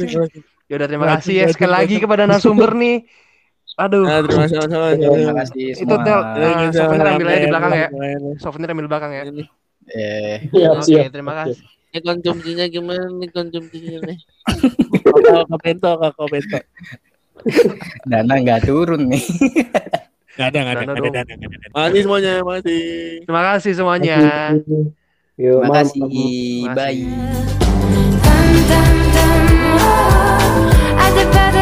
Ya 0.64 0.80
udah 0.80 0.88
terima 0.88 1.06
kasih 1.18 1.34
ya 1.44 1.46
sekali 1.52 1.72
lagi 1.76 1.96
kepada 2.00 2.24
narasumber 2.24 2.72
nih. 2.82 3.04
Aduh. 3.74 4.06
terima 4.06 4.46
kasih. 4.46 4.56
Terima 4.96 5.34
kasih 5.44 5.64
Itu 5.76 5.94
semua. 5.94 6.04
Tel, 6.06 6.20
souvenir 6.72 7.06
ambil 7.10 7.26
aja 7.28 7.40
di 7.40 7.48
belakang 7.50 7.72
ya. 7.74 7.88
Souvenir 8.40 8.68
ambil 8.72 8.86
belakang 8.88 9.12
ya. 9.12 9.22
Eh, 9.92 10.36
Iya, 10.50 10.68
Oke, 10.80 11.02
terima 11.12 11.32
kasih. 11.44 11.60
Ini 11.94 12.00
konsumsinya 12.02 12.64
gimana 12.66 13.06
nih 13.06 13.30
konsumsinya 13.30 13.98
nih? 14.02 14.18
Kakak 15.04 15.60
bento, 15.62 15.90
kakak 15.94 16.26
bento. 16.32 16.58
dana 18.08 18.34
nggak 18.40 18.60
turun 18.66 19.06
nih. 19.12 19.22
Gak 20.34 20.50
ada, 20.50 20.58
gak 20.66 20.74
ada, 20.74 20.82
gak 20.90 20.96
ada, 20.98 21.08
gak 21.14 21.22
ada. 21.30 21.34
Makasih 21.70 22.00
semuanya, 22.02 22.32
makasih. 22.42 22.82
Terima 23.22 23.42
kasih 23.54 23.72
semuanya. 23.78 24.16
Yuk, 25.38 25.62
Terima 25.62 25.70
kasih. 26.74 27.04
dum 28.70 28.96
dum 29.14 29.46
oh, 29.80 30.98
at 30.98 31.10
the 31.16 31.24
back 31.32 31.53